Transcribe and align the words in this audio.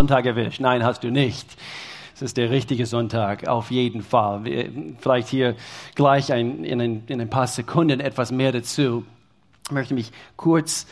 Sonntag 0.00 0.24
erwischt. 0.24 0.60
Nein, 0.60 0.82
hast 0.82 1.04
du 1.04 1.10
nicht. 1.10 1.46
Es 2.14 2.22
ist 2.22 2.38
der 2.38 2.48
richtige 2.48 2.86
Sonntag, 2.86 3.46
auf 3.46 3.70
jeden 3.70 4.00
Fall. 4.00 4.40
Vielleicht 4.98 5.28
hier 5.28 5.56
gleich 5.94 6.32
ein, 6.32 6.64
in, 6.64 6.80
ein, 6.80 7.02
in, 7.06 7.20
ein, 7.20 7.28
paar 7.28 7.46
Sekunden 7.46 8.00
etwas 8.00 8.32
mehr 8.32 8.50
dazu. 8.50 9.04
Ich 9.66 9.72
möchte 9.72 9.92
mich 9.92 10.10
kurz 10.38 10.86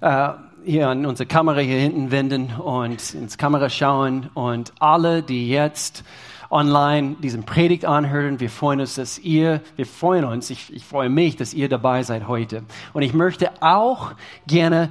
äh, 0.00 0.28
hier 0.64 0.88
an 0.88 1.04
unsere 1.04 1.26
Kamera 1.26 1.58
hier 1.58 1.80
hinten 1.80 2.12
wenden 2.12 2.52
und 2.52 3.14
ins 3.14 3.38
Kamera 3.38 3.68
schauen 3.68 4.30
und 4.34 4.72
alle, 4.78 5.24
die 5.24 5.48
jetzt 5.48 6.04
online 6.48 7.16
diesen 7.20 7.42
Predigt 7.42 7.84
anhören, 7.84 8.38
wir 8.38 8.50
freuen 8.50 8.78
uns, 8.78 8.94
dass 8.94 9.18
ihr, 9.18 9.62
wir 9.74 9.86
freuen 9.86 10.24
uns, 10.24 10.48
ich, 10.50 10.72
ich 10.72 10.84
freue 10.84 11.08
mich, 11.08 11.34
dass 11.34 11.54
ihr 11.54 11.68
dabei 11.68 12.04
seid 12.04 12.28
heute. 12.28 12.62
Und 12.92 13.02
ich 13.02 13.14
möchte 13.14 13.50
auch 13.60 14.12
gerne 14.46 14.90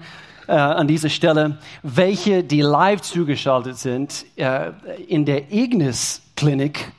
äh, 0.54 0.56
an 0.56 0.88
dieser 0.88 1.10
Stelle, 1.10 1.58
welche, 1.82 2.44
die 2.44 2.62
live 2.62 3.02
zugeschaltet 3.02 3.76
sind, 3.78 4.24
äh, 4.36 4.70
in 5.08 5.26
der 5.26 5.52
Ignis 5.52 6.22
Klinik, 6.36 6.92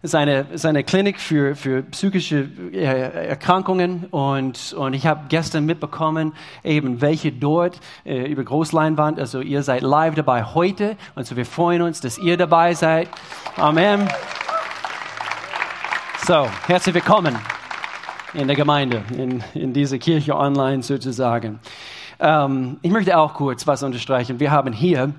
ist 0.00 0.14
eine, 0.14 0.46
ist 0.52 0.64
eine 0.64 0.84
Klinik 0.84 1.20
für, 1.20 1.54
für 1.54 1.82
psychische 1.82 2.48
äh, 2.72 3.28
Erkrankungen 3.28 4.06
und, 4.10 4.72
und 4.72 4.94
ich 4.94 5.06
habe 5.06 5.24
gestern 5.28 5.66
mitbekommen, 5.66 6.32
eben 6.62 7.02
welche 7.02 7.30
dort 7.30 7.78
äh, 8.06 8.24
über 8.24 8.42
Großleinwand, 8.42 9.18
also 9.18 9.40
ihr 9.42 9.62
seid 9.62 9.82
live 9.82 10.14
dabei 10.14 10.42
heute 10.42 10.96
und 11.14 11.26
so 11.26 11.36
wir 11.36 11.44
freuen 11.44 11.82
uns, 11.82 12.00
dass 12.00 12.16
ihr 12.16 12.38
dabei 12.38 12.72
seid. 12.72 13.08
Amen. 13.56 14.08
So, 16.26 16.48
herzlich 16.66 16.94
willkommen 16.94 17.36
in 18.32 18.46
der 18.46 18.56
Gemeinde, 18.56 19.04
in, 19.14 19.44
in 19.52 19.74
dieser 19.74 19.98
Kirche 19.98 20.34
online 20.34 20.82
sozusagen. 20.82 21.60
Ähm, 22.20 22.78
ich 22.82 22.90
möchte 22.90 23.18
auch 23.18 23.34
kurz 23.34 23.66
was 23.66 23.82
unterstreichen. 23.82 24.40
Wir 24.40 24.50
haben 24.50 24.72
hier 24.72 25.12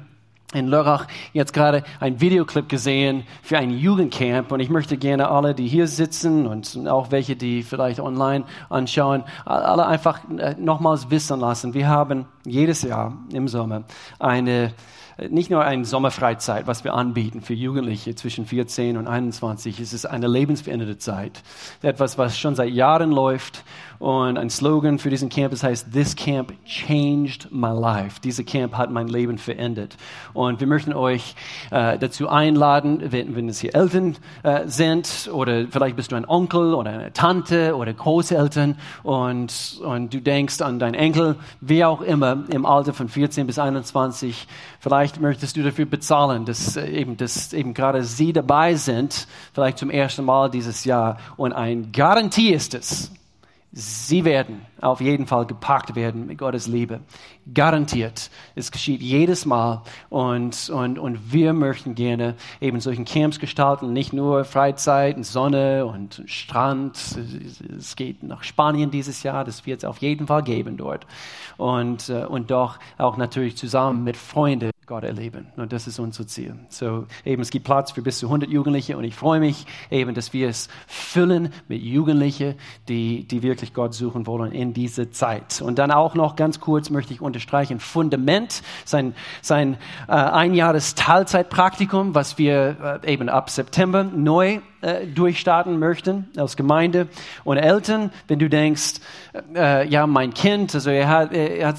in 0.54 0.67
Lörrach 0.67 1.08
jetzt 1.34 1.54
gerade 1.54 1.84
ein 1.99 2.21
Videoclip 2.21 2.70
gesehen 2.70 3.23
für 3.41 3.58
ein 3.58 3.71
Jugendcamp 3.71 4.52
und 4.52 4.59
ich 4.59 4.70
möchte 4.70 4.98
gerne 4.98 5.29
alle, 5.29 5.54
die 5.54 5.68
hier 5.68 5.88
sitzen 5.88 6.48
und 6.48 6.88
auch 6.88 7.12
welche, 7.12 7.35
die 7.35 7.63
vielleicht 7.63 7.99
online 7.99 8.46
anschauen, 8.70 9.23
alle 9.46 9.85
einfach 9.85 10.20
äh, 10.38 10.55
nochmals 10.57 11.10
wissen 11.10 11.40
lassen. 11.40 11.73
Wir 11.73 11.90
haben 11.90 12.26
jedes 12.46 12.84
Jahr 12.84 13.18
im 13.34 13.48
Sommer 13.48 13.84
eine 14.20 14.73
nicht 15.29 15.49
nur 15.49 15.63
eine 15.63 15.85
Sommerfreizeit, 15.85 16.68
was 16.68 16.84
wir 16.84 16.93
anbieten 16.93 17.41
für 17.41 17.54
Jugendliche 17.54 18.16
zwischen 18.16 18.46
14 18.46 18.98
und 18.98 19.07
21. 19.07 19.79
Es 19.79 19.93
ist 19.93 20.05
eine 20.05 20.27
lebensveränderte 20.27 20.98
Zeit. 20.98 21.41
Etwas, 21.82 22.18
was 22.18 22.38
schon 22.38 22.55
seit 22.55 22.71
Jahren 22.71 23.12
läuft 23.12 23.63
und 23.99 24.38
ein 24.38 24.49
Slogan 24.49 24.99
für 24.99 25.10
diesen 25.10 25.29
Campus 25.29 25.63
heißt, 25.63 25.91
This 25.91 26.15
Camp 26.15 26.54
changed 26.65 27.51
my 27.51 27.70
life. 27.70 28.20
Diese 28.24 28.43
Camp 28.43 28.76
hat 28.76 28.91
mein 28.91 29.07
Leben 29.07 29.38
verändert. 29.38 29.96
Und 30.34 30.60
wir 30.60 30.68
möchten 30.68 30.93
euch 30.93 31.35
äh, 31.71 31.98
dazu 31.98 32.29
einladen, 32.29 33.01
wenn, 33.12 33.35
wenn 33.35 33.49
es 33.49 33.60
hier 33.60 33.73
Eltern 33.76 34.18
äh, 34.43 34.68
sind 34.68 35.29
oder 35.32 35.68
vielleicht 35.70 35.96
bist 35.96 36.12
du 36.12 36.16
ein 36.16 36.26
Onkel 36.26 36.73
oder 36.73 36.91
eine 36.91 37.13
Tante 37.13 37.76
oder 37.76 37.93
Großeltern 37.93 38.77
und, 39.04 39.79
und 39.84 40.13
du 40.13 40.21
denkst 40.21 40.62
an 40.62 40.79
deinen 40.79 40.96
Enkel, 40.96 41.35
wie 41.62 41.84
auch 41.85 42.01
immer, 42.01 42.43
im 42.49 42.66
Alter 42.66 42.93
von 42.93 43.10
14 43.10 43.48
bis 43.48 43.60
21. 43.60 44.48
Vielleicht 44.79 45.21
möchtest 45.21 45.57
du 45.57 45.63
dafür 45.63 45.85
bezahlen, 45.85 46.46
dass 46.46 46.76
äh, 46.76 46.88
eben, 46.88 47.18
dass 47.18 47.54
eben 47.54 47.73
gerade 47.73 48.04
sie 48.04 48.34
dabei 48.34 48.76
sind, 48.76 49.27
vielleicht 49.54 49.77
zum 49.77 49.90
ersten 49.90 50.26
Mal 50.26 50.49
dieses 50.49 50.85
Jahr. 50.85 51.18
Und 51.38 51.54
ein 51.54 51.91
Garantie 51.91 52.54
ist 52.54 52.73
es, 52.73 53.12
Sie 53.77 54.23
werden 54.23 54.62
auf 54.86 55.02
jeden 55.02 55.26
Fall 55.26 55.46
gepackt 55.46 55.96
werden 55.96 56.28
mit 56.28 56.38
Gottes 56.38 56.68
Liebe. 56.68 57.02
Garantiert. 57.54 58.30
Es 58.55 58.72
geschieht 58.72 59.02
jedes 59.02 59.46
Mal. 59.46 59.82
Und, 60.10 60.70
und, 60.70 61.00
und 61.00 61.34
wir 61.34 61.54
möchten 61.54 61.96
gerne 61.96 62.36
eben 62.62 62.80
solchen 62.80 63.06
Camps 63.06 63.40
gestalten. 63.40 63.94
Nicht 63.94 64.13
nur 64.13 64.46
Freizeit 64.46 65.18
und 65.18 65.25
Sonne 65.25 65.86
und 65.86 66.24
Strand. 66.25 66.97
Es 67.78 67.96
geht 67.96 68.24
nach 68.24 68.44
Spanien 68.44 68.91
dieses 68.91 69.24
Jahr. 69.24 69.44
Das 69.44 69.66
wird 69.66 69.79
es 69.79 69.85
auf 69.85 69.97
jeden 69.97 70.28
Fall 70.28 70.44
geben 70.44 70.78
dort. 70.78 71.06
Und, 71.57 72.09
äh, 72.09 72.25
und 72.25 72.51
doch 72.51 72.79
auch 72.97 73.18
natürlich 73.18 73.57
zusammen 73.57 74.03
mit 74.03 74.18
Freunden. 74.18 74.72
Gott 74.85 75.03
erleben. 75.03 75.47
Und 75.56 75.74
das 75.74 75.88
ist 75.88 76.00
unser 76.00 76.28
Ziel. 76.28 76.56
So, 76.69 77.07
eben, 77.24 77.41
es 77.41 77.50
gibt 77.50 77.66
Platz 77.66 77.91
für 77.91 78.01
bis 78.01 78.19
zu 78.19 78.28
100 78.28 78.50
Jugendliche 78.50 78.97
und 78.97 79.03
ich 79.03 79.16
freue 79.16 79.40
mich 79.40 79.66
eben, 79.90 80.13
dass 80.13 80.31
wir 80.31 80.47
es 80.47 80.69
füllen 80.85 81.51
mit 81.68 81.81
Jugendlichen, 81.81 82.56
die, 82.88 83.28
die 83.28 83.41
wirklich 83.41 83.74
Gott 83.74 83.94
suchen 83.94 84.28
wollen 84.28 84.51
in 84.51 84.74
dieser 84.75 85.12
Zeit. 85.12 85.62
Und 85.62 85.80
dann 85.80 85.91
auch 85.91 86.16
noch 86.16 86.36
ganz 86.36 86.59
kurz 86.59 86.90
möchte 86.90 87.13
ich 87.13 87.22
unterstreichen, 87.22 87.80
Fundament, 87.80 88.62
sein, 88.84 89.16
sein 89.41 89.78
äh, 90.08 90.12
einjahres 90.12 90.96
Teilzeitpraktikum, 90.96 92.16
was 92.16 92.38
wir 92.38 93.00
äh, 93.03 93.13
eben 93.13 93.30
ab 93.30 93.50
September 93.50 94.03
neu 94.03 94.59
äh, 94.85 95.07
durchstarten 95.07 95.79
möchten 95.79 96.29
als 96.38 96.56
Gemeinde. 96.56 97.07
Und 97.44 97.57
Eltern, 97.57 98.12
wenn 98.28 98.40
du 98.40 98.50
denkst, 98.50 98.96
äh, 99.56 99.88
ja, 99.88 100.06
mein 100.06 100.34
Kind, 100.34 100.75
also 100.75 100.90
er 100.90 101.07
hat, 101.07 101.34
er 101.34 101.73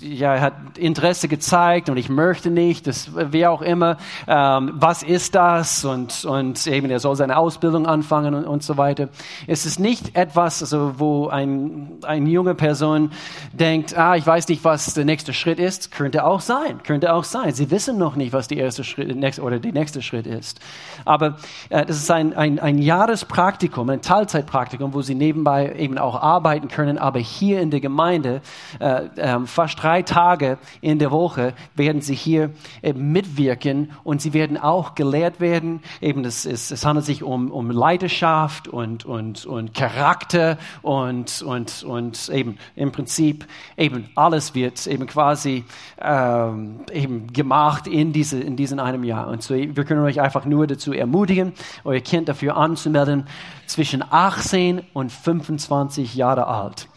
ja, 0.00 0.34
er 0.34 0.40
hat 0.40 0.78
Interesse 0.78 1.28
gezeigt 1.28 1.88
und 1.88 1.96
ich 1.96 2.08
möchte 2.08 2.50
nicht, 2.50 2.86
das, 2.86 3.10
wie 3.32 3.46
auch 3.46 3.62
immer, 3.62 3.96
ähm, 4.28 4.72
was 4.74 5.02
ist 5.02 5.34
das? 5.34 5.84
Und, 5.84 6.24
und 6.24 6.66
eben, 6.66 6.90
er 6.90 7.00
soll 7.00 7.16
seine 7.16 7.36
Ausbildung 7.36 7.86
anfangen 7.86 8.34
und, 8.34 8.44
und 8.44 8.62
so 8.62 8.76
weiter. 8.76 9.08
Es 9.46 9.66
ist 9.66 9.80
nicht 9.80 10.16
etwas, 10.16 10.62
also, 10.62 10.98
wo 10.98 11.28
ein, 11.28 11.98
eine 12.02 12.28
junge 12.28 12.54
Person 12.54 13.10
denkt, 13.52 13.96
ah, 13.96 14.16
ich 14.16 14.26
weiß 14.26 14.48
nicht, 14.48 14.64
was 14.64 14.94
der 14.94 15.04
nächste 15.04 15.32
Schritt 15.32 15.58
ist. 15.58 15.90
Könnte 15.90 16.24
auch 16.24 16.40
sein, 16.40 16.82
könnte 16.82 17.12
auch 17.12 17.24
sein. 17.24 17.52
Sie 17.52 17.70
wissen 17.70 17.98
noch 17.98 18.16
nicht, 18.16 18.32
was 18.32 18.48
der 18.48 18.58
erste 18.58 18.84
Schritt 18.84 19.16
oder 19.40 19.58
der 19.58 19.72
nächste 19.72 20.02
Schritt 20.02 20.26
ist. 20.26 20.60
Aber 21.04 21.36
äh, 21.70 21.84
das 21.84 21.96
ist 21.96 22.10
ein, 22.10 22.35
ein, 22.36 22.58
ein 22.58 22.78
Jahrespraktikum, 22.78 23.90
ein 23.90 24.02
Teilzeitpraktikum, 24.02 24.94
wo 24.94 25.02
sie 25.02 25.14
nebenbei 25.14 25.74
eben 25.76 25.98
auch 25.98 26.20
arbeiten 26.20 26.68
können. 26.68 26.98
Aber 26.98 27.18
hier 27.18 27.60
in 27.60 27.70
der 27.70 27.80
Gemeinde, 27.80 28.40
äh, 28.80 29.06
äh, 29.16 29.46
fast 29.46 29.82
drei 29.82 30.02
Tage 30.02 30.58
in 30.80 30.98
der 30.98 31.10
Woche, 31.10 31.54
werden 31.74 32.00
sie 32.00 32.14
hier 32.14 32.50
eben 32.82 33.12
mitwirken 33.12 33.92
und 34.04 34.22
sie 34.22 34.32
werden 34.32 34.56
auch 34.56 34.94
gelehrt 34.94 35.40
werden. 35.40 35.80
Eben, 36.00 36.24
es, 36.24 36.46
es, 36.46 36.70
es 36.70 36.84
handelt 36.84 37.06
sich 37.06 37.22
um, 37.22 37.50
um 37.50 37.70
Leidenschaft 37.70 38.68
und, 38.68 39.04
und, 39.04 39.46
und 39.46 39.74
Charakter 39.74 40.58
und, 40.82 41.42
und, 41.42 41.82
und 41.82 42.28
eben 42.28 42.58
im 42.74 42.92
Prinzip 42.92 43.46
eben 43.76 44.08
alles 44.14 44.54
wird 44.54 44.86
eben 44.86 45.06
quasi 45.06 45.64
ähm, 46.00 46.80
eben 46.92 47.32
gemacht 47.32 47.86
in, 47.86 48.12
diese, 48.12 48.40
in 48.40 48.56
diesem 48.56 48.78
einem 48.78 49.04
Jahr. 49.04 49.28
Und 49.28 49.42
so, 49.42 49.54
wir 49.54 49.84
können 49.84 50.02
euch 50.02 50.20
einfach 50.20 50.44
nur 50.44 50.66
dazu 50.66 50.92
ermutigen, 50.92 51.52
euer 51.84 52.00
Kind 52.16 52.30
dafür 52.30 52.56
anzumelden, 52.56 53.26
zwischen 53.66 54.02
18 54.02 54.82
und 54.94 55.12
25 55.12 56.14
Jahre 56.14 56.46
alt. 56.46 56.88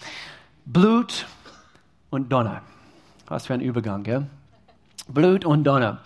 Blut 0.66 1.28
und 2.10 2.32
Donner. 2.32 2.62
Was 3.28 3.48
für 3.48 3.54
ein 3.54 3.60
Übergang, 3.60 4.04
gell? 4.04 4.28
Blut 5.10 5.44
und 5.44 5.66
Donner. 5.66 5.98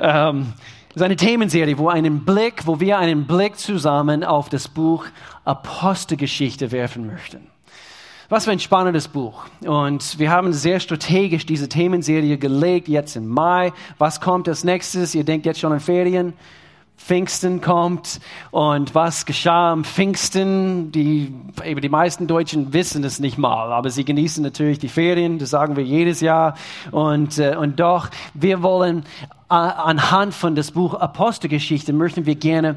Ähm, 0.00 0.54
das 0.88 0.96
ist 0.96 1.02
eine 1.02 1.14
Themenserie, 1.14 1.78
wo 1.78 1.88
einen 1.88 2.24
Blick, 2.24 2.66
wo 2.66 2.80
wir 2.80 2.98
einen 2.98 3.28
Blick 3.28 3.58
zusammen 3.58 4.24
auf 4.24 4.48
das 4.48 4.66
Buch 4.66 5.06
Apostelgeschichte 5.44 6.72
werfen 6.72 7.06
möchten. 7.06 7.46
Was 8.28 8.44
für 8.44 8.50
ein 8.50 8.58
spannendes 8.58 9.06
Buch. 9.06 9.44
Und 9.64 10.18
wir 10.18 10.32
haben 10.32 10.52
sehr 10.52 10.80
strategisch 10.80 11.46
diese 11.46 11.68
Themenserie 11.68 12.38
gelegt, 12.38 12.88
jetzt 12.88 13.14
im 13.14 13.28
Mai. 13.28 13.72
Was 13.98 14.20
kommt 14.20 14.48
als 14.48 14.64
nächstes? 14.64 15.14
Ihr 15.14 15.24
denkt 15.24 15.46
jetzt 15.46 15.60
schon 15.60 15.72
an 15.72 15.80
Ferien. 15.80 16.32
Pfingsten 16.98 17.60
kommt 17.60 18.20
und 18.50 18.94
was 18.94 19.24
geschah 19.24 19.72
am 19.72 19.84
Pfingsten. 19.84 20.92
Die, 20.92 21.32
eben 21.64 21.80
die 21.80 21.88
meisten 21.88 22.26
Deutschen 22.26 22.72
wissen 22.74 23.02
es 23.04 23.20
nicht 23.20 23.38
mal, 23.38 23.72
aber 23.72 23.88
sie 23.88 24.04
genießen 24.04 24.42
natürlich 24.42 24.78
die 24.78 24.88
Ferien, 24.88 25.38
das 25.38 25.50
sagen 25.50 25.76
wir 25.76 25.84
jedes 25.84 26.20
Jahr. 26.20 26.54
Und, 26.90 27.38
äh, 27.38 27.56
und 27.56 27.80
doch, 27.80 28.10
wir 28.34 28.62
wollen 28.62 29.04
äh, 29.48 29.54
anhand 29.54 30.34
von 30.34 30.54
das 30.54 30.72
Buch 30.72 30.94
Apostelgeschichte 30.94 31.92
möchten 31.94 32.26
wir 32.26 32.34
gerne 32.34 32.76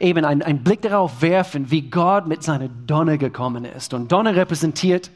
eben 0.00 0.24
einen, 0.24 0.42
einen 0.42 0.64
Blick 0.64 0.82
darauf 0.82 1.22
werfen, 1.22 1.70
wie 1.70 1.82
Gott 1.82 2.26
mit 2.26 2.42
seiner 2.42 2.68
Donne 2.68 3.18
gekommen 3.18 3.64
ist. 3.64 3.94
Und 3.94 4.10
Donne 4.10 4.34
repräsentiert 4.34 5.10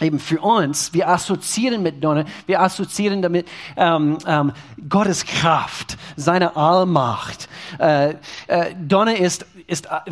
eben 0.00 0.18
für 0.18 0.40
uns, 0.40 0.92
wir 0.92 1.08
assoziieren 1.08 1.82
mit 1.82 2.02
Donner, 2.02 2.24
wir 2.46 2.60
assoziieren 2.60 3.22
damit 3.22 3.46
ähm, 3.76 4.18
ähm, 4.26 4.52
Gottes 4.88 5.24
Kraft, 5.24 5.96
seine 6.16 6.56
Allmacht. 6.56 7.48
Äh, 7.78 8.14
äh, 8.46 8.74
Donner 8.80 9.16
ist, 9.16 9.46
ist 9.66 9.86
äh, 9.86 10.10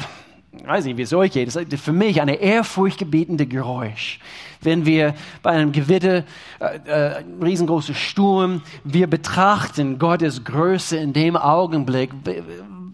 weiß 0.53 0.85
nicht, 0.85 0.97
wie 0.97 1.03
es 1.03 1.13
euch 1.13 1.33
geht, 1.33 1.47
das 1.49 1.57
ist 1.57 1.85
für 1.85 1.93
mich 1.93 2.21
eine 2.21 2.35
ehrfurchtgebietende 2.35 3.47
Geräusch. 3.47 4.19
Wenn 4.61 4.85
wir 4.85 5.15
bei 5.43 5.51
einem 5.51 5.73
Gewitter, 5.73 6.25
äh, 6.59 6.79
äh, 6.87 7.25
riesengroßer 7.43 7.95
Sturm, 7.95 8.63
wir 8.85 9.07
betrachten 9.07 9.99
Gottes 9.99 10.45
Größe 10.45 10.97
in 10.97 11.13
dem 11.13 11.37
Augenblick, 11.37 12.11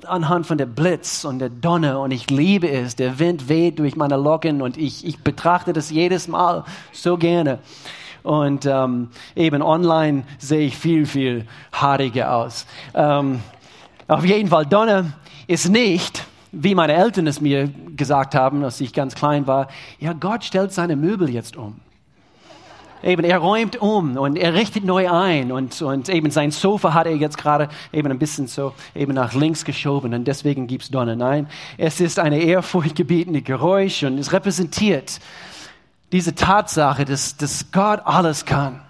anhand 0.06 0.46
von 0.46 0.58
der 0.58 0.66
Blitz 0.66 1.24
und 1.24 1.38
der 1.38 1.48
Donner 1.48 2.00
und 2.00 2.10
ich 2.10 2.30
liebe 2.30 2.70
es. 2.70 2.96
Der 2.96 3.18
Wind 3.18 3.48
weht 3.48 3.78
durch 3.78 3.96
meine 3.96 4.16
Locken 4.16 4.62
und 4.62 4.76
ich, 4.76 5.04
ich 5.06 5.18
betrachte 5.18 5.72
das 5.72 5.90
jedes 5.90 6.28
Mal 6.28 6.64
so 6.92 7.16
gerne. 7.16 7.58
Und 8.22 8.66
ähm, 8.66 9.08
eben 9.34 9.62
online 9.62 10.24
sehe 10.38 10.66
ich 10.66 10.76
viel, 10.76 11.06
viel 11.06 11.46
haariger 11.72 12.34
aus. 12.34 12.66
Ähm, 12.94 13.40
auf 14.08 14.24
jeden 14.24 14.48
Fall, 14.48 14.66
Donner 14.66 15.12
ist 15.46 15.68
nicht, 15.68 16.24
wie 16.52 16.74
meine 16.74 16.94
Eltern 16.94 17.26
es 17.26 17.40
mir 17.40 17.68
gesagt 17.96 18.34
haben, 18.34 18.64
als 18.64 18.80
ich 18.80 18.92
ganz 18.92 19.14
klein 19.14 19.46
war, 19.46 19.68
ja, 19.98 20.12
Gott 20.12 20.44
stellt 20.44 20.72
seine 20.72 20.96
Möbel 20.96 21.28
jetzt 21.30 21.56
um. 21.56 21.80
Eben, 23.02 23.24
er 23.24 23.38
räumt 23.38 23.76
um 23.76 24.16
und 24.16 24.36
er 24.36 24.54
richtet 24.54 24.84
neu 24.84 25.10
ein 25.10 25.52
und, 25.52 25.80
und 25.82 26.08
eben 26.08 26.30
sein 26.30 26.50
Sofa 26.50 26.94
hat 26.94 27.06
er 27.06 27.14
jetzt 27.14 27.36
gerade 27.36 27.68
eben 27.92 28.10
ein 28.10 28.18
bisschen 28.18 28.46
so 28.46 28.72
eben 28.94 29.12
nach 29.12 29.34
links 29.34 29.64
geschoben 29.64 30.14
und 30.14 30.24
deswegen 30.24 30.66
gibt's 30.66 30.90
Donner. 30.90 31.14
Nein, 31.14 31.46
es 31.76 32.00
ist 32.00 32.18
eine 32.18 32.38
ehrfurchtgebietende 32.38 33.42
Geräusch 33.42 34.02
und 34.02 34.18
es 34.18 34.32
repräsentiert 34.32 35.20
diese 36.12 36.34
Tatsache, 36.34 37.04
dass, 37.04 37.36
dass 37.36 37.70
Gott 37.72 38.00
alles 38.04 38.44
kann. 38.44 38.80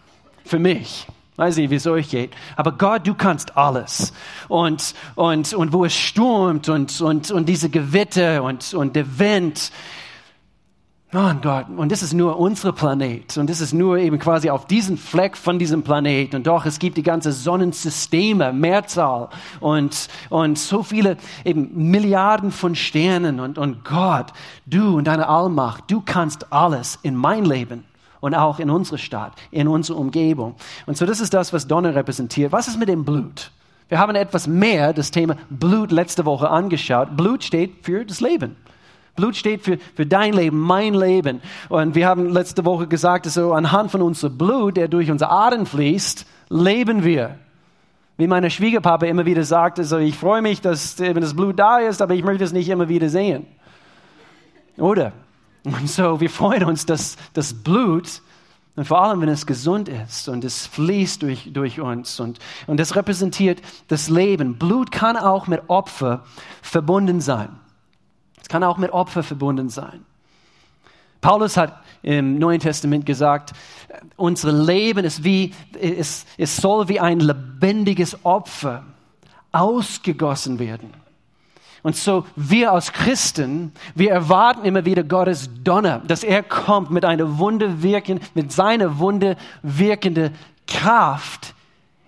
Für 0.44 0.58
mich. 0.58 1.06
Weiß 1.36 1.56
nicht, 1.56 1.70
wie 1.70 1.76
es 1.76 1.86
euch 1.86 2.08
geht. 2.08 2.30
Aber 2.56 2.72
Gott, 2.72 3.06
du 3.06 3.14
kannst 3.14 3.56
alles. 3.56 4.12
Und, 4.48 4.94
und, 5.14 5.52
und 5.52 5.72
wo 5.72 5.84
es 5.84 5.94
stürmt 5.94 6.68
und, 6.68 7.00
und, 7.00 7.30
und 7.30 7.48
diese 7.48 7.68
Gewitter 7.68 8.42
und, 8.42 8.72
und 8.72 8.96
der 8.96 9.18
Wind, 9.18 9.70
Oh 11.14 11.32
Gott, 11.40 11.66
und 11.74 11.92
das 11.92 12.02
ist 12.02 12.14
nur 12.14 12.36
unser 12.38 12.72
Planet. 12.72 13.38
Und 13.38 13.48
das 13.48 13.60
ist 13.60 13.72
nur 13.72 13.96
eben 13.96 14.18
quasi 14.18 14.50
auf 14.50 14.66
diesem 14.66 14.98
Fleck 14.98 15.36
von 15.36 15.58
diesem 15.58 15.82
Planet. 15.82 16.34
Und 16.34 16.48
doch 16.48 16.66
es 16.66 16.80
gibt 16.80 16.96
die 16.96 17.04
ganze 17.04 17.30
Sonnensysteme, 17.30 18.52
Mehrzahl. 18.52 19.28
Und, 19.60 20.08
und 20.30 20.58
so 20.58 20.82
viele 20.82 21.16
eben 21.44 21.90
Milliarden 21.90 22.50
von 22.50 22.74
Sternen. 22.74 23.38
Und, 23.38 23.56
und 23.56 23.84
Gott, 23.84 24.32
du 24.66 24.96
und 24.96 25.06
deine 25.06 25.28
Allmacht, 25.28 25.84
du 25.90 26.02
kannst 26.04 26.52
alles 26.52 26.98
in 27.02 27.14
mein 27.14 27.44
Leben 27.44 27.84
und 28.20 28.34
auch 28.34 28.58
in 28.58 28.70
unsere 28.70 28.98
Stadt, 28.98 29.32
in 29.50 29.68
unsere 29.68 29.98
Umgebung. 29.98 30.54
Und 30.86 30.96
so 30.96 31.06
das 31.06 31.20
ist 31.20 31.34
das, 31.34 31.52
was 31.52 31.66
Donner 31.66 31.94
repräsentiert. 31.94 32.52
Was 32.52 32.68
ist 32.68 32.78
mit 32.78 32.88
dem 32.88 33.04
Blut? 33.04 33.50
Wir 33.88 33.98
haben 33.98 34.14
etwas 34.16 34.46
mehr 34.46 34.92
das 34.92 35.10
Thema 35.10 35.36
Blut 35.48 35.92
letzte 35.92 36.24
Woche 36.24 36.50
angeschaut. 36.50 37.16
Blut 37.16 37.44
steht 37.44 37.84
für 37.84 38.04
das 38.04 38.20
Leben. 38.20 38.56
Blut 39.14 39.36
steht 39.36 39.62
für, 39.62 39.78
für 39.94 40.06
dein 40.06 40.34
Leben, 40.34 40.58
mein 40.58 40.94
Leben. 40.94 41.40
Und 41.68 41.94
wir 41.94 42.06
haben 42.06 42.30
letzte 42.30 42.64
Woche 42.64 42.86
gesagt, 42.86 43.26
so 43.26 43.52
anhand 43.54 43.90
von 43.90 44.02
unserem 44.02 44.36
Blut, 44.36 44.76
der 44.76 44.88
durch 44.88 45.10
unsere 45.10 45.30
Adern 45.30 45.66
fließt, 45.66 46.26
leben 46.50 47.04
wir. 47.04 47.38
Wie 48.18 48.26
meine 48.26 48.50
Schwiegerpapa 48.50 49.06
immer 49.06 49.26
wieder 49.26 49.44
sagte, 49.44 49.84
so, 49.84 49.98
ich 49.98 50.16
freue 50.16 50.42
mich, 50.42 50.60
dass 50.60 50.98
eben 51.00 51.20
das 51.20 51.34
Blut 51.34 51.58
da 51.58 51.78
ist, 51.78 52.00
aber 52.00 52.14
ich 52.14 52.24
möchte 52.24 52.44
es 52.44 52.52
nicht 52.52 52.68
immer 52.68 52.88
wieder 52.88 53.08
sehen. 53.08 53.46
Oder? 54.78 55.12
Und 55.66 55.88
so, 55.88 56.20
wir 56.20 56.30
freuen 56.30 56.62
uns, 56.62 56.86
dass 56.86 57.16
das 57.32 57.52
Blut, 57.52 58.22
und 58.76 58.84
vor 58.84 59.02
allem, 59.02 59.20
wenn 59.20 59.28
es 59.28 59.46
gesund 59.46 59.88
ist 59.88 60.28
und 60.28 60.44
es 60.44 60.64
fließt 60.66 61.22
durch, 61.22 61.50
durch 61.52 61.80
uns 61.80 62.20
und, 62.20 62.38
und 62.68 62.78
das 62.78 62.94
repräsentiert 62.94 63.60
das 63.88 64.08
Leben. 64.08 64.58
Blut 64.58 64.92
kann 64.92 65.16
auch 65.16 65.48
mit 65.48 65.62
Opfer 65.68 66.24
verbunden 66.62 67.20
sein. 67.20 67.48
Es 68.40 68.48
kann 68.48 68.62
auch 68.62 68.76
mit 68.76 68.92
Opfer 68.92 69.24
verbunden 69.24 69.68
sein. 69.68 70.04
Paulus 71.20 71.56
hat 71.56 71.82
im 72.02 72.38
Neuen 72.38 72.60
Testament 72.60 73.04
gesagt, 73.04 73.52
unser 74.14 74.52
Leben 74.52 75.04
ist 75.04 75.24
wie, 75.24 75.52
es, 75.80 76.26
soll 76.38 76.88
wie 76.88 77.00
ein 77.00 77.18
lebendiges 77.18 78.24
Opfer 78.24 78.84
ausgegossen 79.50 80.60
werden. 80.60 80.92
Und 81.86 81.94
so 81.94 82.26
wir 82.34 82.72
als 82.72 82.92
Christen, 82.92 83.70
wir 83.94 84.10
erwarten 84.10 84.64
immer 84.64 84.84
wieder 84.84 85.04
Gottes 85.04 85.48
Donner, 85.62 86.00
dass 86.04 86.24
er 86.24 86.42
kommt 86.42 86.90
mit 86.90 87.04
einer 87.04 87.38
Wunde 87.38 87.80
wirken, 87.80 88.18
mit 88.34 88.50
seiner 88.50 88.98
Wunde 88.98 89.36
wirkende 89.62 90.32
Kraft 90.66 91.54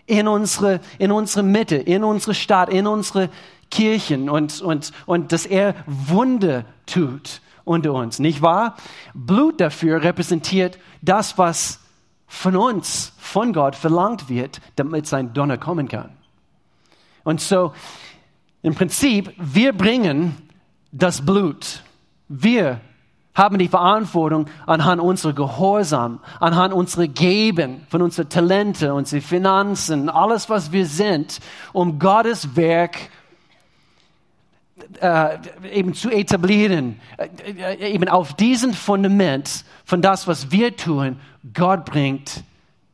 in 0.07 0.27
unsere, 0.27 0.81
in 0.99 1.13
unsere 1.13 1.45
Mitte, 1.45 1.77
in 1.77 2.03
unsere 2.03 2.35
Stadt, 2.35 2.71
in 2.71 2.89
unsere 2.89 3.31
Kirchen 3.71 4.29
und, 4.29 4.61
und, 4.61 4.91
und 5.07 5.31
dass 5.31 5.47
er 5.47 5.77
Wunder 5.87 6.65
tut 6.87 7.41
unter 7.65 7.93
uns, 7.93 8.19
nicht 8.19 8.43
wahr? 8.43 8.75
Blut 9.15 9.61
dafür 9.61 10.03
repräsentiert 10.03 10.77
das, 11.03 11.39
was 11.39 11.79
von 12.27 12.57
uns, 12.57 13.13
von 13.17 13.53
Gott 13.53 13.77
verlangt 13.77 14.29
wird, 14.29 14.61
damit 14.75 15.07
sein 15.07 15.35
Donner 15.35 15.57
kommen 15.57 15.87
kann. 15.87 16.19
Und 17.23 17.41
so, 17.41 17.75
im 18.63 18.75
Prinzip, 18.75 19.33
wir 19.39 19.73
bringen 19.73 20.37
das 20.93 21.25
Blut. 21.25 21.83
Wir 22.29 22.81
haben 23.35 23.59
die 23.59 23.69
Verantwortung 23.69 24.47
anhand 24.67 25.01
unserer 25.01 25.33
Gehorsam, 25.33 26.21
anhand 26.41 26.75
unserer 26.75 27.07
Geben, 27.07 27.87
von 27.89 28.03
unseren 28.03 28.29
Talente, 28.29 28.93
unseren 28.93 29.21
Finanzen, 29.21 30.09
alles, 30.09 30.51
was 30.51 30.73
wir 30.73 30.87
sind, 30.87 31.39
um 31.73 32.01
Gottes 32.01 32.57
Werk 32.57 32.99
äh, 35.01 35.39
eben 35.73 35.95
zu 35.95 36.11
etablieren, 36.11 37.01
äh, 37.17 37.93
eben 37.93 38.09
auf 38.09 38.35
diesem 38.35 38.73
Fundament 38.75 39.65
von 39.85 40.03
das, 40.03 40.27
was 40.27 40.51
wir 40.51 40.77
tun, 40.77 41.21
Gott 41.55 41.85
bringt 41.85 42.43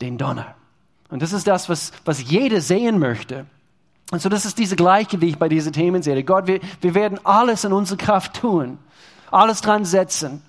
den 0.03 0.19
Donner. 0.19 0.55
Und 1.09 1.23
das 1.23 1.33
ist 1.33 1.47
das, 1.47 1.69
was, 1.69 1.93
was 2.05 2.23
jeder 2.23 2.61
sehen 2.61 2.99
möchte. 2.99 3.47
Und 4.11 4.21
so, 4.21 4.29
das 4.29 4.45
ist 4.45 4.59
diese 4.59 4.77
Gleichgewicht 4.77 5.39
bei 5.39 5.49
dieser 5.49 5.73
Themenserie. 5.73 6.25
Gott, 6.25 6.47
wir, 6.47 6.61
wir 6.81 6.95
werden 6.95 7.19
alles 7.25 7.65
in 7.65 7.73
unserer 7.73 7.99
Kraft 7.99 8.35
tun, 8.41 8.79
alles 9.31 9.61
dran 9.61 9.85
setzen. 9.85 10.43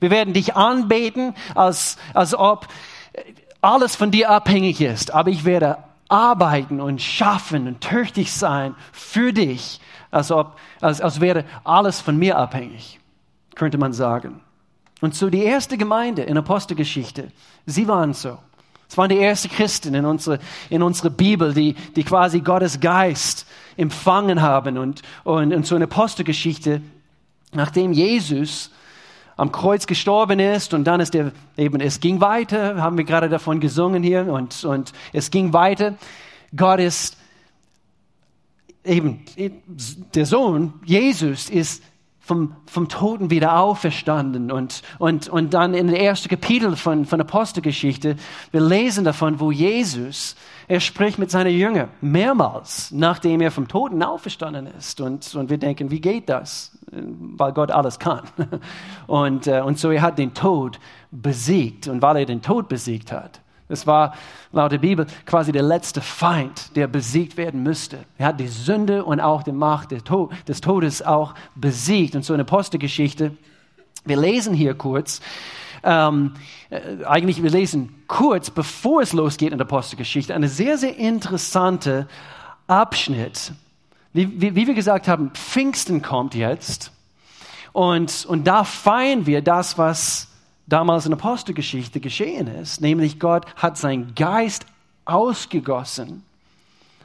Wir 0.00 0.10
werden 0.10 0.32
dich 0.32 0.56
anbeten, 0.56 1.34
als, 1.54 1.96
als 2.14 2.34
ob 2.34 2.68
alles 3.60 3.96
von 3.96 4.10
dir 4.10 4.30
abhängig 4.30 4.80
ist. 4.80 5.12
Aber 5.12 5.30
ich 5.30 5.44
werde 5.44 5.78
arbeiten 6.08 6.80
und 6.80 7.02
schaffen 7.02 7.66
und 7.66 7.80
tüchtig 7.80 8.32
sein 8.32 8.74
für 8.92 9.32
dich, 9.32 9.80
als, 10.10 10.30
ob, 10.30 10.58
als, 10.80 11.00
als 11.00 11.20
wäre 11.20 11.44
alles 11.64 12.00
von 12.00 12.16
mir 12.16 12.38
abhängig, 12.38 12.98
könnte 13.54 13.78
man 13.78 13.92
sagen. 13.92 14.40
Und 15.00 15.14
so 15.14 15.30
die 15.30 15.42
erste 15.42 15.76
Gemeinde 15.76 16.22
in 16.22 16.38
Apostelgeschichte, 16.38 17.30
sie 17.66 17.86
waren 17.86 18.14
so. 18.14 18.38
Es 18.88 18.96
waren 18.96 19.10
die 19.10 19.18
ersten 19.18 19.50
Christen 19.50 19.94
in 19.94 20.04
unserer, 20.04 20.38
in 20.70 20.82
unserer 20.82 21.10
Bibel, 21.10 21.52
die, 21.52 21.74
die 21.94 22.04
quasi 22.04 22.40
Gottes 22.40 22.80
Geist 22.80 23.46
empfangen 23.76 24.40
haben. 24.40 24.78
Und, 24.78 25.02
und, 25.24 25.52
und 25.52 25.66
so 25.66 25.76
in 25.76 25.82
Apostelgeschichte, 25.82 26.80
nachdem 27.52 27.92
Jesus 27.92 28.70
am 29.36 29.52
Kreuz 29.52 29.86
gestorben 29.86 30.40
ist 30.40 30.74
und 30.74 30.84
dann 30.84 31.00
ist 31.00 31.14
er 31.14 31.32
eben, 31.56 31.80
es 31.80 32.00
ging 32.00 32.20
weiter, 32.20 32.82
haben 32.82 32.98
wir 32.98 33.04
gerade 33.04 33.28
davon 33.28 33.60
gesungen 33.60 34.02
hier 34.02 34.26
und, 34.32 34.64
und 34.64 34.92
es 35.12 35.30
ging 35.30 35.52
weiter. 35.52 35.94
Gott 36.56 36.80
ist 36.80 37.16
eben 38.84 39.24
der 40.14 40.26
Sohn, 40.26 40.72
Jesus, 40.84 41.50
ist 41.50 41.84
vom, 42.28 42.52
vom 42.66 42.88
Toten 42.90 43.30
wieder 43.30 43.58
auferstanden. 43.58 44.52
Und, 44.52 44.82
und, 44.98 45.30
und 45.30 45.54
dann 45.54 45.72
in 45.72 45.88
der 45.88 45.98
ersten 45.98 46.28
Kapitel 46.28 46.76
von, 46.76 47.06
von 47.06 47.22
Apostelgeschichte, 47.22 48.16
wir 48.50 48.60
lesen 48.60 49.04
davon, 49.04 49.40
wo 49.40 49.50
Jesus, 49.50 50.36
er 50.68 50.80
spricht 50.80 51.18
mit 51.18 51.30
seinen 51.30 51.54
Jüngern 51.54 51.88
mehrmals, 52.02 52.90
nachdem 52.90 53.40
er 53.40 53.50
vom 53.50 53.66
Toten 53.66 54.02
auferstanden 54.02 54.68
ist. 54.78 55.00
Und, 55.00 55.34
und 55.34 55.48
wir 55.48 55.56
denken, 55.56 55.90
wie 55.90 56.02
geht 56.02 56.28
das? 56.28 56.78
Weil 56.90 57.52
Gott 57.54 57.70
alles 57.70 57.98
kann. 57.98 58.24
Und, 59.06 59.46
äh, 59.46 59.60
und 59.60 59.78
so 59.78 59.90
er 59.90 60.00
hat 60.00 60.18
den 60.18 60.32
Tod 60.32 60.78
besiegt. 61.10 61.88
Und 61.88 62.00
weil 62.00 62.16
er 62.18 62.26
den 62.26 62.40
Tod 62.40 62.68
besiegt 62.68 63.12
hat, 63.12 63.40
es 63.68 63.86
war 63.86 64.14
laut 64.52 64.72
der 64.72 64.78
Bibel 64.78 65.06
quasi 65.26 65.52
der 65.52 65.62
letzte 65.62 66.00
Feind, 66.00 66.74
der 66.76 66.86
besiegt 66.86 67.36
werden 67.36 67.62
müsste. 67.62 67.98
Er 68.16 68.28
hat 68.28 68.40
die 68.40 68.48
Sünde 68.48 69.04
und 69.04 69.20
auch 69.20 69.42
die 69.42 69.52
Macht 69.52 69.90
des 69.90 70.60
Todes 70.60 71.02
auch 71.02 71.34
besiegt. 71.54 72.16
Und 72.16 72.24
so 72.24 72.32
in 72.32 72.38
der 72.38 72.46
Apostelgeschichte, 72.46 73.36
wir 74.04 74.16
lesen 74.16 74.54
hier 74.54 74.74
kurz, 74.74 75.20
ähm, 75.82 76.34
äh, 76.70 77.04
eigentlich 77.04 77.42
wir 77.42 77.50
lesen 77.50 78.02
kurz, 78.08 78.50
bevor 78.50 79.02
es 79.02 79.12
losgeht 79.12 79.52
in 79.52 79.58
der 79.58 79.66
Apostelgeschichte, 79.66 80.34
eine 80.34 80.48
sehr, 80.48 80.78
sehr 80.78 80.96
interessante 80.96 82.08
Abschnitt. 82.66 83.52
Wie, 84.12 84.40
wie, 84.40 84.56
wie 84.56 84.66
wir 84.66 84.74
gesagt 84.74 85.08
haben, 85.08 85.30
Pfingsten 85.34 86.02
kommt 86.02 86.34
jetzt 86.34 86.90
und, 87.72 88.24
und 88.26 88.46
da 88.46 88.64
feiern 88.64 89.26
wir 89.26 89.42
das, 89.42 89.78
was 89.78 90.28
damals 90.68 91.06
in 91.06 91.12
der 91.12 91.18
Apostelgeschichte 91.18 92.00
geschehen 92.00 92.46
ist, 92.46 92.80
nämlich 92.80 93.18
Gott 93.18 93.46
hat 93.56 93.78
seinen 93.78 94.14
Geist 94.14 94.66
ausgegossen. 95.04 96.22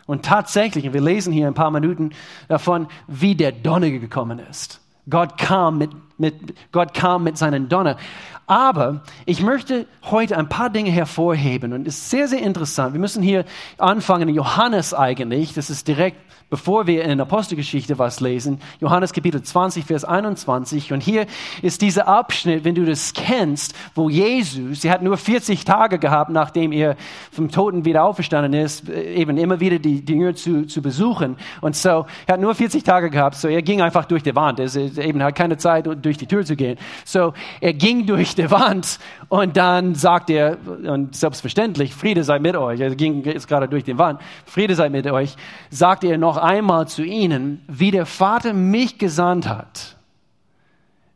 Und 0.05 0.25
tatsächlich, 0.25 0.86
und 0.86 0.93
wir 0.93 1.01
lesen 1.01 1.32
hier 1.32 1.48
ein 1.48 1.53
paar 1.53 1.72
Minuten 1.72 2.12
davon, 2.50 2.88
wie 3.08 3.36
der 3.36 3.53
Donner 3.53 3.89
gekommen 3.89 4.39
ist. 4.39 4.82
Gott 5.10 5.38
kam 5.38 5.77
mit, 5.77 5.91
mit, 6.17 6.36
Gott 6.72 6.93
kam 6.93 7.24
mit 7.24 7.38
seinen 7.38 7.70
Donner. 7.70 7.98
Aber 8.45 9.01
ich 9.25 9.41
möchte 9.41 9.88
heute 10.03 10.38
ein 10.38 10.50
paar 10.50 10.69
Dinge 10.69 10.91
hervorheben 10.91 11.73
und 11.73 11.88
es 11.88 11.97
ist 11.97 12.09
sehr, 12.09 12.27
sehr 12.27 12.41
interessant. 12.41 12.93
Wir 12.93 13.00
müssen 13.00 13.23
hier 13.23 13.45
anfangen, 13.77 14.29
Johannes 14.29 14.93
eigentlich, 14.93 15.53
das 15.53 15.69
ist 15.69 15.88
direkt 15.88 16.17
bevor 16.53 16.85
wir 16.85 17.03
in 17.03 17.17
der 17.17 17.25
Apostelgeschichte 17.25 17.97
was 17.97 18.19
lesen, 18.19 18.59
Johannes 18.79 19.12
Kapitel 19.12 19.41
20, 19.41 19.85
Vers 19.85 20.05
21. 20.05 20.93
Und 20.93 21.01
hier 21.01 21.25
ist 21.63 21.81
dieser 21.81 22.07
Abschnitt, 22.07 22.63
wenn 22.63 22.75
du 22.75 22.85
das 22.85 23.15
kennst, 23.15 23.73
wo 23.95 24.07
Jesus, 24.07 24.81
sie 24.81 24.91
hat 24.91 25.01
nur 25.01 25.17
40 25.17 25.65
Tage 25.65 25.97
gehabt, 25.97 26.29
nachdem 26.29 26.71
er 26.71 26.95
vom 27.31 27.50
Toten 27.50 27.85
wieder 27.85 28.03
auferstanden 28.03 28.53
ist, 28.53 28.88
eben 28.88 29.38
immer 29.38 29.59
wieder 29.59 29.79
die, 29.79 30.05
Jünger 30.07 30.35
zu, 30.35 30.67
zu 30.67 30.83
besuchen. 30.83 31.38
Und 31.62 31.75
so, 31.75 32.05
er 32.27 32.33
hat 32.33 32.39
nur 32.39 32.53
40 32.53 32.83
Tage 32.83 33.09
gehabt, 33.09 33.35
so 33.35 33.47
er 33.47 33.63
ging 33.63 33.81
einfach 33.81 34.05
durch 34.05 34.21
die 34.21 34.35
Wand. 34.35 34.59
Er 34.59 34.75
eben 34.75 35.23
hat 35.23 35.33
keine 35.33 35.57
Zeit, 35.57 35.88
durch 35.88 36.17
die 36.17 36.27
Tür 36.27 36.45
zu 36.45 36.55
gehen. 36.55 36.77
So, 37.03 37.33
er 37.62 37.73
ging 37.73 38.05
durch 38.05 38.33
die 38.36 38.50
Wand 38.52 39.00
und 39.30 39.58
dann 39.58 39.96
sagt 39.96 40.30
er, 40.30 40.58
und 40.66 41.16
selbstverständlich, 41.16 41.94
Friede 41.94 42.24
sei 42.24 42.40
mit 42.40 42.56
euch. 42.56 42.80
Er 42.80 42.96
ging 42.96 43.24
jetzt 43.24 43.48
gerade 43.48 43.68
durch 43.68 43.84
die 43.84 43.98
Wand. 43.98 44.22
Friede 44.46 44.75
sei 44.75 44.90
mit 44.90 45.06
euch. 45.08 45.36
Sagt 45.70 46.04
er 46.04 46.18
noch 46.18 46.38
einmal 46.38 46.88
zu 46.88 47.04
ihnen, 47.04 47.63
wie 47.68 47.92
der 47.92 48.06
Vater 48.06 48.54
mich 48.54 48.98
gesandt 48.98 49.48
hat, 49.48 49.98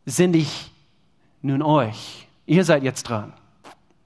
sende 0.06 0.40
ich 0.40 0.72
nun 1.42 1.62
euch. 1.62 2.28
Ihr 2.46 2.64
seid 2.64 2.84
jetzt 2.84 3.04
dran. 3.04 3.34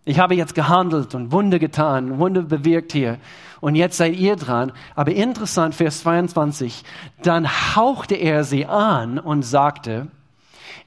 Ich 0.04 0.20
habe 0.20 0.36
jetzt 0.36 0.56
gehandelt 0.56 1.14
und 1.14 1.32
Wunder 1.32 1.60
getan, 1.60 2.18
Wunder 2.18 2.42
bewirkt 2.42 2.92
hier. 2.92 3.20
Und 3.60 3.76
jetzt 3.76 3.98
seid 3.98 4.16
ihr 4.16 4.36
dran. 4.36 4.72
Aber 4.96 5.12
interessant, 5.12 5.76
Vers 5.76 6.02
22. 6.02 6.84
Dann 7.22 7.48
hauchte 7.76 8.16
er 8.16 8.44
sie 8.44 8.66
an 8.66 9.20
und 9.20 9.44
sagte, 9.44 10.08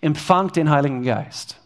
empfangt 0.01 0.57
den 0.57 0.69
Heiligen 0.69 1.05
Geist. 1.05 1.61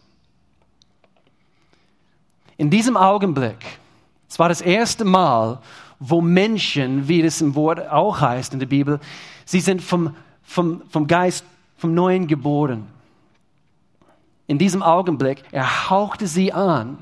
In 2.59 2.69
diesem 2.69 2.97
Augenblick, 2.97 3.79
es 4.27 4.37
war 4.37 4.49
das 4.49 4.59
erste 4.59 5.05
Mal, 5.05 5.59
wo 5.97 6.19
Menschen, 6.19 7.07
wie 7.07 7.21
das 7.21 7.39
im 7.39 7.55
Wort 7.55 7.87
auch 7.89 8.19
heißt 8.19 8.51
in 8.51 8.59
der 8.59 8.67
Bibel, 8.67 8.99
sie 9.45 9.61
sind 9.61 9.81
vom, 9.81 10.13
vom, 10.43 10.81
vom 10.89 11.07
Geist, 11.07 11.45
vom 11.77 11.93
Neuen 11.93 12.27
geboren. 12.27 12.85
In 14.45 14.57
diesem 14.57 14.83
Augenblick, 14.83 15.41
er 15.53 15.89
hauchte 15.89 16.27
sie 16.27 16.51
an. 16.51 16.97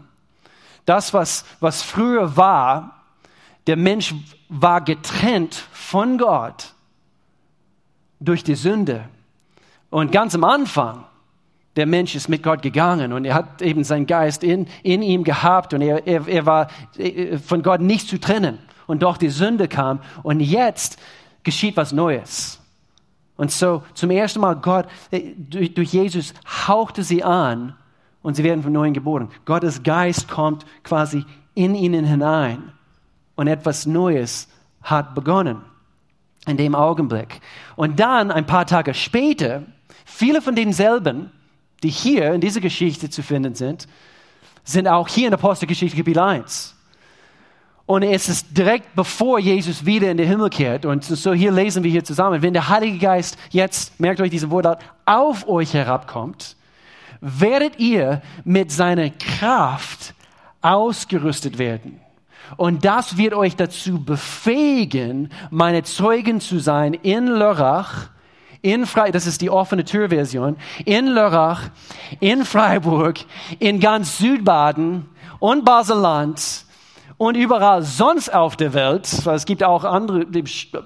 Das, 0.85 1.11
was, 1.15 1.43
was 1.59 1.81
früher 1.81 2.37
war, 2.37 3.03
der 3.65 3.77
Mensch 3.77 4.13
war 4.49 4.81
getrennt 4.81 5.55
von 5.71 6.19
Gott 6.19 6.75
durch 8.19 8.43
die 8.43 8.53
Sünde. 8.53 9.09
Und 9.89 10.11
ganz 10.11 10.35
am 10.35 10.43
Anfang, 10.43 11.06
der 11.77 11.85
Mensch 11.85 12.15
ist 12.15 12.27
mit 12.27 12.43
Gott 12.43 12.61
gegangen 12.61 13.13
und 13.13 13.23
er 13.23 13.35
hat 13.35 13.61
eben 13.61 13.83
seinen 13.83 14.07
Geist 14.07 14.43
in, 14.43 14.67
in 14.83 15.01
ihm 15.01 15.23
gehabt 15.23 15.73
und 15.73 15.81
er, 15.81 16.05
er, 16.07 16.27
er 16.27 16.45
war 16.45 16.67
äh, 16.97 17.37
von 17.37 17.61
Gott 17.61 17.81
nicht 17.81 18.07
zu 18.07 18.19
trennen 18.19 18.57
und 18.87 19.03
doch 19.03 19.17
die 19.17 19.29
Sünde 19.29 19.67
kam 19.67 20.01
und 20.23 20.39
jetzt 20.39 20.97
geschieht 21.43 21.77
was 21.77 21.93
Neues. 21.93 22.59
Und 23.37 23.51
so 23.51 23.83
zum 23.93 24.09
ersten 24.09 24.39
Mal 24.39 24.55
Gott 24.55 24.87
äh, 25.11 25.33
durch, 25.37 25.73
durch 25.75 25.93
Jesus 25.93 26.33
hauchte 26.67 27.03
sie 27.03 27.23
an 27.23 27.75
und 28.23 28.35
sie 28.35 28.43
werden 28.43 28.63
von 28.63 28.73
neuem 28.73 28.93
geboren. 28.93 29.29
Gottes 29.45 29.83
Geist 29.83 30.27
kommt 30.27 30.65
quasi 30.83 31.25
in 31.53 31.75
ihnen 31.75 32.05
hinein 32.05 32.73
und 33.35 33.47
etwas 33.47 33.85
Neues 33.85 34.47
hat 34.81 35.13
begonnen 35.13 35.61
in 36.47 36.57
dem 36.57 36.73
Augenblick. 36.73 37.39
Und 37.75 37.99
dann 37.99 38.31
ein 38.31 38.47
paar 38.47 38.65
Tage 38.65 38.95
später, 38.95 39.63
viele 40.05 40.41
von 40.41 40.55
denselben, 40.55 41.31
die 41.83 41.89
hier 41.89 42.33
in 42.33 42.41
dieser 42.41 42.61
Geschichte 42.61 43.09
zu 43.09 43.23
finden 43.23 43.55
sind, 43.55 43.87
sind 44.63 44.87
auch 44.87 45.07
hier 45.07 45.25
in 45.27 45.31
der 45.31 45.39
Apostelgeschichte 45.39 45.97
Kapitel 45.97 46.19
1. 46.19 46.75
Und 47.85 48.03
es 48.03 48.27
ist 48.27 48.57
direkt 48.57 48.95
bevor 48.95 49.39
Jesus 49.39 49.85
wieder 49.85 50.11
in 50.11 50.17
den 50.17 50.27
Himmel 50.27 50.49
kehrt. 50.49 50.85
Und 50.85 51.05
so 51.05 51.33
hier 51.33 51.53
lesen 51.53 51.83
wir 51.83 51.91
hier 51.91 52.03
zusammen. 52.03 52.41
Wenn 52.41 52.53
der 52.53 52.67
Heilige 52.67 52.97
Geist 52.97 53.37
jetzt, 53.49 53.97
merkt 53.99 54.19
euch 54.19 54.29
diese 54.29 54.51
Worte, 54.51 54.77
auf 55.05 55.47
euch 55.47 55.73
herabkommt, 55.73 56.57
werdet 57.21 57.79
ihr 57.79 58.21
mit 58.43 58.71
seiner 58.73 59.09
Kraft 59.09 60.13
ausgerüstet 60.61 61.57
werden. 61.57 62.01
Und 62.57 62.83
das 62.83 63.17
wird 63.17 63.33
euch 63.33 63.55
dazu 63.55 64.03
befähigen, 64.03 65.31
meine 65.49 65.83
Zeugen 65.83 66.41
zu 66.41 66.59
sein 66.59 66.93
in 66.93 67.27
Lörrach, 67.27 68.09
in 68.67 68.85
Freiburg, 68.85 69.13
das 69.13 69.27
ist 69.27 69.41
die 69.41 69.49
offene 69.49 69.85
Türversion, 69.85 70.57
in 70.83 71.07
Lörrach, 71.07 71.69
in 72.19 72.43
Freiburg, 72.43 73.19
in 73.59 73.79
ganz 73.79 74.17
Südbaden 74.17 75.05
und 75.39 75.63
Baseland, 75.63 76.65
und 77.15 77.35
überall 77.35 77.81
sonst 77.81 78.31
auf 78.31 78.57
der 78.57 78.73
Welt, 78.73 79.25
weil 79.25 79.35
es 79.35 79.45
gibt 79.45 79.63
auch 79.63 79.83
andere, 79.83 80.27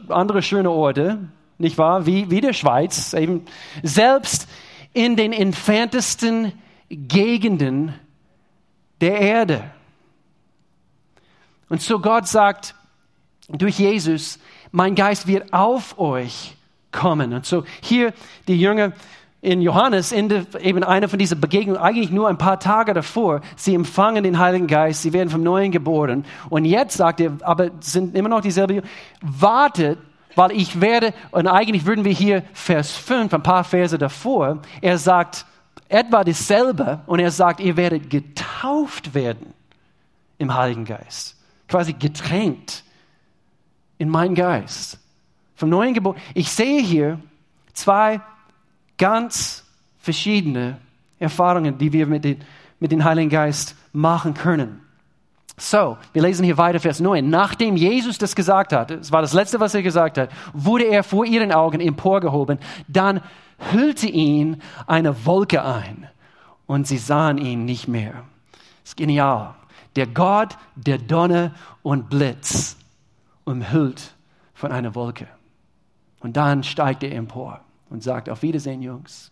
andere 0.08 0.42
schöne 0.42 0.70
Orte, 0.70 1.18
nicht 1.58 1.78
wahr, 1.78 2.06
wie, 2.06 2.30
wie 2.30 2.40
der 2.40 2.54
Schweiz, 2.54 3.14
eben 3.14 3.46
selbst 3.84 4.48
in 4.94 5.16
den 5.16 5.34
entferntesten 5.34 6.54
Gegenden 6.90 7.94
der 9.02 9.20
Erde. 9.20 9.64
Und 11.68 11.82
so 11.82 12.00
Gott 12.00 12.28
sagt 12.28 12.76
durch 13.50 13.80
Jesus, 13.80 14.40
mein 14.72 14.96
Geist 14.96 15.28
wird 15.28 15.52
auf 15.52 16.00
euch 16.00 16.56
kommen. 16.92 17.34
Und 17.34 17.46
so 17.46 17.64
hier 17.82 18.14
die 18.48 18.60
Jünger 18.60 18.94
in 19.42 19.62
Johannes, 19.62 20.12
in 20.12 20.46
eben 20.60 20.84
eine 20.84 21.08
von 21.08 21.18
diesen 21.18 21.42
Begegnungen, 21.42 21.82
eigentlich 21.82 22.12
nur 22.12 22.30
ein 22.30 22.38
paar 22.38 22.60
Tage 22.60 22.94
davor, 22.94 23.42
sie 23.56 23.74
empfangen 23.74 24.24
den 24.24 24.38
Heiligen 24.38 24.68
Geist, 24.68 25.02
sie 25.02 25.14
werden 25.14 25.30
vom 25.30 25.42
Neuen 25.42 25.72
geboren. 25.72 26.26
Und 26.50 26.66
jetzt 26.66 26.98
sagt 26.98 27.20
er, 27.20 27.38
aber 27.42 27.72
sind 27.80 28.16
immer 28.16 28.30
noch 28.30 28.42
dieselbe, 28.42 28.84
wartet, 29.22 29.98
weil 30.36 30.52
ich 30.52 30.80
werde, 30.80 31.14
und 31.32 31.48
eigentlich 31.48 31.86
würden 31.86 32.06
wir 32.06 32.14
hier 32.14 32.44
Vers 32.54 32.92
5, 32.92 33.34
ein 33.34 33.44
paar 33.44 33.64
Verse 33.64 33.98
davor, 33.98 34.60
er 34.80 34.98
sagt 34.98 35.46
etwa 35.90 36.24
dasselbe 36.24 37.02
und 37.08 37.20
er 37.20 37.32
sagt, 37.32 37.60
ihr 37.60 37.76
werdet 37.78 38.10
getauft 38.10 39.16
werden 39.16 39.54
im 40.38 40.54
Heiligen 40.54 40.86
Geist. 40.86 41.38
Quasi 41.68 41.94
getränkt 41.94 42.84
in 43.98 44.08
meinen 44.08 44.36
Geist. 44.36 45.01
Vom 45.62 45.70
Neuen 45.70 45.94
geboren. 45.94 46.18
Ich 46.34 46.50
sehe 46.50 46.82
hier 46.82 47.20
zwei 47.74 48.20
ganz 48.98 49.64
verschiedene 50.00 50.80
Erfahrungen, 51.20 51.78
die 51.78 51.94
wir 51.94 52.08
mit, 52.08 52.24
den, 52.24 52.44
mit 52.80 52.92
dem 52.92 53.04
Heiligen 53.04 53.30
Geist 53.30 53.76
machen 53.94 54.34
können. 54.34 54.82
So, 55.58 56.00
wir 56.14 56.24
lesen 56.24 56.46
hier 56.46 56.58
weiter 56.58 56.80
Vers 56.80 57.00
9. 57.00 57.30
Nachdem 57.30 57.78
Jesus 57.78 58.18
das 58.18 58.34
gesagt 58.36 58.74
hat, 58.74 58.90
es 58.90 59.12
war 59.12 59.22
das 59.22 59.34
Letzte, 59.34 59.60
was 59.60 59.76
er 59.76 59.84
gesagt 59.84 60.18
hat, 60.18 60.32
wurde 60.52 60.86
er 60.86 61.04
vor 61.04 61.28
ihren 61.28 61.52
Augen 61.52 61.80
emporgehoben. 61.80 62.58
Dann 62.88 63.22
hüllte 63.72 64.08
ihn 64.08 64.64
eine 64.88 65.28
Wolke 65.28 65.64
ein 65.64 66.10
und 66.66 66.88
sie 66.88 66.98
sahen 66.98 67.38
ihn 67.38 67.66
nicht 67.66 67.88
mehr. 67.88 68.24
Das 68.52 68.94
ist 68.94 68.98
genial. 68.98 69.54
Der 69.96 70.08
Gott, 70.08 70.58
der 70.76 70.98
Donner 70.98 71.54
und 71.84 72.10
Blitz 72.10 72.78
umhüllt 73.44 74.16
von 74.56 74.72
einer 74.72 74.96
Wolke. 74.96 75.28
Und 76.22 76.38
dann 76.38 76.64
steigt 76.64 77.04
er 77.04 77.12
empor 77.12 77.62
und 77.90 78.04
sagt, 78.04 78.30
auf 78.30 78.42
Wiedersehen, 78.42 78.82
Jungs. 78.82 79.32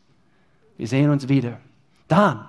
Wir 0.77 0.87
sehen 0.87 1.09
uns 1.09 1.29
wieder. 1.29 1.59
Dann, 2.07 2.45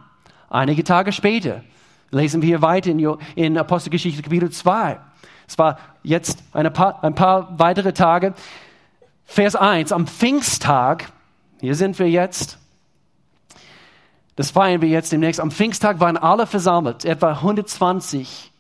einige 0.49 0.85
Tage 0.85 1.13
später, 1.13 1.63
lesen 2.11 2.43
wir 2.43 2.63
weiter 2.63 2.91
in, 3.35 3.59
Apostelgeschichte 3.59 4.23
Kapitel 4.23 4.51
2. 4.51 4.99
Es 5.47 5.59
war 5.59 5.79
jetzt 6.03 6.43
ein 6.53 6.73
paar, 6.73 7.03
ein 7.05 7.15
paar 7.15 7.59
weitere 7.59 7.93
Tage. 7.93 8.35
Vers 9.25 9.55
1, 9.55 9.93
am 9.93 10.07
Pfingsttag, 10.07 11.13
hier 11.61 11.75
sind 11.75 11.99
wir 11.99 12.09
jetzt, 12.09 12.59
das 14.37 14.51
feiern 14.51 14.81
wir 14.81 14.89
jetzt 14.89 15.13
demnächst, 15.13 15.41
am 15.41 15.51
Pfingsttag 15.51 16.01
waren 16.01 16.17
alle 16.17 16.47
versammelt, 16.47 17.05
etwa 17.05 17.33
120 17.33 18.51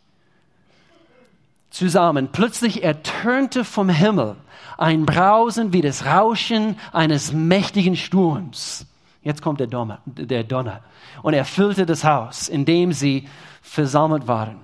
zusammen. 1.71 2.29
Plötzlich 2.33 2.83
ertönte 2.83 3.65
vom 3.65 3.89
Himmel 3.89 4.37
ein 4.77 5.07
Brausen 5.07 5.73
wie 5.73 5.83
das 5.83 6.07
Rauschen 6.07 6.79
eines 6.93 7.33
mächtigen 7.33 7.97
Sturms. 7.97 8.87
Jetzt 9.23 9.43
kommt 9.43 9.61
der 9.61 9.67
Donner, 9.67 10.01
der 10.07 10.45
Donner 10.45 10.81
und 11.23 11.35
erfüllte 11.35 11.87
das 11.87 12.05
Haus, 12.05 12.49
in 12.49 12.65
dem 12.65 12.93
sie 12.93 13.29
versammelt 13.63 14.27
waren. 14.27 14.57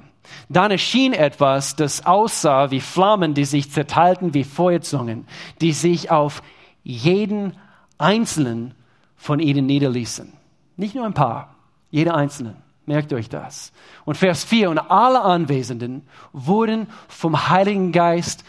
Dann 0.49 0.71
erschien 0.71 1.13
etwas, 1.13 1.77
das 1.77 2.07
aussah 2.07 2.71
wie 2.71 2.81
Flammen, 2.81 3.35
die 3.35 3.45
sich 3.45 3.71
zerteilten 3.71 4.35
wie 4.35 4.45
Feuerzungen, 4.45 5.27
die 5.61 5.73
sich 5.73 6.11
auf 6.11 6.43
jeden 6.83 7.57
einzelnen 7.99 8.75
von 9.17 9.41
ihnen 9.41 9.67
niederließen. 9.67 10.33
Nicht 10.77 10.95
nur 10.95 11.05
ein 11.05 11.15
paar, 11.15 11.57
jeder 11.91 12.15
einzelne. 12.15 12.57
Merkt 12.87 13.12
euch 13.12 13.28
das. 13.28 13.73
Und 14.05 14.16
Vers 14.16 14.45
4, 14.45 14.71
und 14.71 14.78
alle 14.78 15.21
Anwesenden 15.21 16.07
wurden 16.33 16.87
vom 17.09 17.49
Heiligen 17.49 17.90
Geist 17.90 18.45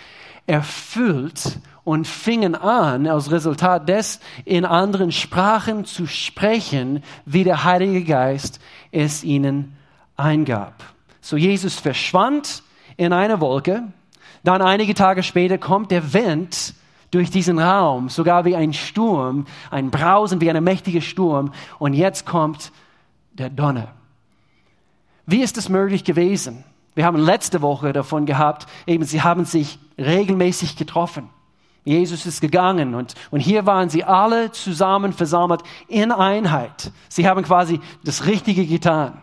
erfüllt 0.45 1.59
und 1.83 2.07
fingen 2.07 2.53
an, 2.53 3.07
als 3.07 3.31
Resultat 3.31 3.89
des 3.89 4.19
in 4.45 4.63
anderen 4.63 5.11
Sprachen 5.11 5.85
zu 5.85 6.05
sprechen, 6.05 7.03
wie 7.25 7.43
der 7.43 7.63
Heilige 7.63 8.03
Geist 8.03 8.59
es 8.91 9.23
ihnen 9.23 9.75
eingab. 10.15 10.83
So 11.19 11.35
Jesus 11.35 11.75
verschwand 11.75 12.61
in 12.95 13.13
einer 13.13 13.41
Wolke, 13.41 13.83
dann 14.43 14.61
einige 14.61 14.93
Tage 14.93 15.23
später 15.23 15.57
kommt 15.57 15.91
der 15.91 16.13
Wind 16.13 16.73
durch 17.11 17.31
diesen 17.31 17.57
Raum, 17.57 18.09
sogar 18.09 18.45
wie 18.45 18.55
ein 18.55 18.73
Sturm, 18.73 19.45
ein 19.71 19.89
Brausen 19.89 20.41
wie 20.41 20.51
ein 20.51 20.63
mächtiger 20.63 21.01
Sturm, 21.01 21.53
und 21.79 21.93
jetzt 21.93 22.25
kommt 22.25 22.71
der 23.33 23.49
Donner. 23.49 23.96
Wie 25.27 25.41
ist 25.41 25.57
es 25.57 25.67
möglich 25.67 26.05
gewesen? 26.05 26.63
Wir 26.95 27.05
haben 27.05 27.17
letzte 27.17 27.61
Woche 27.61 27.91
davon 27.91 28.25
gehabt, 28.25 28.65
eben 28.87 29.03
sie 29.03 29.21
haben 29.21 29.43
sich 29.43 29.77
regelmäßig 29.99 30.77
getroffen. 30.77 31.29
Jesus 31.83 32.25
ist 32.25 32.39
gegangen 32.39 32.95
und, 32.95 33.13
und 33.29 33.41
hier 33.41 33.65
waren 33.65 33.89
sie 33.89 34.05
alle 34.05 34.51
zusammen 34.51 35.11
versammelt 35.11 35.61
in 35.89 36.13
Einheit. 36.13 36.91
Sie 37.09 37.27
haben 37.27 37.43
quasi 37.43 37.81
das 38.05 38.25
Richtige 38.25 38.65
getan, 38.65 39.21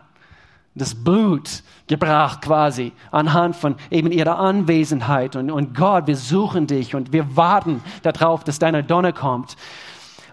das 0.75 0.95
Blut 0.95 1.63
gebracht 1.87 2.41
quasi 2.43 2.91
anhand 3.11 3.55
von 3.55 3.75
eben 3.89 4.11
ihrer 4.11 4.37
Anwesenheit 4.37 5.35
und, 5.35 5.49
und 5.49 5.75
Gott, 5.75 6.05
wir 6.05 6.17
suchen 6.17 6.67
dich 6.67 6.93
und 6.93 7.13
wir 7.13 7.35
warten 7.35 7.83
darauf, 8.03 8.43
dass 8.43 8.59
deine 8.59 8.83
Donner 8.83 9.11
kommt. 9.11 9.55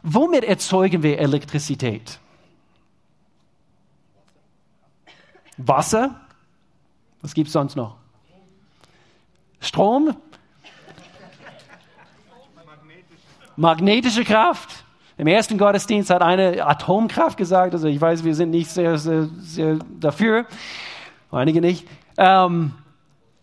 Womit 0.03 0.45
erzeugen 0.45 1.03
wir 1.03 1.19
Elektrizität? 1.19 2.19
Wasser? 5.57 6.21
Was 7.21 7.35
gibt 7.35 7.49
es 7.49 7.53
sonst 7.53 7.77
noch? 7.77 7.97
Strom? 9.61 10.17
magnetische 13.57 14.25
Kraft. 14.25 14.85
Im 15.19 15.27
ersten 15.27 15.59
Gottesdienst 15.59 16.11
hat 16.11 16.23
eine 16.23 16.67
Atomkraft 16.67 17.37
gesagt, 17.37 17.75
also 17.75 17.87
ich 17.87 18.01
weiß, 18.01 18.25
wir 18.25 18.35
sind 18.35 18.51
nicht 18.51 18.71
sehr, 18.71 18.99
sehr, 18.99 19.29
sehr 19.41 19.79
dafür, 20.01 20.47
einige 21.31 21.61
nicht. 21.61 21.87
Ähm, 22.17 22.73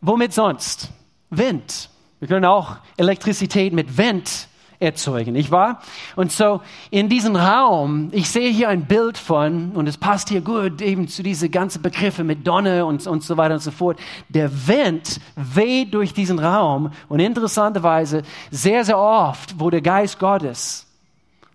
womit 0.01 0.34
sonst? 0.34 0.89
Wind. 1.30 1.89
Wir 2.20 2.28
können 2.28 2.46
auch 2.46 2.78
Elektrizität 2.98 3.72
mit 3.72 3.98
Wind 3.98 4.49
erzeugen, 4.79 5.33
nicht 5.33 5.51
wahr? 5.51 5.81
Und 6.15 6.31
so 6.31 6.62
in 6.89 7.09
diesem 7.09 7.36
Raum, 7.36 8.09
ich 8.12 8.29
sehe 8.29 8.50
hier 8.50 8.69
ein 8.69 8.86
Bild 8.86 9.17
von, 9.17 9.71
und 9.71 9.88
es 9.88 9.98
passt 9.98 10.29
hier 10.29 10.41
gut 10.41 10.81
eben 10.81 11.07
zu 11.07 11.21
diese 11.21 11.50
ganzen 11.50 11.81
Begriffe 11.81 12.24
mit 12.24 12.48
Donne 12.48 12.86
und, 12.86 13.05
und 13.05 13.24
so 13.24 13.38
weiter 13.38 13.55
und 13.55 13.62
so 13.62 13.71
fort. 13.71 14.00
Der 14.29 14.67
Wind 14.67 15.19
weht 15.36 15.93
durch 15.93 16.13
diesen 16.13 16.39
Raum 16.39 16.91
und 17.09 17.19
interessanterweise 17.19 18.24
sehr, 18.51 18.86
sehr 18.86 18.98
oft, 18.98 19.59
wo 19.59 19.69
der 19.69 19.81
Geist 19.81 20.19
Gottes 20.19 20.86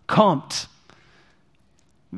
kommt, 0.07 0.69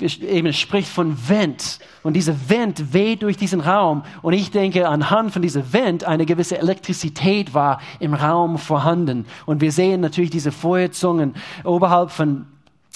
eben 0.01 0.53
spricht 0.53 0.89
von 0.89 1.17
Wind 1.29 1.79
und 2.03 2.15
dieser 2.15 2.35
Wind 2.49 2.93
weht 2.93 3.23
durch 3.23 3.37
diesen 3.37 3.61
Raum. 3.61 4.03
Und 4.23 4.33
ich 4.33 4.51
denke, 4.51 4.89
anhand 4.89 5.33
von 5.33 5.43
diesem 5.43 5.73
Wind 5.73 6.05
eine 6.05 6.27
gewisse 6.27 6.59
Elektrizität 6.59 7.55
war 7.55 7.81
im 7.99 8.15
Raum 8.15 8.59
vorhanden. 8.59 9.27
Und 9.45 9.61
wir 9.61 9.73
sehen 9.73 10.01
natürlich 10.01 10.31
diese 10.31 10.53
Feuerzungen 10.53 11.35
oberhalb 11.65 12.11
von, 12.11 12.47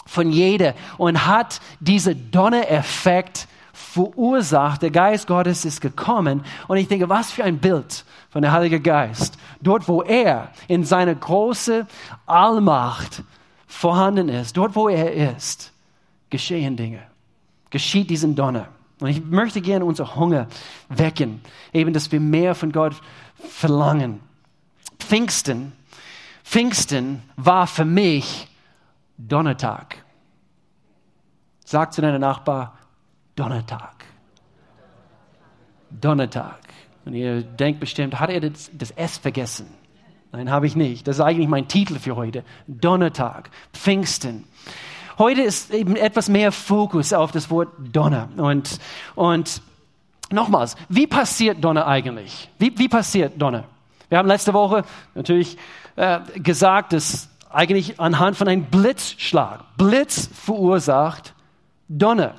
von 0.06 0.30
jeder. 0.30 0.74
Und 0.98 1.26
hat 1.26 1.60
dieser 1.80 2.14
Donnereffekt 2.14 3.48
verursacht. 3.72 4.82
Der 4.82 4.90
Geist 4.90 5.26
Gottes 5.26 5.64
ist 5.64 5.80
gekommen. 5.80 6.44
Und 6.68 6.76
ich 6.76 6.88
denke, 6.88 7.08
was 7.08 7.32
für 7.32 7.44
ein 7.44 7.58
Bild 7.58 8.04
von 8.30 8.42
der 8.42 8.52
Heilige 8.52 8.80
Geist. 8.80 9.36
Dort, 9.60 9.88
wo 9.88 10.02
er 10.02 10.50
in 10.68 10.84
seiner 10.84 11.14
großen 11.14 11.86
Allmacht 12.26 13.24
vorhanden 13.66 14.28
ist, 14.28 14.56
dort, 14.56 14.76
wo 14.76 14.88
er 14.88 15.34
ist, 15.36 15.72
geschehen 16.30 16.76
Dinge. 16.76 17.02
Geschieht 17.70 18.10
diesen 18.10 18.34
Donner. 18.34 18.68
Und 19.00 19.08
ich 19.08 19.24
möchte 19.24 19.60
gerne 19.60 19.84
unser 19.84 20.14
Hunger 20.16 20.48
wecken, 20.88 21.40
eben, 21.72 21.92
dass 21.92 22.12
wir 22.12 22.20
mehr 22.20 22.54
von 22.54 22.70
Gott 22.70 22.94
verlangen. 23.34 24.20
Pfingsten, 24.98 25.72
Pfingsten 26.44 27.22
war 27.36 27.66
für 27.66 27.84
mich 27.84 28.48
Donnertag. 29.16 30.04
Sag 31.64 31.92
zu 31.92 32.02
deinem 32.02 32.20
Nachbar, 32.20 32.78
Donnertag. 33.36 34.04
Donnertag. 35.90 36.58
Und 37.04 37.14
ihr 37.14 37.42
denkt 37.42 37.80
bestimmt, 37.80 38.18
hat 38.20 38.30
er 38.30 38.40
das, 38.40 38.70
S 38.96 39.18
vergessen? 39.18 39.66
Nein, 40.32 40.50
habe 40.50 40.66
ich 40.66 40.76
nicht. 40.76 41.08
Das 41.08 41.16
ist 41.16 41.22
eigentlich 41.22 41.48
mein 41.48 41.68
Titel 41.68 41.98
für 41.98 42.16
heute. 42.16 42.44
Donnertag, 42.66 43.50
Pfingsten. 43.72 44.44
Heute 45.20 45.42
ist 45.42 45.70
eben 45.74 45.96
etwas 45.96 46.30
mehr 46.30 46.50
Fokus 46.50 47.12
auf 47.12 47.30
das 47.30 47.50
Wort 47.50 47.68
Donner. 47.76 48.30
Und, 48.38 48.78
und 49.14 49.60
nochmals, 50.30 50.76
wie 50.88 51.06
passiert 51.06 51.62
Donner 51.62 51.86
eigentlich? 51.86 52.48
Wie, 52.58 52.72
wie 52.78 52.88
passiert 52.88 53.34
Donner? 53.36 53.64
Wir 54.08 54.16
haben 54.16 54.28
letzte 54.28 54.54
Woche 54.54 54.82
natürlich 55.14 55.58
äh, 55.96 56.20
gesagt, 56.36 56.94
dass 56.94 57.28
eigentlich 57.50 58.00
anhand 58.00 58.38
von 58.38 58.48
einem 58.48 58.64
Blitzschlag, 58.64 59.60
Blitz 59.76 60.30
verursacht 60.32 61.34
Donner. 61.86 62.36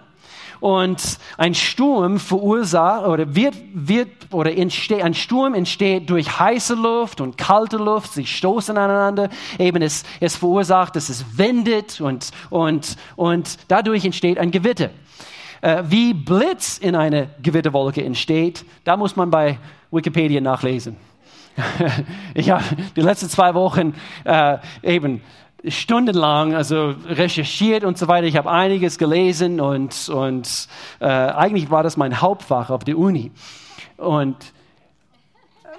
Und 0.62 1.17
ein 1.38 1.56
Sturm 1.56 2.19
verursacht 2.19 3.06
oder 3.08 3.36
wird, 3.36 3.56
wird 3.74 4.10
oder 4.32 4.56
entsteht, 4.56 5.02
ein 5.02 5.15
Sturm 5.15 5.56
entsteht 5.56 6.10
durch 6.10 6.39
heiße 6.39 6.76
Luft 6.76 7.19
und 7.19 7.36
kalte 7.38 7.78
Luft. 7.78 8.13
Sie 8.13 8.28
stoßen 8.28 8.78
aneinander. 8.78 9.30
Eben 9.58 9.82
es, 9.82 10.04
es 10.19 10.36
verursacht, 10.38 10.95
dass 10.95 11.10
es 11.10 11.38
wendet 11.38 12.00
und, 12.00 12.30
und, 12.52 12.95
und 13.15 13.58
dadurch 13.67 14.06
entsteht 14.06 14.38
ein 14.38 14.52
Gewitter. 14.52 14.91
Äh, 15.62 15.84
wie 15.88 16.13
Blitz 16.13 16.78
in 16.78 16.95
eine 16.95 17.30
Gewitterwolke 17.41 18.04
entsteht, 18.04 18.63
da 18.84 18.95
muss 18.95 19.15
man 19.15 19.32
bei 19.32 19.58
Wikipedia 19.91 20.41
nachlesen. 20.41 20.95
ich 22.34 22.50
habe 22.50 22.63
die 22.95 23.02
letzten 23.02 23.30
zwei 23.30 23.54
Wochen 23.54 23.93
äh, 24.24 24.58
eben 24.84 25.21
stundenlang 25.67 26.56
also 26.56 26.95
recherchiert 27.08 27.84
und 27.84 27.97
so 27.97 28.08
weiter. 28.08 28.26
Ich 28.26 28.38
habe 28.38 28.50
einiges 28.50 28.97
gelesen 28.97 29.60
und, 29.60 30.10
und 30.10 30.67
äh, 31.00 31.06
eigentlich 31.06 31.69
war 31.69 31.84
das 31.84 31.97
mein 31.97 32.21
Hauptfach 32.21 32.69
auf 32.69 32.84
der 32.84 32.97
Uni. 32.97 33.32
Und 33.97 34.38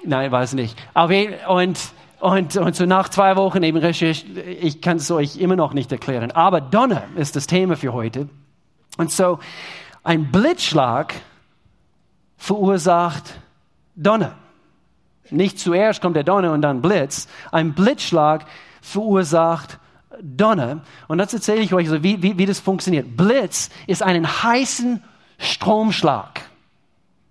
nein, 0.05 0.33
es 0.33 0.53
nicht. 0.53 0.77
Aber, 0.93 1.13
und, 1.49 1.79
und, 2.19 2.55
und 2.55 2.75
so 2.75 2.85
nach 2.85 3.09
zwei 3.09 3.35
Wochen 3.35 3.63
eben 3.63 3.77
recherchiert, 3.77 4.47
ich 4.61 4.81
kann 4.81 4.97
es 4.97 5.11
euch 5.11 5.37
immer 5.37 5.55
noch 5.55 5.73
nicht 5.73 5.91
erklären. 5.91 6.31
Aber 6.31 6.61
Donner 6.61 7.03
ist 7.15 7.35
das 7.35 7.47
Thema 7.47 7.75
für 7.75 7.93
heute. 7.93 8.29
Und 8.97 9.11
so 9.11 9.39
ein 10.03 10.31
Blitzschlag 10.31 11.13
verursacht 12.37 13.39
Donner. 13.95 14.35
Nicht 15.33 15.59
zuerst 15.59 16.01
kommt 16.01 16.15
der 16.15 16.23
Donner 16.23 16.51
und 16.51 16.61
dann 16.61 16.81
Blitz. 16.81 17.27
Ein 17.51 17.73
Blitzschlag 17.73 18.45
verursacht 18.81 19.79
Donner. 20.21 20.81
Und 21.07 21.17
das 21.17 21.33
erzähle 21.33 21.61
ich 21.61 21.73
euch, 21.73 21.89
so, 21.89 22.03
wie, 22.03 22.21
wie, 22.21 22.37
wie 22.37 22.45
das 22.45 22.59
funktioniert. 22.59 23.17
Blitz 23.17 23.69
ist 23.87 24.03
einen 24.03 24.43
heißen 24.43 25.03
Stromschlag. 25.37 26.41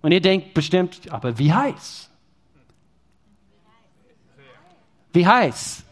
Und 0.01 0.11
ihr 0.11 0.21
denkt 0.21 0.53
bestimmt, 0.53 1.11
aber 1.11 1.37
wie 1.39 1.53
heiß? 1.53 2.09
Wie 5.13 5.25
heiß? 5.25 5.83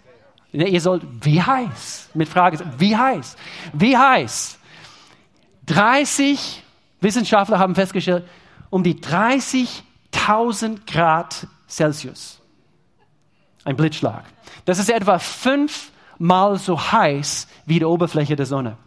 Ihr 0.52 0.82
sollt, 0.82 1.04
wie 1.22 1.42
heiß? 1.42 2.10
Mit 2.14 2.28
Frage, 2.28 2.60
wie 2.78 2.98
heiß? 2.98 3.38
Wie 3.72 3.98
heiß? 3.98 4.60
30 5.68 6.64
Wissenschaftler 7.00 7.58
haben 7.58 7.76
festgestellt, 7.76 8.28
um 8.70 8.84
die 8.84 8.96
30.000 8.96 10.80
Grad 10.86 11.48
Celsius. 11.72 12.40
Ein 13.64 13.76
Blitzschlag. 13.76 14.26
Das 14.66 14.80
ist 14.80 14.90
etwa 14.90 15.20
fünfmal 15.20 16.58
so 16.58 16.80
heiß 16.80 17.48
wie 17.66 17.80
die 17.80 17.86
Oberfläche 17.86 18.36
der 18.36 18.46
Sonne. 18.46 18.78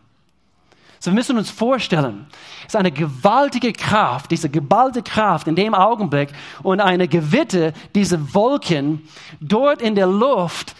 So, 1.00 1.10
wir 1.10 1.14
müssen 1.14 1.36
uns 1.36 1.50
vorstellen, 1.50 2.26
es 2.60 2.68
ist 2.68 2.76
eine 2.76 2.90
gewaltige 2.90 3.72
Kraft, 3.72 4.30
diese 4.30 4.48
geballte 4.48 5.02
Kraft 5.02 5.46
in 5.48 5.54
dem 5.54 5.74
Augenblick 5.74 6.30
und 6.62 6.80
eine 6.80 7.08
Gewitter, 7.08 7.72
diese 7.94 8.34
Wolken 8.34 9.06
dort 9.40 9.82
in 9.82 9.94
der 9.94 10.06
Luft 10.06 10.74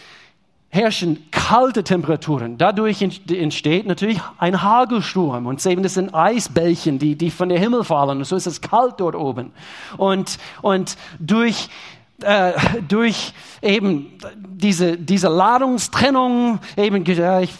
herrschen 0.75 1.25
kalte 1.31 1.83
Temperaturen. 1.83 2.57
Dadurch 2.57 3.01
entsteht 3.01 3.87
natürlich 3.87 4.19
ein 4.37 4.61
Hagelsturm 4.61 5.45
und 5.45 5.65
eben 5.65 5.83
das 5.83 5.93
sind 5.93 6.13
Eisbällchen, 6.13 6.99
die, 6.99 7.15
die 7.15 7.31
von 7.31 7.47
der 7.47 7.59
Himmel 7.59 7.85
fallen 7.85 8.17
und 8.17 8.25
so 8.25 8.35
ist 8.35 8.45
es 8.45 8.59
kalt 8.59 8.95
dort 8.97 9.15
oben. 9.15 9.53
Und, 9.97 10.37
und 10.61 10.97
durch 11.19 11.69
äh, 12.21 12.53
durch 12.87 13.33
eben 13.61 14.17
diese, 14.37 14.97
diese 14.97 15.27
Ladungstrennung, 15.27 16.59
eben, 16.77 17.03
ich, 17.05 17.51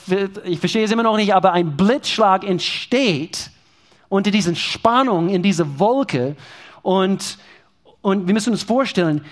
ich 0.44 0.60
verstehe 0.60 0.86
es 0.86 0.92
immer 0.92 1.04
noch 1.04 1.18
nicht, 1.18 1.34
aber 1.34 1.52
ein 1.52 1.76
Blitzschlag 1.76 2.44
entsteht 2.44 3.50
unter 4.08 4.32
diesen 4.32 4.56
Spannungen 4.56 5.30
in 5.30 5.44
dieser 5.44 5.80
Wolke 5.80 6.36
und, 6.84 7.38
und 8.02 8.28
wir 8.28 8.34
müssen 8.34 8.52
uns 8.52 8.64
vorstellen, 8.64 9.26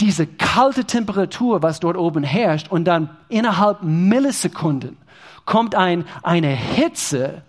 diese 0.00 0.26
kalte 0.26 0.84
Temperatur, 0.84 1.62
was 1.62 1.80
dort 1.80 1.96
oben 1.96 2.22
herrscht, 2.22 2.68
und 2.70 2.84
dann 2.84 3.10
innerhalb 3.28 3.82
Millisekunden 3.82 4.96
kommt 5.44 5.74
ein, 5.74 6.04
eine 6.22 6.54
Hitze, 6.54 7.42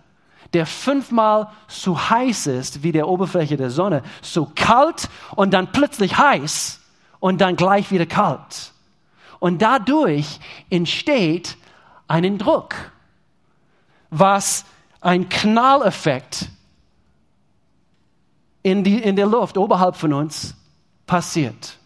der 0.54 0.66
fünfmal 0.66 1.48
so 1.68 1.98
heiß 2.10 2.48
ist 2.48 2.84
wie 2.84 2.92
der 2.92 3.08
Oberfläche 3.08 3.56
der 3.56 3.70
Sonne, 3.70 4.04
so 4.22 4.52
kalt 4.54 5.08
und 5.36 5.54
dann 5.54 5.72
plötzlich 5.72 6.18
heiß 6.18 6.81
und 7.22 7.40
dann 7.40 7.56
gleich 7.56 7.90
wieder 7.92 8.06
kalt. 8.06 8.74
Und 9.40 9.62
dadurch 9.62 10.42
entsteht 10.70 11.56
einen 12.10 12.38
Druck, 12.38 12.76
was 14.10 14.66
ein 15.00 15.30
Knalleffekt 15.30 16.50
in, 18.64 18.84
die, 18.84 19.00
in 19.00 19.16
der 19.16 19.28
Luft 19.28 19.58
oberhalb 19.58 19.96
von 19.96 20.12
uns 20.14 20.56
passiert 21.08 21.78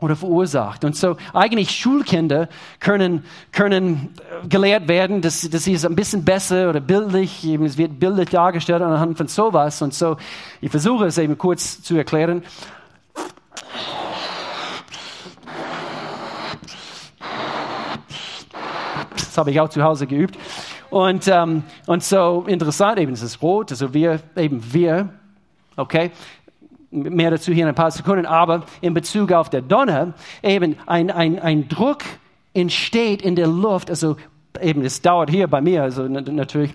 oder 0.00 0.16
verursacht. 0.16 0.84
Und 0.84 0.96
so 0.96 1.16
eigentlich 1.32 1.70
Schulkinder 1.70 2.48
können, 2.80 3.24
können 3.52 4.14
gelehrt 4.48 4.88
werden, 4.88 5.22
dass, 5.22 5.48
dass 5.48 5.64
sie 5.64 5.74
es 5.74 5.84
ein 5.84 5.96
bisschen 5.96 6.24
besser 6.24 6.68
oder 6.68 6.80
bildlich, 6.80 7.44
es 7.44 7.78
wird 7.78 7.98
bildlich 7.98 8.30
dargestellt 8.30 8.82
anhand 8.82 9.16
von 9.16 9.28
sowas. 9.28 9.80
Und 9.80 9.94
so, 9.94 10.16
ich 10.60 10.70
versuche 10.70 11.06
es 11.06 11.16
eben 11.18 11.38
kurz 11.38 11.82
zu 11.82 11.96
erklären. 11.96 12.42
Habe 19.38 19.50
ich 19.50 19.60
auch 19.60 19.68
zu 19.68 19.82
Hause 19.82 20.06
geübt. 20.06 20.36
Und, 20.90 21.28
ähm, 21.28 21.62
und 21.86 22.02
so 22.02 22.44
interessant, 22.46 22.98
eben 22.98 23.12
es 23.12 23.22
ist 23.22 23.42
rot, 23.42 23.70
also 23.70 23.92
wir, 23.92 24.20
eben 24.36 24.62
wir, 24.72 25.08
okay, 25.76 26.10
mehr 26.90 27.30
dazu 27.30 27.52
hier 27.52 27.64
in 27.64 27.68
ein 27.68 27.74
paar 27.74 27.90
Sekunden, 27.90 28.26
aber 28.26 28.64
in 28.80 28.94
Bezug 28.94 29.32
auf 29.32 29.50
der 29.50 29.62
Donner, 29.62 30.14
eben 30.42 30.76
ein, 30.86 31.10
ein, 31.10 31.38
ein 31.38 31.68
Druck 31.68 32.04
entsteht 32.54 33.22
in 33.22 33.36
der 33.36 33.48
Luft, 33.48 33.90
also 33.90 34.16
eben, 34.60 34.82
es 34.84 35.02
dauert 35.02 35.30
hier 35.30 35.48
bei 35.48 35.60
mir, 35.60 35.82
also 35.82 36.04
natürlich. 36.08 36.72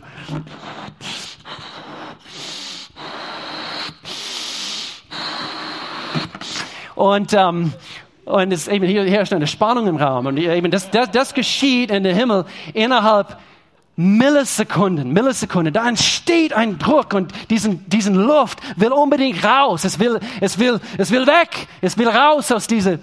Und, 6.95 7.33
ähm, 7.33 7.73
und 8.31 8.51
es 8.51 8.67
eben 8.67 8.85
hier 8.85 9.03
herrscht 9.03 9.33
eine 9.33 9.47
Spannung 9.47 9.87
im 9.87 9.97
Raum. 9.97 10.25
Und 10.25 10.37
eben 10.37 10.71
das, 10.71 10.89
das, 10.89 11.11
das 11.11 11.33
geschieht 11.33 11.91
in 11.91 12.03
der 12.03 12.15
Himmel 12.15 12.45
innerhalb 12.73 13.37
Millisekunden, 13.97 15.11
Millisekunden, 15.11 15.73
da 15.73 15.87
entsteht 15.87 16.53
ein 16.53 16.79
Druck 16.79 17.13
und 17.13 17.33
diesen, 17.49 17.87
diesen 17.89 18.15
Luft 18.15 18.59
will 18.77 18.91
unbedingt 18.91 19.43
raus. 19.43 19.83
Es 19.83 19.99
will, 19.99 20.19
es 20.39 20.57
will, 20.57 20.79
es 20.97 21.11
will 21.11 21.27
weg. 21.27 21.67
Es 21.81 21.97
will 21.97 22.07
raus 22.07 22.51
aus 22.51 22.67
dieser. 22.67 22.99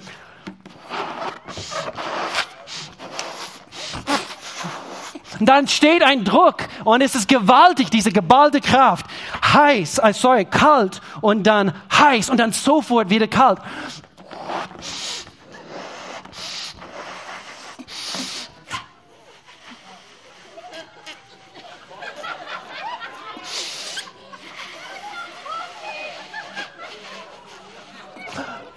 Und 5.38 5.46
dann 5.46 5.68
steht 5.68 6.02
ein 6.02 6.24
Druck 6.24 6.64
und 6.84 7.00
es 7.00 7.14
ist 7.14 7.28
gewaltig, 7.28 7.90
diese 7.90 8.10
geballte 8.10 8.60
Kraft. 8.60 9.06
Heiß, 9.52 10.00
sorry, 10.14 10.46
kalt 10.46 11.00
und 11.20 11.44
dann 11.46 11.72
heiß 11.92 12.28
und 12.30 12.38
dann 12.38 12.50
sofort 12.52 13.08
wieder 13.10 13.28
kalt. 13.28 13.60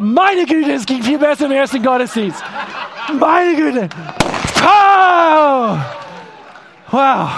Meine 0.04 0.48
Güte, 0.48 0.74
es 0.74 0.84
ging 0.88 1.04
viel 1.04 1.20
besser 1.20 1.46
im 1.46 1.52
ersten 1.52 1.84
Gottesdienst. 1.84 2.44
Meine 3.20 3.56
Güte. 3.56 3.88
Wow. 4.56 5.78
Wow. 6.90 7.30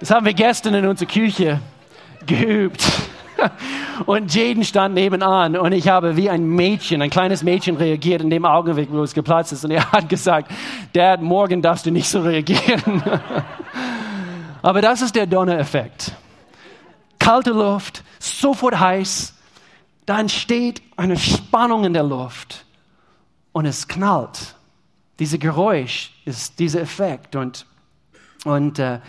Das 0.00 0.10
haben 0.10 0.26
wir 0.26 0.34
gestern 0.34 0.74
in 0.74 0.86
unserer 0.86 1.08
Küche 1.08 1.60
geübt. 2.26 2.84
Und 4.04 4.34
Jaden 4.34 4.64
stand 4.64 4.94
nebenan 4.94 5.56
und 5.56 5.72
ich 5.72 5.88
habe 5.88 6.16
wie 6.16 6.28
ein 6.28 6.44
Mädchen, 6.44 7.00
ein 7.00 7.08
kleines 7.08 7.42
Mädchen 7.42 7.76
reagiert 7.76 8.20
in 8.20 8.28
dem 8.28 8.44
Augenblick, 8.44 8.92
wo 8.92 9.02
es 9.02 9.14
geplatzt 9.14 9.52
ist. 9.52 9.64
Und 9.64 9.70
er 9.70 9.90
hat 9.90 10.10
gesagt, 10.10 10.50
Dad, 10.92 11.22
morgen 11.22 11.62
darfst 11.62 11.86
du 11.86 11.90
nicht 11.90 12.08
so 12.10 12.20
reagieren. 12.20 13.02
Aber 14.60 14.82
das 14.82 15.00
ist 15.00 15.16
der 15.16 15.26
Donnereffekt. 15.26 16.12
Kalte 17.18 17.52
Luft, 17.52 18.02
sofort 18.18 18.78
heiß, 18.78 19.34
da 20.08 20.18
entsteht 20.18 20.80
eine 20.96 21.18
Spannung 21.18 21.84
in 21.84 21.92
der 21.92 22.02
Luft 22.02 22.64
und 23.52 23.66
es 23.66 23.86
knallt. 23.86 24.54
Dieses 25.18 25.38
Geräusch 25.38 26.12
ist 26.24 26.58
dieser 26.58 26.80
Effekt 26.80 27.36
und, 27.36 27.66
und, 28.46 28.78
äh, 28.78 29.00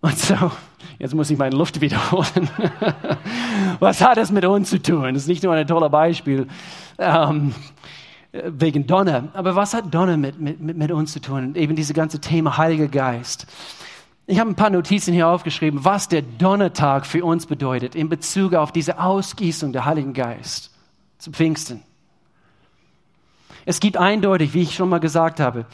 und 0.00 0.16
so, 0.16 0.52
jetzt 1.00 1.16
muss 1.16 1.30
ich 1.30 1.38
meine 1.38 1.56
Luft 1.56 1.80
wiederholen. 1.80 2.48
Was 3.80 4.00
hat 4.00 4.18
das 4.18 4.30
mit 4.30 4.44
uns 4.44 4.70
zu 4.70 4.80
tun? 4.80 5.14
Das 5.14 5.24
ist 5.24 5.28
nicht 5.28 5.42
nur 5.42 5.54
ein 5.54 5.66
tolles 5.66 5.90
Beispiel 5.90 6.46
ähm, 6.98 7.52
wegen 8.30 8.86
Donner, 8.86 9.28
aber 9.32 9.56
was 9.56 9.72
hat 9.74 9.92
Donner 9.92 10.16
mit, 10.16 10.38
mit, 10.38 10.60
mit 10.60 10.92
uns 10.92 11.12
zu 11.12 11.20
tun? 11.20 11.54
Eben 11.54 11.74
dieses 11.74 11.94
ganze 11.94 12.20
Thema 12.20 12.56
Heiliger 12.56 12.86
Geist. 12.86 13.46
Ich 14.30 14.38
habe 14.38 14.50
ein 14.50 14.56
paar 14.56 14.68
Notizen 14.68 15.14
hier 15.14 15.26
aufgeschrieben, 15.26 15.86
was 15.86 16.06
der 16.06 16.20
Donnertag 16.20 17.06
für 17.06 17.24
uns 17.24 17.46
bedeutet 17.46 17.94
in 17.94 18.10
Bezug 18.10 18.52
auf 18.52 18.72
diese 18.72 19.00
Ausgießung 19.00 19.72
der 19.72 19.86
Heiligen 19.86 20.12
Geist 20.12 20.70
zu 21.16 21.30
Pfingsten. 21.30 21.82
Es 23.64 23.80
gibt 23.80 23.96
eindeutig, 23.96 24.52
wie 24.52 24.60
ich 24.60 24.74
schon 24.74 24.90
mal 24.90 25.00
gesagt 25.00 25.40
habe, 25.40 25.64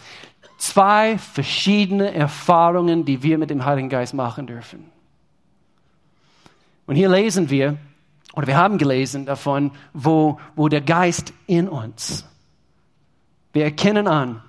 zwei 0.57 1.19
verschiedene 1.19 2.15
Erfahrungen, 2.15 3.05
die 3.05 3.25
wir 3.25 3.39
mit 3.39 3.51
dem 3.51 3.65
Heiligen 3.65 3.89
Geist 3.89 4.15
machen 4.15 4.47
dürfen. 4.47 4.85
Und 6.87 6.95
hier 6.95 7.09
lesen 7.09 7.51
wir, 7.51 7.77
oder 8.35 8.47
wir 8.47 8.57
haben 8.57 8.79
gelesen 8.79 9.27
davon, 9.27 9.73
wo, 9.93 10.39
wo 10.55 10.69
der 10.69 10.81
Geist 10.81 11.33
in 11.49 11.69
uns. 11.69 12.25
Wir 13.53 13.65
erkennen 13.65 14.07
an, 14.07 14.45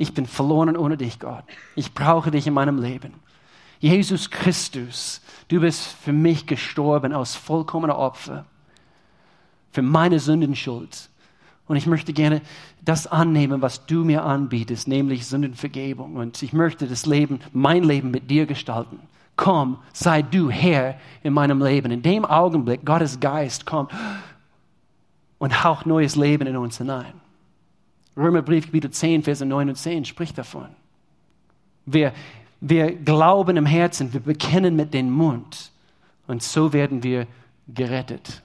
ich 0.00 0.14
bin 0.14 0.24
verloren 0.24 0.78
ohne 0.78 0.96
dich, 0.96 1.18
Gott. 1.18 1.44
Ich 1.76 1.92
brauche 1.92 2.30
dich 2.30 2.46
in 2.46 2.54
meinem 2.54 2.80
Leben. 2.80 3.12
Jesus 3.80 4.30
Christus, 4.30 5.20
du 5.48 5.60
bist 5.60 5.88
für 5.88 6.14
mich 6.14 6.46
gestorben 6.46 7.12
aus 7.12 7.34
vollkommener 7.34 7.98
Opfer, 7.98 8.46
für 9.72 9.82
meine 9.82 10.18
Sündenschuld. 10.18 11.10
Und 11.66 11.76
ich 11.76 11.86
möchte 11.86 12.14
gerne 12.14 12.40
das 12.82 13.06
annehmen, 13.06 13.60
was 13.60 13.84
du 13.84 14.02
mir 14.02 14.24
anbietest, 14.24 14.88
nämlich 14.88 15.26
Sündenvergebung. 15.26 16.16
Und 16.16 16.42
ich 16.42 16.54
möchte 16.54 16.86
das 16.86 17.04
Leben, 17.04 17.40
mein 17.52 17.84
Leben 17.84 18.10
mit 18.10 18.30
dir 18.30 18.46
gestalten. 18.46 19.00
Komm, 19.36 19.76
sei 19.92 20.22
du 20.22 20.48
Herr 20.48 20.98
in 21.22 21.34
meinem 21.34 21.62
Leben. 21.62 21.92
In 21.92 22.00
dem 22.00 22.24
Augenblick, 22.24 22.86
Gottes 22.86 23.20
Geist 23.20 23.66
kommt 23.66 23.92
und 25.38 25.62
haucht 25.62 25.84
neues 25.84 26.16
Leben 26.16 26.46
in 26.46 26.56
uns 26.56 26.78
hinein. 26.78 27.12
Römerbrief 28.20 28.66
Kapitel 28.66 28.90
10, 28.90 29.22
Verse 29.22 29.44
9 29.44 29.70
und 29.70 29.76
10 29.76 30.04
spricht 30.04 30.36
davon. 30.38 30.68
Wir, 31.86 32.12
wir 32.60 32.94
glauben 32.94 33.56
im 33.56 33.66
Herzen, 33.66 34.12
wir 34.12 34.20
bekennen 34.20 34.76
mit 34.76 34.92
dem 34.94 35.10
Mund 35.10 35.72
und 36.26 36.42
so 36.42 36.72
werden 36.72 37.02
wir 37.02 37.26
gerettet. 37.68 38.42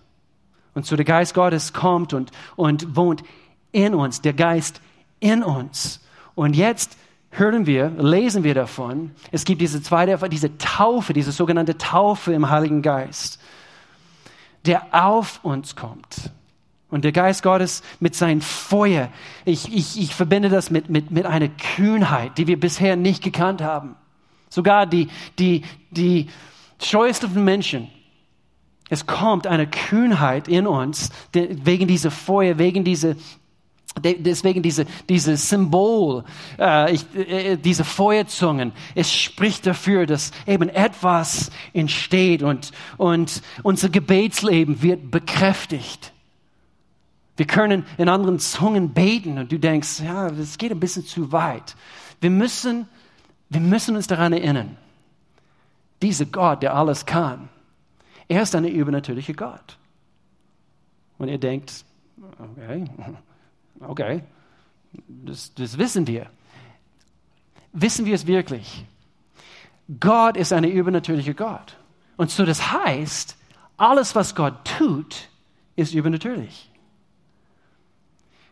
Und 0.74 0.86
so 0.86 0.96
der 0.96 1.06
Geist 1.06 1.34
Gottes 1.34 1.74
kommt 1.74 2.14
und, 2.14 2.32
und 2.56 2.96
wohnt 2.96 3.24
in 3.72 3.94
uns, 3.94 4.22
der 4.22 4.34
Geist 4.34 4.82
in 5.20 5.44
uns. 5.44 6.02
Und 6.36 6.56
jetzt 6.56 6.98
hören 7.32 7.66
wir, 7.66 7.90
lesen 7.90 8.44
wir 8.44 8.54
davon, 8.54 9.12
es 9.32 9.46
gibt 9.46 9.62
diese 9.62 9.82
zweite, 9.82 10.30
diese 10.30 10.58
Taufe, 10.58 11.14
diese 11.14 11.32
sogenannte 11.32 11.78
Taufe 11.78 12.34
im 12.34 12.50
Heiligen 12.50 12.82
Geist, 12.82 13.42
der 14.66 14.88
auf 14.92 15.40
uns 15.44 15.76
kommt. 15.76 16.32
Und 16.96 17.04
der 17.04 17.12
Geist 17.12 17.44
Gottes 17.44 17.84
mit 18.00 18.16
seinem 18.16 18.40
Feuer, 18.40 19.10
ich, 19.44 19.70
ich, 19.76 20.00
ich 20.00 20.16
verbinde 20.16 20.48
das 20.48 20.72
mit, 20.72 20.90
mit, 20.90 21.12
mit 21.12 21.26
einer 21.26 21.50
Kühnheit, 21.50 22.38
die 22.38 22.48
wir 22.48 22.58
bisher 22.58 22.96
nicht 22.96 23.22
gekannt 23.22 23.62
haben. 23.62 23.98
Sogar 24.50 24.86
die, 24.86 25.10
die, 25.38 25.64
die 25.92 26.30
scheuesten 26.82 27.44
Menschen. 27.44 27.90
Es 28.90 29.06
kommt 29.06 29.46
eine 29.46 29.68
Kühnheit 29.68 30.48
in 30.48 30.68
uns, 30.68 31.10
wegen 31.34 31.86
dieser 31.86 32.12
Feuer, 32.12 32.60
wegen 32.60 32.86
dieser, 32.86 33.18
deswegen 34.02 34.64
diese, 34.64 34.86
dieses 35.10 35.50
Symbol, 35.50 36.24
äh, 36.58 36.94
ich, 36.94 37.06
äh, 37.14 37.58
diese 37.58 37.84
Feuerzungen, 37.84 38.72
es 38.96 39.12
spricht 39.12 39.68
dafür, 39.68 40.06
dass 40.06 40.32
eben 40.48 40.70
etwas 40.70 41.52
entsteht 41.74 42.42
und, 42.42 42.72
und 42.96 43.42
unser 43.64 43.90
Gebetsleben 43.90 44.82
wird 44.82 45.12
bekräftigt. 45.12 46.14
Wir 47.38 47.48
können 47.48 47.86
in 47.98 48.10
anderen 48.10 48.40
Zungen 48.40 48.94
beten 48.94 49.38
und 49.38 49.52
du 49.52 49.60
denkst, 49.60 50.00
ja, 50.00 50.30
das 50.30 50.58
geht 50.58 50.72
ein 50.72 50.80
bisschen 50.80 51.06
zu 51.06 51.32
weit. 51.32 51.76
Wir 52.22 52.30
müssen, 52.30 52.88
wir 53.50 53.62
müssen 53.62 53.96
uns 53.96 54.08
daran 54.08 54.32
erinnern, 54.34 54.78
dieser 56.02 56.26
Gott, 56.26 56.64
der 56.64 56.76
alles 56.76 57.06
kann, 57.06 57.50
Er 58.28 58.42
ist 58.42 58.56
eine 58.56 58.70
übernatürliche 58.70 59.34
Gott. 59.34 59.78
Und 61.18 61.28
ihr 61.28 61.38
denkt, 61.38 61.86
okay, 62.40 62.86
okay, 63.82 64.24
das, 65.08 65.54
das 65.54 65.78
wissen 65.78 66.08
wir. 66.08 66.28
Wissen 67.72 68.06
wir 68.06 68.16
es 68.16 68.26
wirklich? 68.26 68.86
Gott 70.00 70.38
ist 70.38 70.54
eine 70.54 70.68
übernatürliche 70.68 71.36
Gott. 71.36 71.78
Und 72.18 72.32
so 72.32 72.46
das 72.46 72.72
heißt, 72.72 73.38
alles, 73.78 74.16
was 74.16 74.34
Gott 74.34 74.54
tut, 74.78 75.30
ist 75.76 75.94
übernatürlich. 75.94 76.72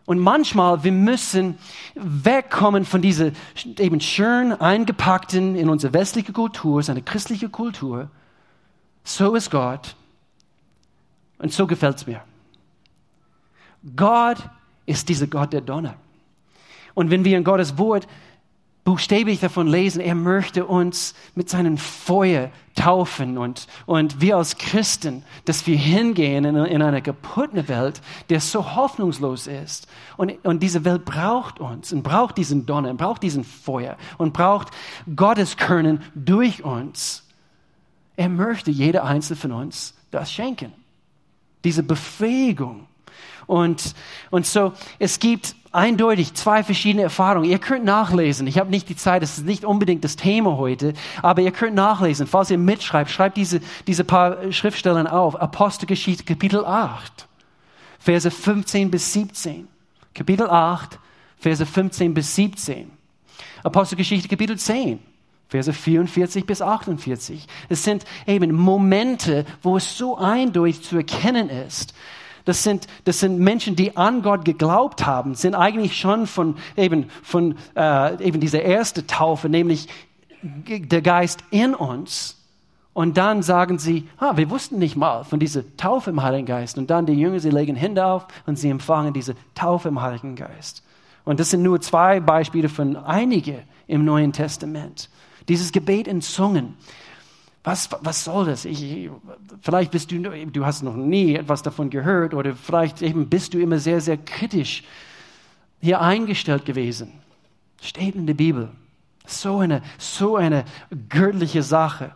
Und 0.05 0.19
manchmal, 0.19 0.83
wir 0.83 0.91
müssen 0.91 1.57
wegkommen 1.95 2.83
von 2.83 3.01
dieser 3.01 3.31
eben 3.79 4.01
schön 4.01 4.51
eingepackten 4.51 5.55
in 5.55 5.69
unsere 5.69 5.93
westliche 5.93 6.33
Kultur, 6.33 6.83
seine 6.83 7.01
christliche 7.01 7.49
Kultur. 7.49 8.09
So 9.03 9.35
ist 9.35 9.49
Gott. 9.49 9.95
Und 11.37 11.53
so 11.53 11.67
gefällt 11.67 11.97
es 11.97 12.07
mir. 12.07 12.21
Gott 13.95 14.37
ist 14.85 15.07
dieser 15.07 15.27
Gott 15.27 15.53
der 15.53 15.61
Donner. 15.61 15.95
Und 16.93 17.09
wenn 17.09 17.25
wir 17.25 17.37
in 17.37 17.43
Gottes 17.43 17.77
Wort 17.77 18.07
buchstäblich 18.83 19.39
davon 19.39 19.67
lesen, 19.67 20.01
er 20.01 20.15
möchte 20.15 20.65
uns 20.65 21.15
mit 21.35 21.49
seinem 21.49 21.77
Feuer 21.77 22.51
taufen 22.75 23.37
und, 23.37 23.67
und 23.85 24.19
wir 24.19 24.37
als 24.37 24.57
Christen, 24.57 25.23
dass 25.45 25.65
wir 25.67 25.77
hingehen 25.77 26.43
in, 26.43 26.55
in 26.55 26.81
eine 26.81 27.01
kaputte 27.01 27.67
Welt, 27.69 28.01
der 28.29 28.41
so 28.41 28.75
hoffnungslos 28.75 29.47
ist. 29.47 29.87
Und, 30.17 30.43
und 30.45 30.61
diese 30.61 30.83
Welt 30.83 31.05
braucht 31.05 31.59
uns 31.59 31.93
und 31.93 32.03
braucht 32.03 32.37
diesen 32.37 32.65
Donner, 32.65 32.93
braucht 32.93 33.23
diesen 33.23 33.43
Feuer 33.43 33.97
und 34.17 34.33
braucht 34.33 34.69
Gottes 35.15 35.55
Können 35.55 36.01
durch 36.15 36.63
uns. 36.63 37.23
Er 38.15 38.29
möchte 38.29 38.69
jeder 38.69 39.05
einzelne 39.05 39.39
von 39.39 39.51
uns 39.53 39.93
das 40.11 40.31
schenken. 40.31 40.73
Diese 41.63 41.83
Befähigung. 41.83 42.87
Und, 43.47 43.95
und 44.29 44.45
so, 44.45 44.73
es 44.99 45.19
gibt 45.19 45.55
eindeutig 45.73 46.35
zwei 46.35 46.63
verschiedene 46.63 47.03
Erfahrungen. 47.03 47.49
Ihr 47.49 47.59
könnt 47.59 47.83
nachlesen. 47.83 48.47
Ich 48.47 48.59
habe 48.59 48.69
nicht 48.69 48.87
die 48.89 48.95
Zeit, 48.95 49.23
das 49.23 49.39
ist 49.39 49.45
nicht 49.45 49.65
unbedingt 49.65 50.03
das 50.03 50.15
Thema 50.15 50.57
heute, 50.57 50.93
aber 51.21 51.41
ihr 51.41 51.51
könnt 51.51 51.75
nachlesen. 51.75 52.27
Falls 52.27 52.51
ihr 52.51 52.57
mitschreibt, 52.57 53.09
schreibt 53.09 53.35
diese, 53.37 53.59
diese 53.87 54.03
paar 54.03 54.51
Schriftstellen 54.51 55.07
auf. 55.07 55.35
Apostelgeschichte 55.35 56.23
Kapitel 56.23 56.63
8, 56.63 57.27
Verse 57.99 58.29
15 58.29 58.91
bis 58.91 59.11
17. 59.13 59.67
Kapitel 60.13 60.49
8, 60.49 60.99
Verse 61.37 61.65
15 61.65 62.13
bis 62.13 62.35
17. 62.35 62.91
Apostelgeschichte 63.63 64.27
Kapitel 64.29 64.57
10. 64.57 64.99
Verse 65.49 65.71
44 65.71 66.45
bis 66.45 66.61
48. 66.61 67.47
Es 67.69 67.83
sind 67.83 68.05
eben 68.25 68.53
Momente, 68.53 69.45
wo 69.61 69.77
es 69.77 69.97
so 69.97 70.17
eindeutig 70.17 70.81
zu 70.81 70.97
erkennen 70.97 71.49
ist, 71.49 71.93
das 72.45 72.63
sind, 72.63 72.87
das 73.05 73.19
sind 73.19 73.39
Menschen, 73.39 73.75
die 73.75 73.95
an 73.95 74.21
Gott 74.21 74.45
geglaubt 74.45 75.05
haben, 75.05 75.35
sind 75.35 75.55
eigentlich 75.55 75.97
schon 75.97 76.27
von 76.27 76.55
eben, 76.75 77.09
von, 77.21 77.55
äh, 77.75 78.23
eben 78.23 78.39
dieser 78.39 78.61
erste 78.61 79.07
Taufe, 79.07 79.49
nämlich 79.49 79.87
der 80.41 81.01
Geist 81.01 81.43
in 81.51 81.73
uns. 81.73 82.39
Und 82.93 83.17
dann 83.17 83.41
sagen 83.41 83.79
sie, 83.79 84.07
ah, 84.19 84.37
wir 84.37 84.49
wussten 84.51 84.77
nicht 84.77 84.95
mal 84.95 85.23
von 85.23 85.39
dieser 85.39 85.63
Taufe 85.77 86.11
im 86.11 86.21
Heiligen 86.21 86.45
Geist. 86.45 86.77
Und 86.77 86.91
dann 86.91 87.07
die 87.07 87.13
Jünger, 87.13 87.39
sie 87.39 87.49
legen 87.49 87.75
Hände 87.75 88.05
auf 88.05 88.27
und 88.45 88.57
sie 88.57 88.69
empfangen 88.69 89.13
diese 89.13 89.35
Taufe 89.55 89.87
im 89.87 90.01
Heiligen 90.01 90.35
Geist. 90.35 90.83
Und 91.25 91.39
das 91.39 91.49
sind 91.49 91.63
nur 91.63 91.81
zwei 91.81 92.19
Beispiele 92.19 92.69
von 92.69 92.95
einige 92.95 93.63
im 93.87 94.05
Neuen 94.05 94.31
Testament. 94.31 95.09
Dieses 95.47 95.71
Gebet 95.71 96.07
in 96.07 96.21
Zungen 96.21 96.75
was, 97.63 97.89
was 98.01 98.23
soll 98.23 98.45
das? 98.45 98.65
Ich, 98.65 99.09
vielleicht 99.61 99.91
bist 99.91 100.11
du, 100.11 100.19
du 100.19 100.65
hast 100.65 100.83
noch 100.83 100.95
nie 100.95 101.35
etwas 101.35 101.63
davon 101.63 101.89
gehört 101.89 102.33
oder 102.33 102.55
vielleicht 102.55 103.01
eben 103.01 103.29
bist 103.29 103.53
du 103.53 103.59
immer 103.59 103.79
sehr, 103.79 104.01
sehr 104.01 104.17
kritisch 104.17 104.83
hier 105.79 106.01
eingestellt 106.01 106.65
gewesen. 106.65 107.13
Steht 107.81 108.15
in 108.15 108.27
der 108.27 108.33
Bibel. 108.33 108.69
So 109.25 109.59
eine, 109.59 109.81
so 109.97 110.35
eine 110.35 110.65
göttliche 111.09 111.63
Sache. 111.63 112.13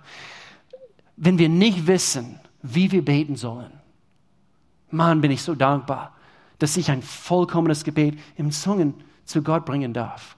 Wenn 1.16 1.38
wir 1.38 1.50
nicht 1.50 1.88
wissen, 1.88 2.40
wie 2.62 2.92
wir 2.92 3.04
beten 3.04 3.36
sollen, 3.36 3.72
Mann, 4.90 5.22
bin 5.22 5.32
ich 5.32 5.42
so 5.42 5.56
dankbar, 5.56 6.14
dass 6.60 6.78
ich 6.78 6.90
ein 6.92 7.02
vollkommenes 7.02 7.84
Gebet 7.84 8.18
im 8.36 8.52
Zungen 8.52 8.94
zu 9.26 9.42
Gott 9.42 9.66
bringen 9.66 9.94
darf. 9.94 10.37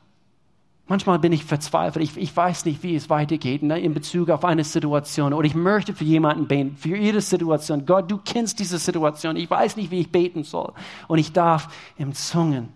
Manchmal 0.89 1.19
bin 1.19 1.31
ich 1.31 1.45
verzweifelt. 1.45 2.03
Ich, 2.03 2.17
ich 2.17 2.35
weiß 2.35 2.65
nicht, 2.65 2.81
wie 2.81 2.95
es 2.95 3.11
weitergeht 3.11 3.61
ne, 3.61 3.79
in 3.79 3.93
Bezug 3.93 4.31
auf 4.31 4.43
eine 4.43 4.63
Situation. 4.63 5.33
Oder 5.33 5.45
ich 5.45 5.53
möchte 5.53 5.93
für 5.93 6.03
jemanden 6.03 6.47
beten, 6.47 6.75
für 6.77 6.97
ihre 6.97 7.21
Situation. 7.21 7.85
Gott, 7.85 8.09
du 8.09 8.17
kennst 8.17 8.57
diese 8.57 8.79
Situation. 8.79 9.35
Ich 9.35 9.47
weiß 9.47 9.75
nicht, 9.75 9.91
wie 9.91 9.99
ich 9.99 10.11
beten 10.11 10.43
soll. 10.43 10.73
Und 11.07 11.19
ich 11.19 11.31
darf 11.31 11.71
im 11.99 12.15
Zungen 12.15 12.69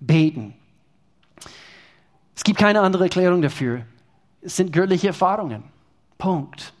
beten. 0.00 0.54
Es 2.34 2.42
gibt 2.42 2.58
keine 2.58 2.80
andere 2.80 3.04
Erklärung 3.04 3.42
dafür. 3.42 3.82
Es 4.40 4.56
sind 4.56 4.72
göttliche 4.72 5.08
Erfahrungen. 5.08 5.62
Punkt. 6.16 6.72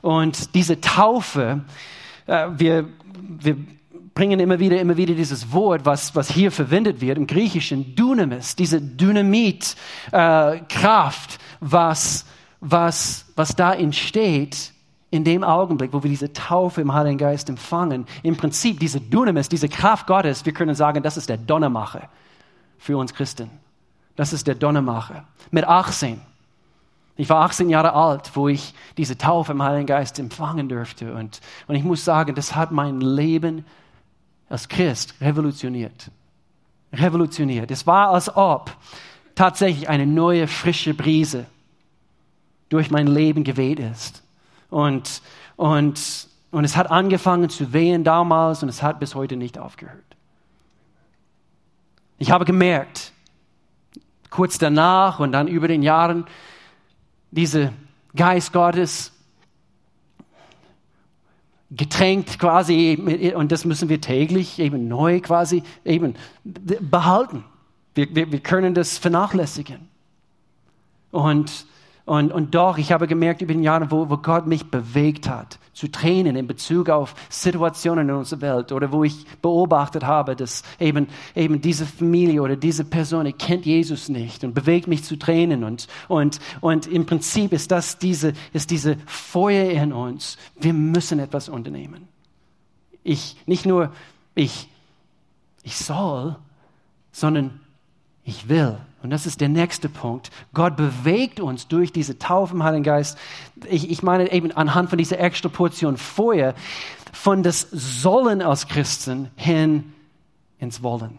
Und 0.00 0.54
diese 0.54 0.80
Taufe, 0.80 1.64
äh, 2.26 2.46
wir, 2.56 2.88
wir 3.18 3.56
bringen 4.20 4.38
immer 4.38 4.58
wieder, 4.58 4.78
immer 4.78 4.98
wieder 4.98 5.14
dieses 5.14 5.50
Wort, 5.50 5.86
was, 5.86 6.14
was 6.14 6.30
hier 6.30 6.52
verwendet 6.52 7.00
wird 7.00 7.16
im 7.16 7.26
Griechischen, 7.26 7.94
Dynamis, 7.94 8.54
diese 8.54 8.78
Dynamitkraft, 8.78 9.78
äh, 10.12 11.38
was, 11.60 12.26
was, 12.60 13.24
was 13.34 13.56
da 13.56 13.72
entsteht 13.72 14.74
in 15.10 15.24
dem 15.24 15.42
Augenblick, 15.42 15.94
wo 15.94 16.02
wir 16.02 16.10
diese 16.10 16.34
Taufe 16.34 16.82
im 16.82 16.92
Heiligen 16.92 17.16
Geist 17.16 17.48
empfangen. 17.48 18.04
Im 18.22 18.36
Prinzip 18.36 18.78
diese 18.78 19.00
Dynamis, 19.00 19.48
diese 19.48 19.70
Kraft 19.70 20.06
Gottes, 20.06 20.44
wir 20.44 20.52
können 20.52 20.74
sagen, 20.74 21.02
das 21.02 21.16
ist 21.16 21.30
der 21.30 21.38
Donnermacher 21.38 22.10
für 22.76 22.98
uns 22.98 23.14
Christen. 23.14 23.48
Das 24.16 24.34
ist 24.34 24.46
der 24.46 24.54
Donnermacher. 24.54 25.24
Mit 25.50 25.64
18. 25.64 26.20
Ich 27.16 27.30
war 27.30 27.40
18 27.46 27.70
Jahre 27.70 27.94
alt, 27.94 28.32
wo 28.34 28.48
ich 28.48 28.74
diese 28.98 29.16
Taufe 29.16 29.52
im 29.52 29.62
Heiligen 29.62 29.86
Geist 29.86 30.18
empfangen 30.18 30.68
durfte. 30.68 31.14
Und, 31.14 31.40
und 31.68 31.74
ich 31.74 31.84
muss 31.84 32.04
sagen, 32.04 32.34
das 32.34 32.54
hat 32.54 32.70
mein 32.70 33.00
Leben 33.00 33.64
als 34.50 34.68
Christ 34.68 35.14
revolutioniert. 35.22 36.10
Revolutioniert. 36.92 37.70
Es 37.70 37.86
war, 37.86 38.10
als 38.10 38.36
ob 38.36 38.76
tatsächlich 39.34 39.88
eine 39.88 40.06
neue, 40.06 40.46
frische 40.46 40.92
Brise 40.92 41.46
durch 42.68 42.90
mein 42.90 43.06
Leben 43.06 43.44
geweht 43.44 43.78
ist. 43.78 44.22
Und, 44.68 45.22
und, 45.56 46.28
und 46.50 46.64
es 46.64 46.76
hat 46.76 46.90
angefangen 46.90 47.48
zu 47.48 47.72
wehen 47.72 48.04
damals 48.04 48.62
und 48.62 48.68
es 48.68 48.82
hat 48.82 49.00
bis 49.00 49.14
heute 49.14 49.36
nicht 49.36 49.56
aufgehört. 49.56 50.04
Ich 52.18 52.30
habe 52.30 52.44
gemerkt, 52.44 53.12
kurz 54.28 54.58
danach 54.58 55.20
und 55.20 55.32
dann 55.32 55.48
über 55.48 55.68
den 55.68 55.82
Jahren, 55.82 56.26
diese 57.30 57.72
Geist 58.14 58.52
Gottes 58.52 59.12
getränkt 61.70 62.38
quasi, 62.38 63.32
und 63.34 63.52
das 63.52 63.64
müssen 63.64 63.88
wir 63.88 64.00
täglich 64.00 64.58
eben 64.58 64.88
neu 64.88 65.20
quasi 65.20 65.62
eben 65.84 66.14
behalten. 66.44 67.44
Wir, 67.94 68.14
wir, 68.14 68.32
wir 68.32 68.40
können 68.40 68.74
das 68.74 68.98
vernachlässigen. 68.98 69.88
Und 71.10 71.66
und, 72.10 72.32
und 72.32 72.56
doch, 72.56 72.76
ich 72.76 72.90
habe 72.90 73.06
gemerkt 73.06 73.40
über 73.40 73.54
die 73.54 73.62
Jahre, 73.62 73.92
wo, 73.92 74.10
wo 74.10 74.16
Gott 74.16 74.44
mich 74.44 74.68
bewegt 74.68 75.28
hat, 75.28 75.60
zu 75.72 75.86
Tränen 75.86 76.34
in 76.34 76.48
Bezug 76.48 76.88
auf 76.88 77.14
Situationen 77.28 78.08
in 78.08 78.14
unserer 78.16 78.40
Welt 78.40 78.72
oder 78.72 78.90
wo 78.90 79.04
ich 79.04 79.24
beobachtet 79.40 80.02
habe, 80.02 80.34
dass 80.34 80.64
eben, 80.80 81.06
eben 81.36 81.60
diese 81.60 81.86
Familie 81.86 82.42
oder 82.42 82.56
diese 82.56 82.84
Person 82.84 83.32
kennt 83.38 83.64
Jesus 83.64 84.08
nicht 84.08 84.42
und 84.42 84.54
bewegt 84.54 84.88
mich 84.88 85.04
zu 85.04 85.20
Tränen. 85.20 85.62
Und, 85.62 85.86
und, 86.08 86.40
und 86.60 86.88
im 86.88 87.06
Prinzip 87.06 87.52
ist 87.52 87.70
das 87.70 87.98
diese, 87.98 88.32
ist 88.52 88.72
diese 88.72 88.96
Feuer 89.06 89.70
in 89.70 89.92
uns. 89.92 90.36
Wir 90.58 90.72
müssen 90.72 91.20
etwas 91.20 91.48
unternehmen. 91.48 92.08
Ich, 93.04 93.36
nicht 93.46 93.66
nur 93.66 93.92
ich, 94.34 94.68
ich 95.62 95.76
soll, 95.76 96.34
sondern 97.12 97.60
ich 98.24 98.48
will. 98.48 98.78
Und 99.02 99.10
das 99.10 99.26
ist 99.26 99.40
der 99.40 99.48
nächste 99.48 99.88
Punkt. 99.88 100.30
Gott 100.52 100.76
bewegt 100.76 101.40
uns 101.40 101.68
durch 101.68 101.92
diese 101.92 102.18
Taufe 102.18 102.54
im 102.54 102.62
Heiligen 102.62 102.84
Geist. 102.84 103.18
Ich, 103.68 103.90
ich 103.90 104.02
meine 104.02 104.30
eben 104.30 104.52
anhand 104.52 104.90
von 104.90 104.98
dieser 104.98 105.18
extra 105.18 105.48
Portion 105.48 105.96
Feuer 105.96 106.54
von 107.12 107.42
das 107.42 107.66
Sollen 107.70 108.42
aus 108.42 108.68
Christen 108.68 109.30
hin 109.36 109.92
ins 110.58 110.82
Wollen. 110.82 111.18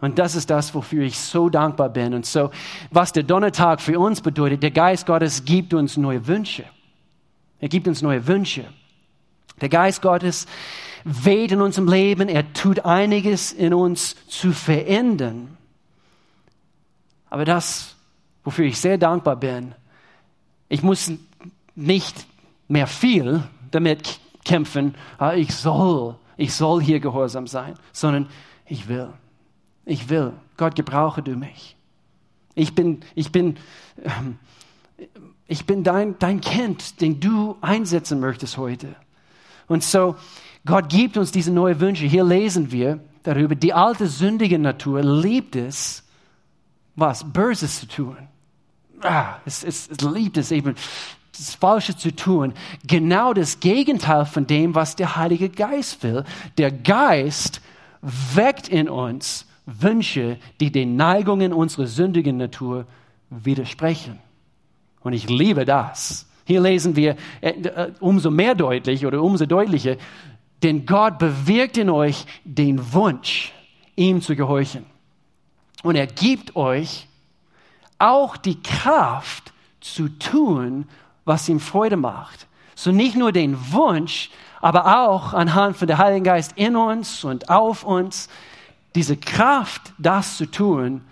Und 0.00 0.18
das 0.18 0.34
ist 0.34 0.48
das, 0.48 0.74
wofür 0.74 1.02
ich 1.02 1.18
so 1.18 1.50
dankbar 1.50 1.90
bin. 1.90 2.14
Und 2.14 2.24
so, 2.24 2.50
was 2.90 3.12
der 3.12 3.22
Donnertag 3.22 3.80
für 3.80 3.98
uns 3.98 4.20
bedeutet, 4.20 4.62
der 4.62 4.70
Geist 4.70 5.06
Gottes 5.06 5.44
gibt 5.44 5.74
uns 5.74 5.96
neue 5.96 6.26
Wünsche. 6.26 6.64
Er 7.58 7.68
gibt 7.68 7.86
uns 7.86 8.00
neue 8.00 8.26
Wünsche. 8.26 8.64
Der 9.60 9.68
Geist 9.68 10.00
Gottes 10.00 10.46
weht 11.04 11.52
in 11.52 11.60
unserem 11.60 11.88
Leben. 11.88 12.28
Er 12.28 12.50
tut 12.54 12.86
einiges 12.86 13.52
in 13.52 13.74
uns 13.74 14.16
zu 14.28 14.52
verändern. 14.52 15.58
Aber 17.30 17.44
das, 17.44 17.96
wofür 18.44 18.66
ich 18.66 18.78
sehr 18.78 18.98
dankbar 18.98 19.36
bin, 19.36 19.74
ich 20.68 20.82
muss 20.82 21.12
nicht 21.74 22.26
mehr 22.68 22.86
viel, 22.86 23.42
damit 23.70 24.20
kämpfen, 24.44 24.94
ah, 25.18 25.34
ich 25.34 25.54
soll, 25.54 26.16
ich 26.36 26.54
soll 26.54 26.82
hier 26.82 27.00
gehorsam 27.00 27.46
sein, 27.46 27.74
sondern 27.92 28.28
ich 28.66 28.88
will. 28.88 29.08
Ich 29.84 30.08
will. 30.08 30.32
Gott, 30.56 30.76
gebrauche 30.76 31.22
du 31.22 31.36
mich. 31.36 31.76
Ich 32.54 32.74
bin, 32.74 33.00
ich 33.14 33.32
bin, 33.32 33.56
ähm, 34.02 34.38
ich 35.46 35.66
bin 35.66 35.82
dein, 35.84 36.18
dein 36.18 36.40
Kind, 36.40 37.00
den 37.00 37.20
du 37.20 37.56
einsetzen 37.60 38.20
möchtest 38.20 38.56
heute. 38.56 38.94
Und 39.66 39.82
so, 39.82 40.16
Gott 40.66 40.88
gibt 40.88 41.16
uns 41.16 41.32
diese 41.32 41.52
neuen 41.52 41.80
Wünsche. 41.80 42.04
Hier 42.04 42.24
lesen 42.24 42.70
wir 42.72 43.00
darüber, 43.22 43.54
die 43.54 43.72
alte 43.72 44.06
sündige 44.06 44.58
Natur 44.58 45.02
liebt 45.02 45.56
es, 45.56 46.04
was? 47.00 47.24
Böses 47.24 47.80
zu 47.80 47.86
tun. 47.88 48.16
Ah, 49.02 49.36
es, 49.46 49.64
es, 49.64 49.88
es 49.88 50.00
liebt 50.02 50.36
es 50.36 50.50
eben, 50.50 50.74
das 51.36 51.54
Falsche 51.54 51.96
zu 51.96 52.14
tun. 52.14 52.52
Genau 52.86 53.32
das 53.32 53.60
Gegenteil 53.60 54.26
von 54.26 54.46
dem, 54.46 54.74
was 54.74 54.96
der 54.96 55.16
Heilige 55.16 55.48
Geist 55.48 56.02
will. 56.02 56.24
Der 56.58 56.70
Geist 56.70 57.62
weckt 58.02 58.68
in 58.68 58.88
uns 58.88 59.46
Wünsche, 59.66 60.38
die 60.60 60.70
den 60.72 60.96
Neigungen 60.96 61.52
unserer 61.52 61.86
sündigen 61.86 62.36
Natur 62.36 62.86
widersprechen. 63.30 64.18
Und 65.00 65.12
ich 65.12 65.28
liebe 65.28 65.64
das. 65.64 66.26
Hier 66.44 66.60
lesen 66.60 66.96
wir 66.96 67.16
äh, 67.40 67.50
äh, 67.50 67.92
umso 68.00 68.30
mehr 68.30 68.54
deutlich 68.54 69.06
oder 69.06 69.22
umso 69.22 69.46
deutlicher, 69.46 69.96
denn 70.62 70.84
Gott 70.84 71.18
bewirkt 71.18 71.78
in 71.78 71.88
euch 71.88 72.26
den 72.44 72.92
Wunsch, 72.92 73.52
ihm 73.96 74.20
zu 74.20 74.34
gehorchen. 74.36 74.84
Und 75.82 75.96
er 75.96 76.06
gibt 76.06 76.56
euch 76.56 77.06
auch 77.98 78.36
die 78.36 78.60
Kraft 78.62 79.52
zu 79.80 80.08
tun, 80.08 80.86
was 81.24 81.48
ihm 81.48 81.60
Freude 81.60 81.96
macht. 81.96 82.46
So 82.74 82.92
nicht 82.92 83.16
nur 83.16 83.32
den 83.32 83.72
Wunsch, 83.72 84.30
aber 84.60 85.04
auch 85.04 85.32
anhand 85.32 85.76
von 85.76 85.88
der 85.88 85.98
Heiligen 85.98 86.24
Geist 86.24 86.52
in 86.56 86.76
uns 86.76 87.24
und 87.24 87.48
auf 87.50 87.84
uns, 87.84 88.28
diese 88.94 89.16
Kraft, 89.16 89.92
das 89.98 90.36
zu 90.36 90.46
tun, 90.46 91.02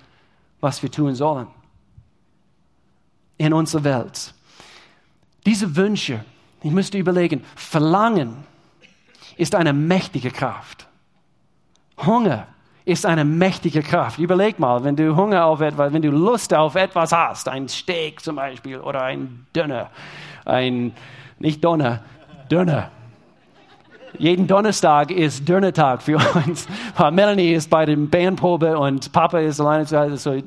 was 0.61 0.83
wir 0.83 0.91
tun 0.91 1.15
sollen 1.15 1.49
in 3.37 3.53
unserer 3.53 3.85
Welt. 3.85 4.35
Diese 5.47 5.77
Wünsche, 5.77 6.25
ich 6.63 6.73
müsste 6.73 6.99
überlegen, 6.99 7.45
Verlangen 7.55 8.45
ist 9.37 9.55
eine 9.55 9.73
mächtige 9.73 10.31
Kraft. 10.31 10.89
Hunger 12.05 12.49
ist 12.89 13.05
eine 13.05 13.25
mächtige 13.25 13.83
Kraft. 13.83 14.19
Überleg 14.19 14.59
mal, 14.59 14.83
wenn 14.83 14.97
du 14.97 15.15
Hunger 15.15 15.45
auf 15.45 15.61
etwas, 15.61 15.93
wenn 15.93 16.01
du 16.01 16.11
Lust 16.11 16.55
auf 16.55 16.75
etwas 16.75 17.13
hast, 17.13 17.47
ein 17.47 17.69
Steak 17.69 18.23
zum 18.23 18.37
Beispiel 18.37 18.79
oder 18.79 19.03
ein 19.03 19.47
Döner, 19.55 19.91
ein, 20.47 20.93
nicht 21.39 21.63
Donner, 21.63 22.01
Döner. 22.51 22.91
Jeden 24.17 24.47
Donnerstag 24.47 25.11
ist 25.11 25.47
Dönertag 25.47 26.01
für 26.01 26.17
uns. 26.47 26.67
Melanie 27.13 27.53
ist 27.53 27.69
bei 27.69 27.85
dem 27.85 28.09
Bandprobe 28.09 28.79
und 28.79 29.13
Papa 29.13 29.39
ist 29.41 29.61
alleine 29.61 29.85
zu 29.85 29.99
Hause. 29.99 30.17
So, 30.17 30.43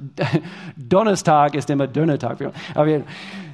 Donnerstag 0.75 1.53
ist 1.53 1.69
immer 1.69 1.85
Dönertag 1.85 2.39
für 2.39 2.47
uns. 2.47 3.03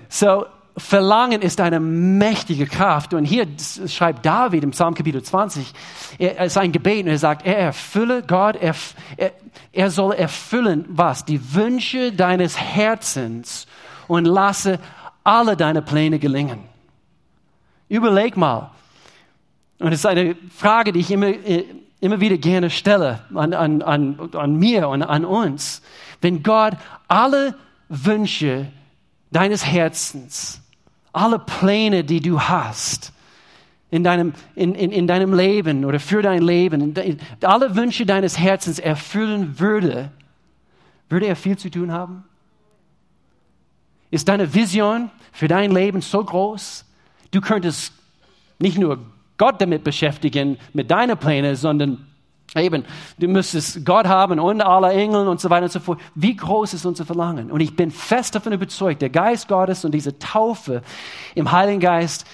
So, 0.07 0.45
Verlangen 0.77 1.41
ist 1.41 1.59
eine 1.59 1.79
mächtige 1.79 2.67
Kraft. 2.67 3.15
Und 3.15 3.25
hier 3.25 3.47
schreibt 3.87 4.23
David 4.23 4.63
im 4.63 4.71
Psalm 4.71 4.93
Kapitel 4.93 5.23
20, 5.23 5.73
er, 6.19 6.45
ist 6.45 6.57
ein 6.57 6.71
Gebet 6.71 7.05
und 7.05 7.11
er 7.11 7.17
sagt, 7.17 7.47
er 7.47 7.57
erfülle, 7.57 8.21
Gott, 8.21 8.55
er, 8.57 8.75
er, 9.17 9.31
er 9.73 9.89
soll 9.89 10.13
erfüllen, 10.13 10.85
was? 10.87 11.25
Die 11.25 11.55
Wünsche 11.55 12.11
deines 12.11 12.59
Herzens 12.59 13.65
und 14.07 14.25
lasse 14.25 14.79
alle 15.23 15.57
deine 15.57 15.81
Pläne 15.81 16.19
gelingen. 16.19 16.59
Überleg 17.89 18.37
mal. 18.37 18.69
Und 19.79 19.93
es 19.93 19.99
ist 19.99 20.05
eine 20.05 20.35
Frage, 20.55 20.91
die 20.91 20.99
ich 20.99 21.09
immer, 21.09 21.27
äh, 21.27 21.65
immer 22.01 22.19
wieder 22.19 22.37
gerne 22.37 22.69
stelle 22.69 23.21
an, 23.33 23.53
an, 23.55 23.81
an, 23.81 24.29
an 24.33 24.55
mir 24.55 24.89
und 24.89 25.01
an 25.01 25.25
uns. 25.25 25.81
Wenn 26.21 26.43
Gott 26.43 26.73
alle 27.07 27.55
Wünsche 27.89 28.67
deines 29.31 29.65
Herzens 29.65 30.61
alle 31.17 31.39
Pläne, 31.39 32.03
die 32.03 32.21
du 32.21 32.39
hast 32.39 33.11
in 33.89 34.03
deinem, 34.03 34.33
in, 34.55 34.75
in, 34.75 34.91
in 34.91 35.07
deinem 35.07 35.33
Leben 35.33 35.85
oder 35.85 35.99
für 35.99 36.21
dein 36.21 36.41
Leben, 36.41 36.93
alle 37.41 37.75
Wünsche 37.75 38.05
deines 38.05 38.37
Herzens 38.37 38.79
erfüllen 38.79 39.59
würde, 39.59 40.11
würde 41.09 41.25
er 41.25 41.35
viel 41.35 41.57
zu 41.57 41.69
tun 41.69 41.91
haben? 41.91 42.23
Ist 44.11 44.27
deine 44.29 44.53
Vision 44.53 45.09
für 45.31 45.47
dein 45.47 45.71
Leben 45.71 46.01
so 46.01 46.23
groß, 46.23 46.85
du 47.31 47.41
könntest 47.41 47.93
nicht 48.59 48.77
nur 48.77 48.99
Gott 49.37 49.61
damit 49.61 49.83
beschäftigen, 49.83 50.57
mit 50.73 50.89
deinen 50.89 51.17
Plänen, 51.17 51.55
sondern 51.55 52.07
Eben, 52.55 52.85
du 53.19 53.27
müsstest 53.27 53.85
Gott 53.85 54.07
haben 54.07 54.39
und 54.39 54.61
alle 54.61 54.91
Engel 54.93 55.27
und 55.27 55.41
so 55.41 55.49
weiter 55.49 55.65
und 55.65 55.71
so 55.71 55.79
fort. 55.79 55.99
Wie 56.15 56.35
groß 56.35 56.73
ist 56.73 56.85
unser 56.85 57.05
Verlangen? 57.05 57.51
Und 57.51 57.59
ich 57.59 57.75
bin 57.75 57.91
fest 57.91 58.35
davon 58.35 58.53
überzeugt, 58.53 59.01
der 59.01 59.09
Geist 59.09 59.47
Gottes 59.47 59.83
und 59.83 59.93
diese 59.93 60.17
Taufe 60.17 60.81
im 61.35 61.51
Heiligen 61.51 61.81
Geist 61.81 62.25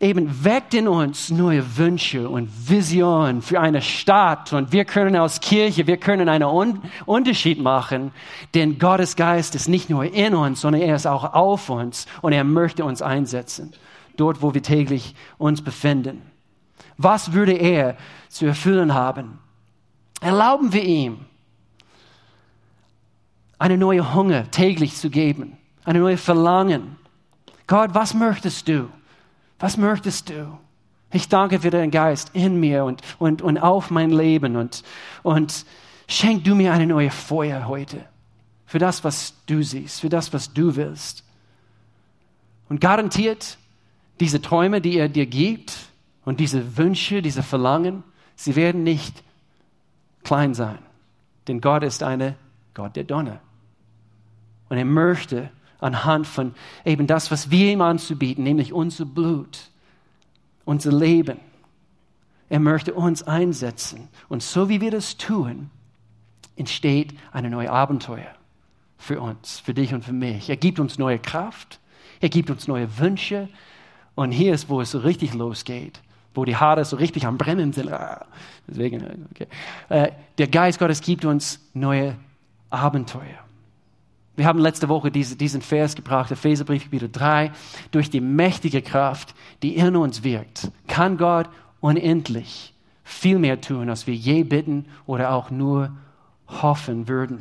eben 0.00 0.44
weckt 0.44 0.72
in 0.72 0.88
uns 0.88 1.30
neue 1.30 1.76
Wünsche 1.76 2.28
und 2.28 2.48
Visionen 2.68 3.42
für 3.42 3.60
eine 3.60 3.82
Stadt. 3.82 4.52
Und 4.52 4.72
wir 4.72 4.86
können 4.86 5.14
als 5.14 5.40
Kirche, 5.40 5.86
wir 5.86 5.98
können 5.98 6.28
einen 6.28 6.48
Un 6.48 6.80
Unterschied 7.04 7.60
machen, 7.60 8.12
denn 8.54 8.78
Gottes 8.78 9.14
Geist 9.14 9.54
ist 9.54 9.68
nicht 9.68 9.90
nur 9.90 10.04
in 10.04 10.34
uns, 10.34 10.62
sondern 10.62 10.82
er 10.82 10.96
ist 10.96 11.06
auch 11.06 11.34
auf 11.34 11.68
uns 11.68 12.06
und 12.22 12.32
er 12.32 12.44
möchte 12.44 12.84
uns 12.84 13.02
einsetzen, 13.02 13.72
dort, 14.16 14.42
wo 14.42 14.54
wir 14.54 14.62
täglich 14.62 15.14
uns 15.36 15.62
befinden. 15.62 16.22
Was 16.96 17.34
würde 17.34 17.52
er 17.52 17.96
zu 18.28 18.46
erfüllen 18.46 18.94
haben? 18.94 19.38
Erlauben 20.20 20.72
wir 20.72 20.84
ihm, 20.84 21.24
eine 23.58 23.76
neue 23.76 24.14
Hunger 24.14 24.50
täglich 24.50 24.96
zu 24.96 25.10
geben, 25.10 25.56
eine 25.84 25.98
neue 25.98 26.16
Verlangen. 26.16 26.96
Gott, 27.66 27.94
was 27.94 28.14
möchtest 28.14 28.68
du? 28.68 28.88
Was 29.58 29.76
möchtest 29.76 30.30
du? 30.30 30.58
Ich 31.12 31.28
danke 31.28 31.60
für 31.60 31.70
deinen 31.70 31.90
Geist 31.90 32.30
in 32.34 32.58
mir 32.60 32.84
und, 32.84 33.02
und, 33.18 33.42
und 33.42 33.58
auf 33.58 33.90
mein 33.90 34.10
Leben 34.10 34.56
und, 34.56 34.82
und 35.22 35.66
schenk 36.06 36.44
du 36.44 36.54
mir 36.54 36.72
eine 36.72 36.86
neue 36.86 37.10
Feuer 37.10 37.66
heute 37.66 38.04
für 38.66 38.78
das, 38.78 39.02
was 39.02 39.34
du 39.46 39.62
siehst, 39.62 40.00
für 40.00 40.08
das, 40.08 40.32
was 40.32 40.52
du 40.52 40.76
willst. 40.76 41.24
Und 42.68 42.80
garantiert, 42.80 43.58
diese 44.20 44.40
Träume, 44.40 44.80
die 44.80 44.96
er 44.96 45.08
dir 45.08 45.26
gibt 45.26 45.76
und 46.24 46.38
diese 46.38 46.76
Wünsche, 46.76 47.20
diese 47.20 47.42
Verlangen, 47.42 48.04
sie 48.36 48.54
werden 48.54 48.84
nicht 48.84 49.24
klein 50.22 50.54
sein. 50.54 50.78
Denn 51.48 51.60
Gott 51.60 51.82
ist 51.82 52.02
eine 52.02 52.36
Gott 52.74 52.96
der 52.96 53.04
Donner. 53.04 53.40
Und 54.68 54.76
er 54.76 54.84
möchte 54.84 55.50
anhand 55.80 56.26
von 56.26 56.54
eben 56.84 57.06
das, 57.06 57.30
was 57.30 57.50
wir 57.50 57.72
ihm 57.72 57.80
anzubieten, 57.80 58.44
nämlich 58.44 58.72
unser 58.72 59.04
Blut, 59.04 59.70
unser 60.64 60.92
Leben, 60.92 61.38
er 62.48 62.60
möchte 62.60 62.94
uns 62.94 63.22
einsetzen. 63.22 64.08
Und 64.28 64.42
so 64.42 64.68
wie 64.68 64.80
wir 64.80 64.90
das 64.90 65.16
tun, 65.16 65.70
entsteht 66.56 67.14
eine 67.32 67.48
neue 67.48 67.70
Abenteuer 67.70 68.34
für 68.98 69.20
uns, 69.20 69.60
für 69.60 69.72
dich 69.72 69.94
und 69.94 70.04
für 70.04 70.12
mich. 70.12 70.50
Er 70.50 70.56
gibt 70.56 70.78
uns 70.78 70.98
neue 70.98 71.18
Kraft, 71.18 71.80
er 72.20 72.28
gibt 72.28 72.50
uns 72.50 72.68
neue 72.68 72.98
Wünsche. 72.98 73.48
Und 74.14 74.32
hier 74.32 74.52
ist, 74.52 74.68
wo 74.68 74.80
es 74.80 74.90
so 74.90 74.98
richtig 74.98 75.32
losgeht 75.32 76.00
wo 76.34 76.44
die 76.44 76.56
Haare 76.56 76.84
so 76.84 76.96
richtig 76.96 77.26
am 77.26 77.38
Brennen 77.38 77.72
sind. 77.72 77.92
Ah, 77.92 78.26
deswegen, 78.68 79.28
okay. 79.30 79.46
Äh, 79.88 80.12
der 80.38 80.48
Geist 80.48 80.78
Gottes 80.78 81.00
gibt 81.00 81.24
uns 81.24 81.60
neue 81.74 82.16
Abenteuer. 82.70 83.44
Wir 84.36 84.46
haben 84.46 84.58
letzte 84.58 84.88
Woche 84.88 85.10
diesen 85.10 85.60
Vers 85.60 85.94
gebracht, 85.94 86.30
Epheserbrief 86.30 86.84
Kapitel 86.84 87.10
3. 87.10 87.52
Durch 87.90 88.08
die 88.08 88.20
mächtige 88.20 88.80
Kraft, 88.80 89.34
die 89.62 89.76
in 89.76 89.96
uns 89.96 90.24
wirkt, 90.24 90.70
kann 90.86 91.18
Gott 91.18 91.48
unendlich 91.80 92.72
viel 93.04 93.38
mehr 93.38 93.60
tun, 93.60 93.90
als 93.90 94.06
wir 94.06 94.14
je 94.14 94.44
bitten 94.44 94.86
oder 95.04 95.32
auch 95.32 95.50
nur 95.50 95.92
hoffen 96.46 97.08
würden. 97.08 97.40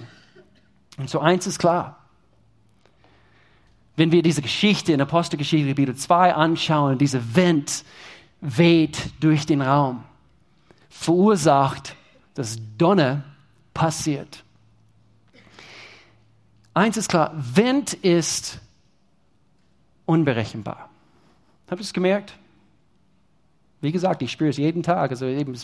Und 0.97 1.09
so 1.09 1.19
eins 1.19 1.47
ist 1.47 1.59
klar. 1.59 1.99
Wenn 3.95 4.11
wir 4.11 4.21
diese 4.21 4.41
Geschichte 4.41 4.91
in 4.91 5.01
Apostelgeschichte 5.01 5.69
Kapitel 5.69 5.95
2 5.95 6.33
anschauen, 6.33 6.97
diese 6.97 7.35
Wind, 7.35 7.83
weht 8.41 9.11
durch 9.19 9.45
den 9.45 9.61
Raum, 9.61 10.03
verursacht, 10.89 11.95
dass 12.33 12.57
Donner 12.77 13.23
passiert. 13.73 14.43
Eins 16.73 16.97
ist 16.97 17.09
klar, 17.09 17.33
Wind 17.35 17.93
ist 17.93 18.59
unberechenbar. 20.05 20.89
Habt 21.69 21.81
ihr 21.81 21.83
es 21.83 21.93
gemerkt? 21.93 22.37
Wie 23.81 23.91
gesagt, 23.91 24.21
ich 24.21 24.31
spüre 24.31 24.49
es 24.49 24.57
jeden 24.57 24.83
Tag, 24.83 25.11
also 25.11 25.25
eben 25.25 25.55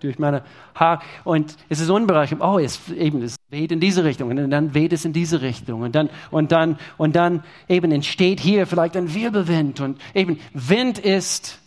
durch 0.00 0.18
meine 0.18 0.42
Haare. 0.74 1.00
Und 1.24 1.56
es 1.68 1.80
ist 1.80 1.90
unberechenbar. 1.90 2.54
Oh, 2.54 2.58
es, 2.58 2.88
eben, 2.90 3.22
es 3.22 3.36
weht 3.50 3.72
in 3.72 3.80
diese 3.80 4.04
Richtung 4.04 4.30
und 4.30 4.50
dann 4.50 4.74
weht 4.74 4.92
es 4.92 5.04
in 5.04 5.12
diese 5.12 5.40
Richtung. 5.42 5.82
Und 5.82 5.94
dann, 5.94 6.10
und 6.30 6.52
dann, 6.52 6.78
und 6.96 7.16
dann 7.16 7.42
eben 7.68 7.92
entsteht 7.92 8.40
hier 8.40 8.66
vielleicht 8.66 8.96
ein 8.96 9.14
Wirbelwind. 9.14 9.80
Und 9.80 10.00
eben, 10.14 10.38
Wind 10.52 10.98
ist 10.98 11.58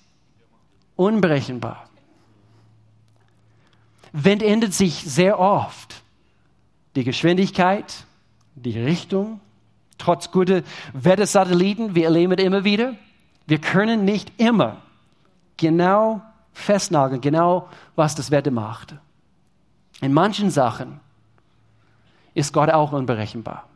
unberechenbar. 0.99 1.85
Wind 4.11 4.43
ändert 4.43 4.73
sich 4.73 4.95
sehr 4.95 5.39
oft. 5.39 6.03
Die 6.95 7.05
Geschwindigkeit, 7.05 8.05
die 8.55 8.77
Richtung, 8.77 9.39
trotz 9.97 10.31
guter 10.31 10.61
Wettersatelliten, 10.91 11.95
wir 11.95 12.03
erleben 12.05 12.33
es 12.33 12.43
immer 12.43 12.65
wieder. 12.65 12.95
Wir 13.47 13.59
können 13.61 14.03
nicht 14.03 14.41
immer 14.41 14.81
genau 15.55 16.21
festnageln, 16.51 17.21
genau 17.21 17.69
was 17.95 18.15
das 18.15 18.29
Wetter 18.29 18.51
macht. 18.51 18.95
In 20.01 20.11
manchen 20.11 20.49
Sachen 20.49 20.99
ist 22.33 22.51
Gott 22.51 22.69
auch 22.69 22.91
unberechenbar. 22.91 23.69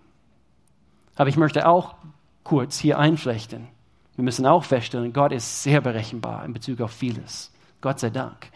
Aber 1.15 1.29
ich 1.29 1.37
möchte 1.37 1.67
auch 1.67 1.95
kurz 2.43 2.77
hier 2.77 2.99
einflechten. 2.99 3.69
Wir 4.15 4.23
müssen 4.23 4.45
auch 4.45 4.63
feststellen, 4.63 5.13
Gott 5.13 5.31
ist 5.31 5.63
sehr 5.63 5.81
berechenbar 5.81 6.45
in 6.45 6.53
Bezug 6.53 6.81
auf 6.81 6.91
vieles. 6.91 7.51
Gott 7.81 7.99
sei 7.99 8.09
Dank. 8.09 8.49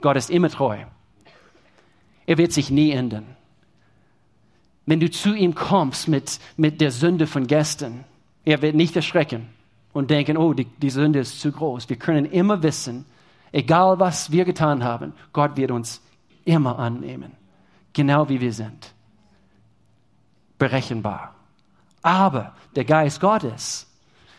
Gott 0.00 0.16
ist 0.16 0.30
immer 0.30 0.50
treu. 0.50 0.78
Er 2.26 2.38
wird 2.38 2.52
sich 2.52 2.70
nie 2.70 2.90
ändern. 2.90 3.36
Wenn 4.84 5.00
du 5.00 5.10
zu 5.10 5.34
ihm 5.34 5.54
kommst 5.54 6.08
mit, 6.08 6.38
mit 6.56 6.80
der 6.80 6.90
Sünde 6.90 7.26
von 7.26 7.46
gestern, 7.46 8.04
er 8.44 8.62
wird 8.62 8.74
nicht 8.74 8.96
erschrecken 8.96 9.48
und 9.92 10.10
denken, 10.10 10.36
oh, 10.36 10.52
die, 10.52 10.64
die 10.64 10.90
Sünde 10.90 11.20
ist 11.20 11.40
zu 11.40 11.52
groß. 11.52 11.88
Wir 11.88 11.96
können 11.96 12.26
immer 12.26 12.62
wissen, 12.62 13.06
egal 13.52 14.00
was 14.00 14.32
wir 14.32 14.44
getan 14.44 14.82
haben, 14.82 15.14
Gott 15.32 15.56
wird 15.56 15.70
uns 15.70 16.02
immer 16.44 16.78
annehmen, 16.78 17.32
genau 17.92 18.28
wie 18.28 18.40
wir 18.40 18.52
sind. 18.52 18.92
Berechenbar. 20.58 21.34
Aber 22.02 22.54
der 22.74 22.84
Geist 22.84 23.20
Gottes 23.20 23.91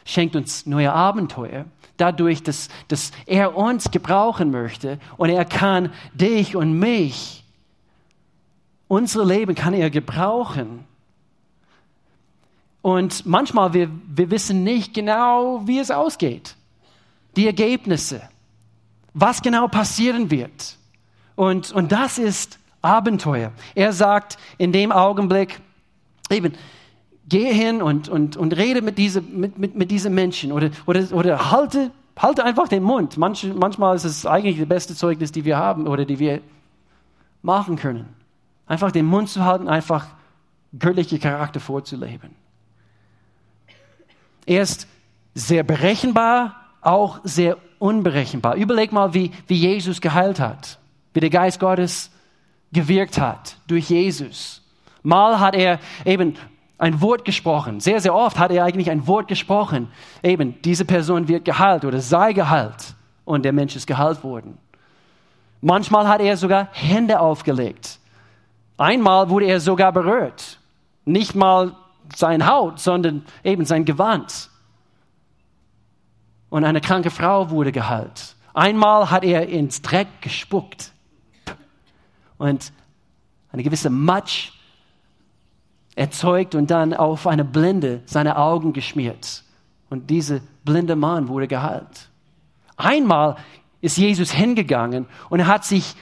schenkt 0.06 0.36
uns 0.36 0.66
neue 0.66 0.91
Abenteuer, 0.91 1.66
dadurch, 1.97 2.43
dass, 2.43 2.70
dass 2.88 3.12
er 3.26 3.56
uns 3.56 3.91
gebrauchen 3.91 4.51
möchte 4.51 4.99
und 5.18 5.30
er 5.30 5.45
kann 5.45 5.91
dich 6.14 6.56
und 6.56 6.78
mich, 6.78 7.43
unser 8.88 9.26
Leben 9.26 9.56
kann 9.56 9.74
er 9.74 9.89
gebrauchen. 9.89 10.86
Und 12.82 13.26
manchmal, 13.26 13.74
wir, 13.74 13.89
wir 14.08 14.30
wissen 14.30 14.64
nicht 14.64 14.93
genau, 14.93 15.62
wie 15.66 15.80
es 15.80 15.89
ausgeht. 15.89 16.56
Die 17.36 17.47
Ergebnisse, 17.47 18.22
was 19.14 19.41
genau 19.41 19.68
passieren 19.68 20.30
wird. 20.30 20.78
Und, 21.36 21.72
und 21.72 21.91
das 21.91 22.18
ist 22.18 22.60
Abenteuer. 22.82 23.54
Er 23.74 23.93
sagt 23.93 24.38
in 24.58 24.72
dem 24.72 24.91
Augenblick, 24.91 25.62
eben, 26.30 26.54
geh 27.28 27.53
hin 27.53 27.82
und, 27.82 28.09
und, 28.09 28.38
und 28.38 28.55
rede 28.55 28.82
mit, 28.82 28.97
diese, 28.97 29.21
mit, 29.21 29.57
mit, 29.57 29.76
mit 29.76 29.91
diesen 29.91 30.13
Menschen 30.13 30.51
oder, 30.51 30.69
oder, 30.86 31.05
oder 31.11 31.51
halte, 31.51 31.91
halte 32.17 32.43
einfach 32.43 32.67
den 32.67 32.84
Mund. 32.84 33.17
Manch, 33.17 33.45
manchmal 33.53 33.95
ist 33.95 34.03
es 34.03 34.26
eigentlich 34.26 34.59
das 34.59 34.67
beste 34.67 34.95
Zeugnis, 34.95 35.32
die 35.32 35.45
wir 35.45 35.57
haben 35.57 35.88
oder 35.88 36.05
die 36.05 36.19
wir 36.19 36.41
machen 37.41 37.76
können. 37.76 38.07
Einfach 38.67 38.91
den 38.91 39.05
Mund 39.05 39.30
zu 39.30 39.43
halten, 39.43 39.67
einfach 39.67 40.07
göttliche 40.78 41.19
Charakter 41.19 41.59
vorzuleben. 41.59 42.32
Er 44.45 44.61
ist 44.61 44.88
sehr 45.34 45.63
berechenbar, 45.63 46.55
auch 46.82 47.19
sehr 47.24 47.57
unberechenbar. 47.80 48.55
Überleg 48.55 48.91
mal, 48.91 49.13
wie, 49.13 49.32
wie 49.47 49.55
Jesus 49.55 50.01
geheilt 50.01 50.39
hat 50.39 50.80
wie 51.13 51.19
der 51.19 51.30
Geist 51.30 51.59
Gottes 51.59 52.11
gewirkt 52.71 53.19
hat 53.19 53.57
durch 53.67 53.89
Jesus. 53.89 54.61
Mal 55.03 55.39
hat 55.39 55.55
er 55.55 55.80
eben 56.05 56.36
ein 56.78 57.01
Wort 57.01 57.26
gesprochen. 57.26 57.80
Sehr, 57.80 57.99
sehr 58.01 58.13
oft 58.13 58.38
hat 58.38 58.51
er 58.51 58.65
eigentlich 58.65 58.89
ein 58.89 59.07
Wort 59.07 59.28
gesprochen. 59.28 59.89
Eben, 60.21 60.61
diese 60.61 60.86
Person 60.86 61.28
wird 61.28 61.45
geheilt 61.45 61.86
oder 61.86 61.99
sei 61.99 62.34
geheilt. 62.34 62.95
Und 63.26 63.43
der 63.45 63.53
Mensch 63.53 63.76
ist 63.76 63.88
geheilt 63.88 64.24
worden. 64.24 64.57
Manchmal 65.61 66.07
hat 66.07 66.19
er 66.19 66.36
sogar 66.36 66.67
Hände 66.74 67.19
aufgelegt. 67.19 67.99
Einmal 68.78 69.30
wurde 69.30 69.45
er 69.45 69.59
sogar 69.59 69.93
berührt. 69.93 70.59
Nicht 71.05 71.36
mal 71.36 71.74
sein 72.15 72.45
Haut, 72.45 72.80
sondern 72.80 73.26
eben 73.43 73.65
sein 73.65 73.86
Gewand. 73.86 74.49
Und 76.49 76.65
eine 76.65 76.82
kranke 76.82 77.09
Frau 77.09 77.49
wurde 77.49 77.71
geheilt. 77.71 78.36
Einmal 78.53 79.09
hat 79.09 79.24
er 79.24 79.47
ins 79.47 79.82
Dreck 79.82 80.07
gespuckt 80.21 80.91
und 82.38 82.71
eine 83.51 83.63
gewisse 83.63 83.89
Matsch 83.89 84.51
erzeugt 85.96 86.56
und 86.56 86.72
dann 86.72 86.94
auf 86.94 87.28
eine 87.28 87.46
Blinde 87.46 88.02
seine 88.06 88.38
Augen 88.38 88.74
geschmiert. 88.74 89.44
Und 89.89 90.10
dieser 90.10 90.39
blinde 90.66 90.96
Mann 90.96 91.28
wurde 91.28 91.48
geheilt. 91.48 92.10
Einmal 92.78 93.36
ist 93.82 93.98
Jesus 93.98 94.32
hingegangen 94.32 95.06
und 95.30 95.46
hat 95.46 95.66
sich 95.66 95.96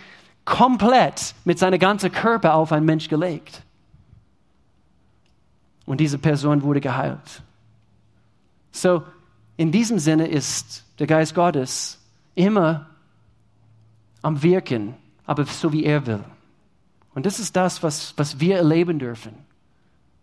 komplett 0.45 1.35
mit 1.43 1.59
seinem 1.59 1.79
ganzen 1.79 2.11
Körper 2.11 2.53
auf 2.53 2.71
einen 2.71 2.85
Mensch 2.85 3.09
gelegt. 3.09 3.63
Und 5.85 5.99
diese 5.99 6.17
Person 6.17 6.63
wurde 6.63 6.79
geheilt. 6.79 7.43
So, 8.71 9.03
in 9.57 9.71
diesem 9.71 9.99
Sinne 9.99 10.27
ist 10.27 10.85
der 10.99 11.07
Geist 11.07 11.35
Gottes 11.35 11.99
immer 12.35 12.87
am 14.21 14.41
Wirken 14.41 14.95
aber 15.31 15.45
so 15.45 15.71
wie 15.71 15.85
er 15.85 16.05
will. 16.05 16.23
Und 17.13 17.25
das 17.25 17.39
ist 17.39 17.55
das, 17.55 17.81
was, 17.83 18.13
was 18.17 18.41
wir 18.41 18.57
erleben 18.57 18.99
dürfen. 18.99 19.33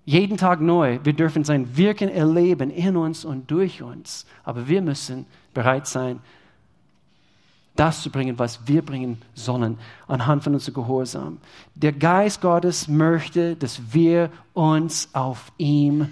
Jeden 0.09 0.39
Tag 0.39 0.63
neu. 0.63 1.01
Wir 1.05 1.13
dürfen 1.13 1.45
sein 1.45 1.77
Wirken 1.77 2.09
erleben 2.09 2.71
in 2.71 2.97
uns 2.97 3.27
und 3.27 3.51
durch 3.51 3.83
uns. 3.83 4.25
Aber 4.43 4.67
wir 4.67 4.81
müssen 4.81 5.27
bereit 5.53 5.87
sein, 5.87 6.21
das 7.77 8.01
zu 8.01 8.11
bringen, 8.11 8.39
was 8.39 8.67
wir 8.67 8.81
bringen 8.81 9.21
sollen, 9.35 9.77
anhand 10.07 10.45
von 10.45 10.55
unserem 10.55 10.73
Gehorsam. 10.73 11.37
Der 11.75 11.93
Geist 11.93 12.41
Gottes 12.41 12.89
möchte, 12.89 13.55
dass 13.55 13.93
wir 13.93 14.31
uns 14.55 15.11
auf 15.13 15.53
ihm 15.59 16.09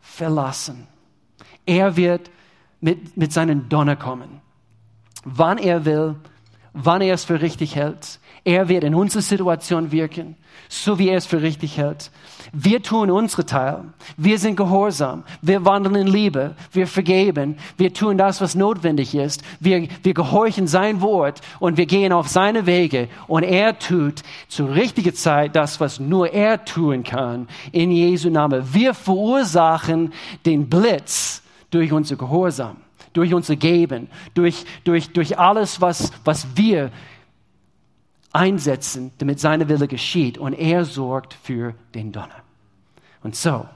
verlassen. 0.00 0.86
Er 1.66 1.96
wird 1.96 2.30
mit, 2.80 3.16
mit 3.16 3.32
seinen 3.32 3.68
Donner 3.68 3.96
kommen. 3.96 4.42
Wann 5.24 5.58
er 5.58 5.84
will, 5.84 6.14
wann 6.72 7.00
er 7.00 7.14
es 7.14 7.24
für 7.24 7.42
richtig 7.42 7.74
hält. 7.74 8.19
Er 8.44 8.68
wird 8.68 8.84
in 8.84 8.94
unserer 8.94 9.22
Situation 9.22 9.92
wirken, 9.92 10.36
so 10.68 10.98
wie 10.98 11.08
er 11.08 11.18
es 11.18 11.26
für 11.26 11.42
richtig 11.42 11.76
hält. 11.76 12.10
Wir 12.52 12.82
tun 12.82 13.10
unsere 13.10 13.44
Teil. 13.44 13.84
Wir 14.16 14.38
sind 14.38 14.56
gehorsam. 14.56 15.24
Wir 15.42 15.64
wandeln 15.64 15.94
in 15.94 16.06
Liebe. 16.06 16.54
Wir 16.72 16.86
vergeben. 16.86 17.56
Wir 17.76 17.92
tun 17.92 18.16
das, 18.16 18.40
was 18.40 18.54
notwendig 18.54 19.14
ist. 19.14 19.42
Wir, 19.60 19.88
wir 20.02 20.14
gehorchen 20.14 20.66
sein 20.66 21.00
Wort 21.00 21.40
und 21.58 21.76
wir 21.76 21.86
gehen 21.86 22.12
auf 22.12 22.28
seine 22.28 22.66
Wege. 22.66 23.08
Und 23.26 23.42
er 23.42 23.78
tut 23.78 24.22
zur 24.48 24.74
richtigen 24.74 25.14
Zeit 25.14 25.54
das, 25.54 25.78
was 25.80 26.00
nur 26.00 26.32
er 26.32 26.64
tun 26.64 27.02
kann. 27.02 27.46
In 27.72 27.90
Jesu 27.90 28.30
Namen. 28.30 28.62
Wir 28.72 28.94
verursachen 28.94 30.12
den 30.46 30.68
Blitz 30.68 31.42
durch 31.70 31.92
unser 31.92 32.16
Gehorsam 32.16 32.76
durch 33.12 33.34
unser 33.34 33.56
Geben, 33.56 34.08
durch, 34.34 34.64
durch, 34.84 35.12
durch 35.12 35.36
alles, 35.36 35.80
was, 35.80 36.12
was 36.24 36.46
wir 36.54 36.92
einsetzen, 38.32 39.12
damit 39.18 39.40
seine 39.40 39.68
Wille 39.68 39.88
geschieht. 39.88 40.38
Und 40.38 40.54
er 40.54 40.84
sorgt 40.84 41.34
für 41.34 41.74
den 41.94 42.12
Donner. 42.12 42.42
Und 43.22 43.36
so, 43.36 43.66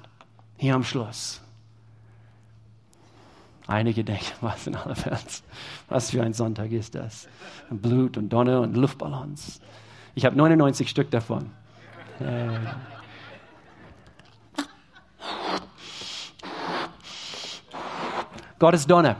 hier 0.57 0.75
am 0.75 0.85
Schluss. 0.85 1.41
Einige 3.67 4.05
denken, 4.05 4.33
was 4.41 4.67
in 4.67 4.77
aller 4.77 4.97
Welt, 5.05 5.43
was 5.89 6.11
für 6.11 6.23
ein 6.23 6.35
Sonntag 6.35 6.71
ist 6.73 6.95
das? 6.95 7.29
Blut 7.71 8.17
und 8.17 8.29
Donner 8.29 8.61
und 8.61 8.77
Luftballons. 8.77 9.61
Ich 10.15 10.25
habe 10.25 10.37
99 10.37 10.89
Stück 10.89 11.11
davon. 11.11 11.51
Äh. 12.21 12.59
Gottes 18.59 18.87
Donner 18.87 19.17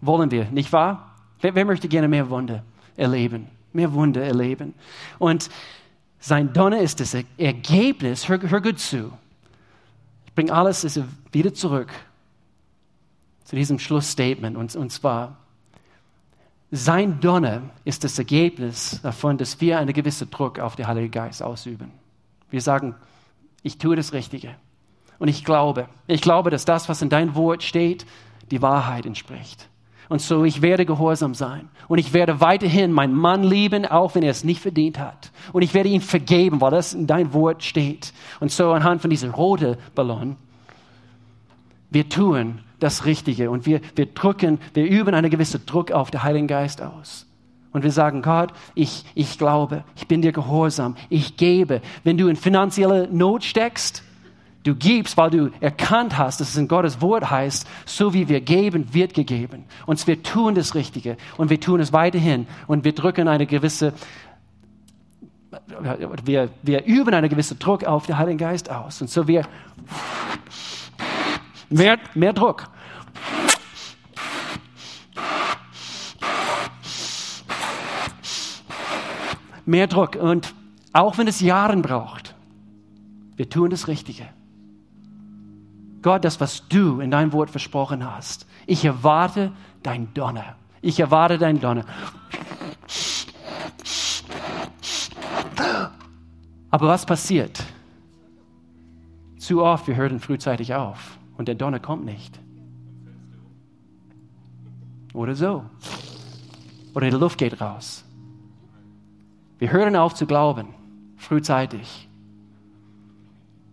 wollen 0.00 0.30
wir, 0.30 0.46
nicht 0.46 0.72
wahr? 0.72 1.14
Wer, 1.40 1.54
wer 1.54 1.64
möchte 1.64 1.88
gerne 1.88 2.08
mehr 2.08 2.28
Wunder 2.28 2.64
erleben? 2.96 3.48
Mehr 3.74 3.92
Wunder 3.92 4.22
erleben. 4.22 4.74
Und 5.18 5.50
sein 6.18 6.52
Donner 6.52 6.80
ist 6.80 7.00
das 7.00 7.14
Ergebnis, 7.36 8.28
hör, 8.28 8.40
hör 8.40 8.60
gut 8.60 8.78
zu. 8.78 9.12
Ich 10.26 10.32
bringe 10.34 10.52
alles 10.52 10.98
wieder 11.32 11.52
zurück 11.52 11.92
zu 13.44 13.56
diesem 13.56 13.78
Schlussstatement. 13.78 14.56
Und, 14.56 14.74
und 14.74 14.90
zwar, 14.90 15.36
sein 16.70 17.20
Donner 17.20 17.62
ist 17.84 18.04
das 18.04 18.18
Ergebnis 18.18 19.00
davon, 19.02 19.38
dass 19.38 19.60
wir 19.60 19.78
einen 19.78 19.92
gewissen 19.92 20.30
Druck 20.30 20.58
auf 20.58 20.76
den 20.76 20.86
Heiligen 20.86 21.10
Geist 21.10 21.42
ausüben. 21.42 21.92
Wir 22.50 22.60
sagen, 22.60 22.94
ich 23.62 23.78
tue 23.78 23.96
das 23.96 24.12
Richtige. 24.12 24.54
Und 25.18 25.28
ich 25.28 25.44
glaube, 25.44 25.88
ich 26.06 26.20
glaube, 26.20 26.50
dass 26.50 26.64
das, 26.64 26.88
was 26.88 27.02
in 27.02 27.08
dein 27.08 27.34
Wort 27.34 27.62
steht, 27.62 28.06
die 28.50 28.60
Wahrheit 28.62 29.06
entspricht. 29.06 29.68
Und 30.08 30.20
so, 30.20 30.44
ich 30.44 30.62
werde 30.62 30.84
gehorsam 30.84 31.34
sein. 31.34 31.68
Und 31.88 31.98
ich 31.98 32.12
werde 32.12 32.40
weiterhin 32.40 32.92
meinen 32.92 33.14
Mann 33.14 33.42
lieben, 33.42 33.86
auch 33.86 34.14
wenn 34.14 34.22
er 34.22 34.30
es 34.30 34.44
nicht 34.44 34.60
verdient 34.60 34.98
hat. 34.98 35.30
Und 35.52 35.62
ich 35.62 35.74
werde 35.74 35.88
ihn 35.88 36.00
vergeben, 36.00 36.60
weil 36.60 36.70
das 36.70 36.94
in 36.94 37.06
dein 37.06 37.32
Wort 37.32 37.62
steht. 37.62 38.12
Und 38.40 38.50
so, 38.50 38.72
anhand 38.72 39.00
von 39.00 39.10
diesem 39.10 39.30
roten 39.30 39.76
Ballon, 39.94 40.36
wir 41.90 42.08
tun 42.08 42.60
das 42.80 43.06
Richtige 43.06 43.50
und 43.50 43.66
wir, 43.66 43.80
wir 43.94 44.06
drücken, 44.06 44.58
wir 44.74 44.84
üben 44.84 45.14
einen 45.14 45.30
gewissen 45.30 45.64
Druck 45.64 45.90
auf 45.92 46.10
den 46.10 46.22
Heiligen 46.22 46.48
Geist 46.48 46.82
aus. 46.82 47.26
Und 47.72 47.82
wir 47.82 47.90
sagen, 47.90 48.22
Gott, 48.22 48.52
ich, 48.74 49.04
ich 49.14 49.38
glaube, 49.38 49.84
ich 49.96 50.06
bin 50.06 50.22
dir 50.22 50.32
gehorsam, 50.32 50.96
ich 51.08 51.36
gebe. 51.36 51.80
Wenn 52.04 52.18
du 52.18 52.28
in 52.28 52.36
finanzielle 52.36 53.08
Not 53.10 53.42
steckst, 53.42 54.04
du 54.64 54.74
gibst, 54.74 55.16
weil 55.16 55.30
du 55.30 55.50
erkannt 55.60 56.18
hast, 56.18 56.40
dass 56.40 56.48
es 56.48 56.56
in 56.56 56.68
Gottes 56.68 57.00
Wort 57.00 57.30
heißt, 57.30 57.66
so 57.84 58.12
wie 58.12 58.28
wir 58.28 58.40
geben, 58.40 58.92
wird 58.92 59.14
gegeben. 59.14 59.64
Und 59.86 60.04
wir 60.06 60.22
tun 60.22 60.54
das 60.54 60.74
Richtige 60.74 61.16
und 61.36 61.50
wir 61.50 61.60
tun 61.60 61.80
es 61.80 61.92
weiterhin 61.92 62.46
und 62.66 62.84
wir 62.84 62.92
drücken 62.92 63.28
eine 63.28 63.46
gewisse, 63.46 63.92
wir, 66.24 66.48
wir 66.62 66.84
üben 66.84 67.14
einen 67.14 67.28
gewissen 67.28 67.58
Druck 67.58 67.84
auf 67.84 68.06
den 68.06 68.18
Heiligen 68.18 68.38
Geist 68.38 68.70
aus. 68.70 69.00
Und 69.00 69.08
so 69.08 69.28
wir, 69.28 69.46
mehr, 71.70 71.98
mehr 72.14 72.32
Druck. 72.32 72.68
mehr 79.66 79.86
Druck. 79.86 80.16
Und 80.16 80.54
auch 80.92 81.18
wenn 81.18 81.26
es 81.26 81.40
Jahre 81.40 81.76
braucht, 81.78 82.34
wir 83.36 83.48
tun 83.48 83.70
das 83.70 83.88
Richtige. 83.88 84.28
Gott, 86.04 86.22
das, 86.22 86.38
was 86.38 86.68
du 86.68 87.00
in 87.00 87.10
deinem 87.10 87.32
Wort 87.32 87.48
versprochen 87.48 88.04
hast, 88.04 88.46
ich 88.66 88.84
erwarte 88.84 89.52
dein 89.82 90.12
Donner. 90.12 90.56
Ich 90.82 91.00
erwarte 91.00 91.38
dein 91.38 91.62
Donner. 91.62 91.86
Aber 96.70 96.88
was 96.88 97.06
passiert? 97.06 97.64
Zu 99.38 99.62
oft, 99.62 99.88
wir 99.88 99.96
hören 99.96 100.20
frühzeitig 100.20 100.74
auf 100.74 101.18
und 101.38 101.48
der 101.48 101.54
Donner 101.54 101.80
kommt 101.80 102.04
nicht. 102.04 102.38
Oder 105.14 105.34
so. 105.34 105.64
Oder 106.94 107.08
die 107.08 107.16
Luft 107.16 107.38
geht 107.38 107.62
raus. 107.62 108.04
Wir 109.58 109.72
hören 109.72 109.96
auf 109.96 110.12
zu 110.12 110.26
glauben, 110.26 110.68
frühzeitig. 111.16 112.10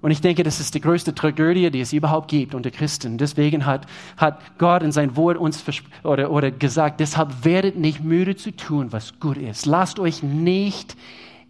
Und 0.02 0.12
ich 0.12 0.22
denke, 0.22 0.44
das 0.44 0.60
ist 0.60 0.74
die 0.74 0.82
größte 0.82 1.14
Tragödie, 1.14 1.70
die 1.70 1.82
es 1.82 1.94
überhaupt 1.94 2.30
gibt 2.30 2.56
unter 2.56 2.72
Christen. 2.72 3.18
Deswegen 3.18 3.66
hat, 3.66 3.86
hat 4.18 4.40
Gott 4.58 4.82
in 4.82 4.92
sein 4.92 5.16
Wort 5.16 5.38
uns 5.38 5.64
oder, 6.04 6.32
oder 6.32 6.50
gesagt, 6.50 7.00
deshalb 7.00 7.46
werdet 7.46 7.78
nicht 7.78 8.04
müde 8.04 8.36
zu 8.36 8.56
tun, 8.56 8.92
was 8.92 9.20
gut 9.20 9.38
ist. 9.38 9.66
Lasst 9.66 10.00
euch 10.00 10.24
nicht 10.24 10.96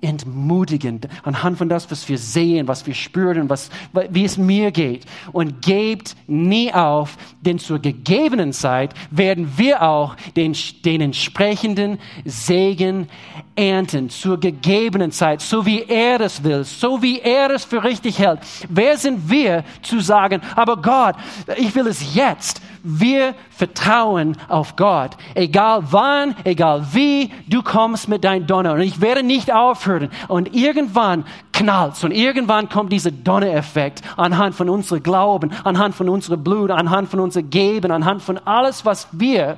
entmutigend 0.02 1.08
anhand 1.24 1.58
von 1.58 1.70
das, 1.70 1.90
was 1.92 2.08
wir 2.10 2.18
sehen, 2.18 2.68
was 2.68 2.86
wir 2.86 2.94
spüren, 2.94 3.50
was, 3.50 3.70
wie 4.10 4.26
es 4.26 4.38
mir 4.38 4.72
geht. 4.72 5.06
Und 5.32 5.62
gebt 5.62 6.16
nie 6.28 6.74
auf, 6.74 7.18
denn 7.42 7.60
zur 7.60 7.80
gegebenen 7.80 8.54
Zeit 8.54 8.94
werden 9.10 9.58
wir 9.58 9.82
auch 9.84 10.16
den, 10.36 10.56
den 10.86 11.02
entsprechenden 11.02 12.00
Segen 12.26 13.08
ernten. 13.56 14.10
Zur 14.10 14.40
gegebenen 14.40 15.12
Zeit, 15.12 15.42
so 15.42 15.66
wie 15.66 15.84
er 15.84 16.20
es 16.22 16.44
will, 16.44 16.64
so 16.64 17.02
wie 17.02 17.20
er 17.20 17.52
es 17.52 17.66
für 17.66 17.84
richtig 17.84 18.20
hält. 18.20 18.40
Wer 18.70 18.98
sind 18.98 19.30
wir 19.30 19.64
zu 19.82 20.00
sagen, 20.00 20.42
aber 20.56 20.78
Gott, 20.78 21.16
ich 21.58 21.74
will 21.76 21.88
es 21.88 22.16
jetzt. 22.16 22.62
Wir 22.84 23.36
vertrauen 23.50 24.38
auf 24.48 24.76
Gott. 24.76 25.12
Egal 25.36 25.84
wann, 25.92 26.36
egal 26.44 26.88
wie, 26.94 27.32
du 27.48 27.62
kommst 27.62 28.08
mit 28.08 28.24
deinem 28.24 28.48
Donner. 28.48 28.74
Und 28.74 28.82
ich 28.82 29.02
werde 29.02 29.24
nicht 29.24 29.52
aufhören. 29.54 30.10
Und 30.28 30.56
irgendwann 30.56 31.26
knallt 31.54 32.04
und 32.04 32.12
irgendwann 32.12 32.70
kommt 32.70 32.92
dieser 32.92 33.12
Donnereffekt 33.12 34.02
anhand 34.18 34.56
von 34.56 34.70
unserem 34.70 35.04
Glauben, 35.04 35.52
anhand 35.64 35.96
von 35.96 36.10
unserem 36.10 36.44
Blut, 36.44 36.72
anhand 36.72 37.10
von 37.10 37.20
unserem 37.20 37.50
Geben, 37.50 37.92
anhand 37.92 38.22
von 38.22 38.38
alles, 38.40 38.86
was 38.86 39.08
wir 39.12 39.58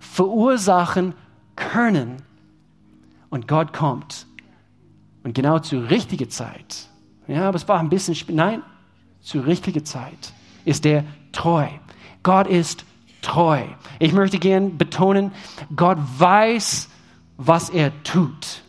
verursachen 0.00 1.14
können. 1.56 2.16
Und 3.30 3.48
Gott 3.48 3.72
kommt. 3.72 4.26
Und 5.22 5.34
genau 5.34 5.58
zur 5.58 5.90
richtigen 5.90 6.30
Zeit. 6.30 6.88
Ja, 7.26 7.48
aber 7.48 7.56
es 7.56 7.66
war 7.66 7.78
ein 7.80 7.88
bisschen, 7.88 8.16
nein, 8.34 8.62
zur 9.20 9.46
richtigen 9.46 9.84
Zeit 9.84 10.32
ist 10.64 10.84
er 10.84 11.04
treu. 11.32 11.66
Gott 12.24 12.48
ist 12.48 12.84
treu. 13.22 13.62
Ich 14.00 14.12
möchte 14.12 14.38
gern 14.40 14.76
betonen, 14.76 15.30
Gott 15.76 15.98
weiß, 16.18 16.88
was 17.36 17.70
er 17.70 17.92
tut. 18.02 18.62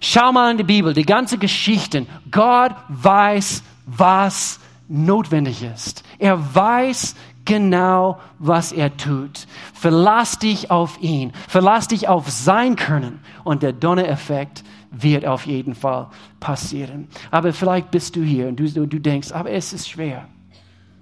Schau 0.00 0.32
mal 0.32 0.50
in 0.52 0.58
die 0.58 0.64
Bibel, 0.64 0.92
die 0.94 1.04
ganze 1.04 1.38
Geschichte. 1.38 2.06
Gott 2.30 2.72
weiß, 2.88 3.64
was 3.86 4.60
notwendig 4.86 5.62
ist. 5.62 6.04
Er 6.18 6.54
weiß 6.54 7.14
genau, 7.44 8.20
was 8.38 8.72
er 8.72 8.96
tut. 8.96 9.46
Verlass 9.72 10.38
dich 10.38 10.70
auf 10.70 11.00
ihn. 11.00 11.32
Verlass 11.48 11.88
dich 11.88 12.06
auf 12.08 12.30
sein 12.30 12.76
Können. 12.76 13.20
Und 13.44 13.62
der 13.62 13.72
Donnereffekt 13.72 14.62
wird 14.90 15.26
auf 15.26 15.46
jeden 15.46 15.74
Fall 15.74 16.08
passieren. 16.38 17.08
Aber 17.30 17.52
vielleicht 17.52 17.90
bist 17.90 18.16
du 18.16 18.22
hier 18.22 18.48
und 18.48 18.56
du, 18.56 18.86
du 18.86 18.98
denkst, 18.98 19.32
aber 19.32 19.50
es 19.50 19.72
ist 19.72 19.88
schwer. 19.88 20.28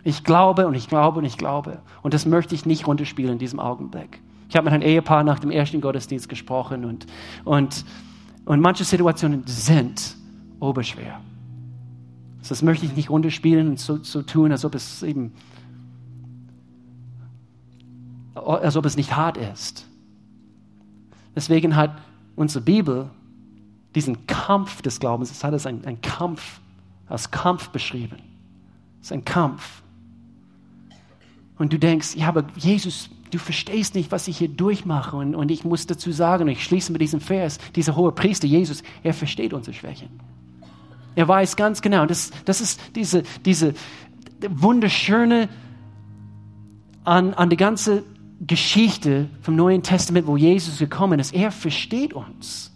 Ich 0.05 0.25
glaube 0.25 0.67
und 0.67 0.75
ich 0.75 0.89
glaube 0.89 1.19
und 1.21 1.25
ich 1.25 1.39
glaube. 1.39 1.81
Und 2.03 2.15
das 2.15 2.27
möchte 2.27 2.55
ich 2.55 2.67
nicht 2.67 2.87
runterspielen 2.87 3.33
in 3.33 3.39
diesem 3.39 3.61
Augenblick. 3.61 4.21
Ich 4.49 4.57
habe 4.57 4.65
mit 4.65 4.75
einem 4.75 4.83
Ehepaar 4.83 5.25
nach 5.25 5.39
dem 5.39 5.51
ersten 5.51 5.81
Gottesdienst 5.81 6.29
gesprochen 6.29 6.85
und, 6.85 7.07
und, 7.45 7.85
und 8.45 8.61
manche 8.61 8.85
Situationen 8.85 9.45
sind 9.47 10.17
oberschwer. 10.61 11.21
Das 12.47 12.61
möchte 12.61 12.85
ich 12.85 12.97
nicht 12.97 13.09
runterspielen 13.09 13.69
und 13.69 13.79
so, 13.79 14.03
so 14.03 14.23
tun, 14.23 14.51
als 14.51 14.65
ob 14.65 14.75
es 14.75 15.03
eben, 15.03 15.33
als 18.35 18.77
ob 18.77 18.85
es 18.85 18.97
nicht 18.97 19.17
hart 19.17 19.37
ist. 19.37 19.87
Deswegen 21.35 21.77
hat 21.77 21.93
unsere 22.37 22.63
Bibel 22.63 23.09
diesen 23.95 24.27
Kampf 24.27 24.83
des 24.83 25.01
Glaubens, 25.01 25.31
es 25.31 25.45
hat 25.45 25.55
es 25.55 25.67
ein, 25.67 25.85
ein 25.85 26.01
Kampf, 26.01 26.61
als 27.09 27.31
Kampf 27.31 27.69
beschrieben. 27.71 28.17
Es 29.01 29.07
ist 29.07 29.13
ein 29.13 29.25
Kampf 29.25 29.83
und 31.63 31.73
du 31.73 31.79
denkst, 31.79 32.17
ja, 32.17 32.27
aber 32.27 32.45
Jesus, 32.57 33.09
du 33.31 33.39
verstehst 33.39 33.95
nicht, 33.95 34.11
was 34.11 34.27
ich 34.27 34.37
hier 34.37 34.49
durchmache. 34.49 35.17
Und, 35.17 35.37
und 35.37 35.49
ich 35.53 35.65
muss 35.65 35.87
dazu 35.87 36.11
sagen, 36.11 36.49
ich 36.49 36.65
schließe 36.65 36.91
mit 36.91 37.01
diesem 37.01 37.21
Vers, 37.21 37.59
dieser 37.77 37.95
hohe 37.95 38.11
Priester, 38.11 38.49
Jesus, 38.49 38.83
er 39.05 39.15
versteht 39.15 39.53
unsere 39.53 39.73
Schwächen. 39.73 40.09
Er 41.15 41.29
weiß 41.29 41.55
ganz 41.55 41.81
genau, 41.81 42.05
das, 42.05 42.33
das 42.47 42.61
ist 42.61 42.81
diese, 42.97 43.23
diese 43.45 43.75
wunderschöne 44.45 45.49
an, 47.05 47.33
an 47.35 47.49
die 47.49 47.57
ganze 47.57 48.03
Geschichte 48.45 49.29
vom 49.41 49.55
Neuen 49.55 49.85
Testament, 49.85 50.27
wo 50.27 50.37
Jesus 50.37 50.81
gekommen 50.81 51.21
ist. 51.21 51.33
Er 51.33 51.53
versteht 51.53 52.13
uns. 52.13 52.72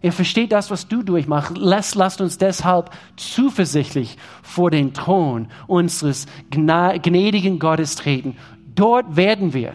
Er 0.00 0.12
versteht 0.12 0.52
das, 0.52 0.70
was 0.70 0.86
du 0.86 1.02
durchmachst. 1.02 1.56
Lass, 1.56 1.94
lasst 1.94 2.20
uns 2.20 2.38
deshalb 2.38 2.90
zuversichtlich 3.16 4.16
vor 4.42 4.70
den 4.70 4.94
Thron 4.94 5.48
unseres 5.66 6.26
gnädigen 6.50 7.58
Gottes 7.58 7.96
treten. 7.96 8.36
Dort 8.74 9.16
werden 9.16 9.54
wir 9.54 9.74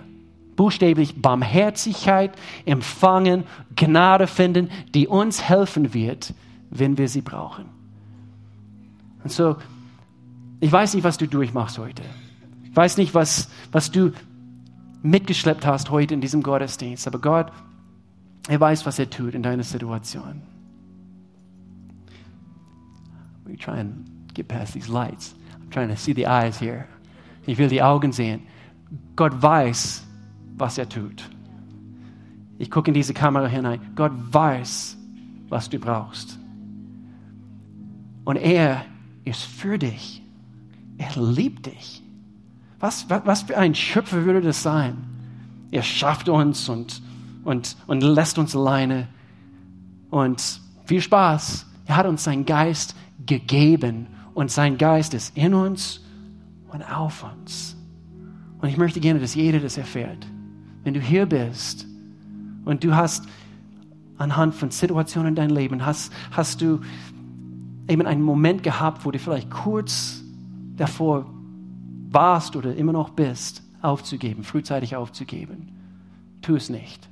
buchstäblich 0.55 1.21
Barmherzigkeit 1.21 2.32
empfangen, 2.65 3.43
Gnade 3.76 4.28
finden, 4.28 4.69
die 4.93 5.07
uns 5.07 5.43
helfen 5.43 5.93
wird, 5.93 6.34
wenn 6.69 6.97
wir 6.97 7.09
sie 7.09 7.21
brauchen. 7.21 7.65
Und 9.24 9.32
so, 9.32 9.57
ich 10.59 10.71
weiß 10.71 10.93
nicht, 10.93 11.03
was 11.03 11.17
du 11.17 11.28
durchmachst 11.28 11.78
heute. 11.78 12.03
Ich 12.63 12.76
weiß 12.76 12.97
nicht, 12.97 13.13
was, 13.13 13.49
was 13.71 13.91
du 13.91 14.11
mitgeschleppt 15.01 15.65
hast 15.65 15.89
heute 15.91 16.13
in 16.13 16.21
diesem 16.21 16.41
Gottesdienst. 16.43 17.07
Aber 17.07 17.19
Gott 17.19 17.51
er 18.48 18.60
weiß, 18.60 18.86
was 18.86 19.00
er 19.00 19.10
tut 19.10 19.34
in 19.36 19.44
deiner 19.44 19.64
Situation. 19.64 20.41
We 23.46 23.58
try 23.58 23.80
and 23.80 24.06
get 24.34 24.48
past 24.48 24.74
these 24.74 24.89
lights. 24.89 25.36
I'm 25.62 25.70
trying 25.70 25.89
to 25.89 25.96
see 25.96 26.14
the 26.14 26.28
eyes 26.28 26.60
here. 26.60 26.88
Ich 27.46 27.58
will 27.58 27.70
die 27.70 27.82
Augen 27.82 28.12
sehen. 28.12 28.41
Gott 29.16 29.41
weiß, 29.41 30.04
was 30.58 30.78
er 30.78 30.88
tut. 30.88 31.24
Ich 32.58 32.70
gucke 32.70 32.89
in 32.89 32.94
diese 32.94 33.14
Kamera 33.14 33.48
hinein. 33.48 33.80
Gott 33.96 34.12
weiß, 34.14 34.98
was 35.50 35.70
du 35.70 35.80
brauchst. 35.80 36.38
Und 38.26 38.38
er 38.38 38.86
ist 39.26 39.44
für 39.44 39.78
dich. 39.78 40.22
Er 40.98 41.22
liebt 41.22 41.66
dich. 41.66 42.02
Was, 42.80 43.10
was, 43.10 43.26
was 43.26 43.41
für 43.44 43.58
ein 43.58 43.76
Schöpfer 43.76 44.26
würde 44.26 44.41
das 44.41 44.64
sein? 44.64 44.98
Er 45.72 45.84
schafft 45.84 46.30
uns 46.30 46.70
und 46.70 47.02
und, 47.44 47.76
und 47.88 48.02
lässt 48.02 48.38
uns 48.38 48.56
alleine. 48.56 49.08
Und 50.10 50.62
viel 50.86 51.02
Spaß. 51.02 51.66
Er 51.86 51.98
hat 51.98 52.06
uns 52.06 52.24
seinen 52.24 52.46
Geist 52.46 52.96
gegeben 53.26 54.08
und 54.34 54.52
sein 54.52 54.78
Geist 54.78 55.14
ist 55.14 55.36
in 55.38 55.54
uns 55.54 56.02
und 56.72 56.82
auf 56.84 57.24
uns. 57.24 57.76
Und 58.60 58.70
ich 58.70 58.78
möchte 58.78 59.00
gerne, 59.00 59.20
dass 59.20 59.36
jeder 59.36 59.60
das 59.60 59.78
erfährt. 59.78 60.26
Wenn 60.84 60.94
du 60.94 61.00
hier 61.00 61.26
bist 61.26 61.86
und 62.66 62.84
du 62.84 62.96
hast 62.96 63.28
anhand 64.18 64.56
von 64.56 64.72
Situationen 64.72 65.30
in 65.30 65.36
deinem 65.36 65.56
Leben, 65.56 65.86
hast, 65.86 66.14
hast 66.32 66.62
du 66.62 66.80
eben 67.88 68.06
einen 68.06 68.22
Moment 68.22 68.64
gehabt, 68.64 69.06
wo 69.06 69.12
du 69.12 69.20
vielleicht 69.20 69.50
kurz 69.50 70.24
davor 70.76 71.26
warst 72.10 72.56
oder 72.56 72.76
immer 72.76 72.94
noch 72.94 73.10
bist, 73.10 73.64
aufzugeben, 73.82 74.44
frühzeitig 74.44 74.96
aufzugeben. 74.96 75.72
Tu 76.41 76.56
es 76.56 76.70
nicht. 76.70 77.10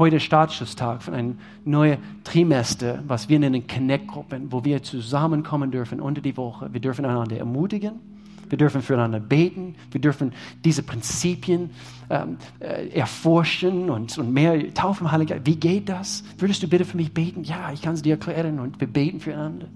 Heute 0.00 0.18
Startschusstag 0.18 1.02
von 1.02 1.12
einem 1.12 1.38
neuen 1.66 1.98
Trimester, 2.24 3.04
was 3.06 3.28
wir 3.28 3.38
nennen 3.38 3.66
Connect-Gruppen, 3.66 4.50
wo 4.50 4.64
wir 4.64 4.82
zusammenkommen 4.82 5.70
dürfen 5.70 6.00
unter 6.00 6.22
die 6.22 6.38
Woche. 6.38 6.72
Wir 6.72 6.80
dürfen 6.80 7.04
einander 7.04 7.36
ermutigen, 7.36 8.00
wir 8.48 8.56
dürfen 8.56 8.80
füreinander 8.80 9.20
beten, 9.20 9.74
wir 9.90 10.00
dürfen 10.00 10.32
diese 10.64 10.82
Prinzipien 10.82 11.68
ähm, 12.08 12.38
äh, 12.60 12.88
erforschen 12.98 13.90
und, 13.90 14.16
und 14.16 14.32
mehr 14.32 14.72
taufen 14.72 15.06
Geist. 15.06 15.44
Wie 15.44 15.56
geht 15.56 15.90
das? 15.90 16.24
Würdest 16.38 16.62
du 16.62 16.68
bitte 16.68 16.86
für 16.86 16.96
mich 16.96 17.12
beten? 17.12 17.44
Ja, 17.44 17.70
ich 17.70 17.82
kann 17.82 17.92
es 17.92 18.00
dir 18.00 18.14
erklären 18.14 18.58
und 18.58 18.80
wir 18.80 18.88
beten 18.88 19.20
füreinander. 19.20 19.68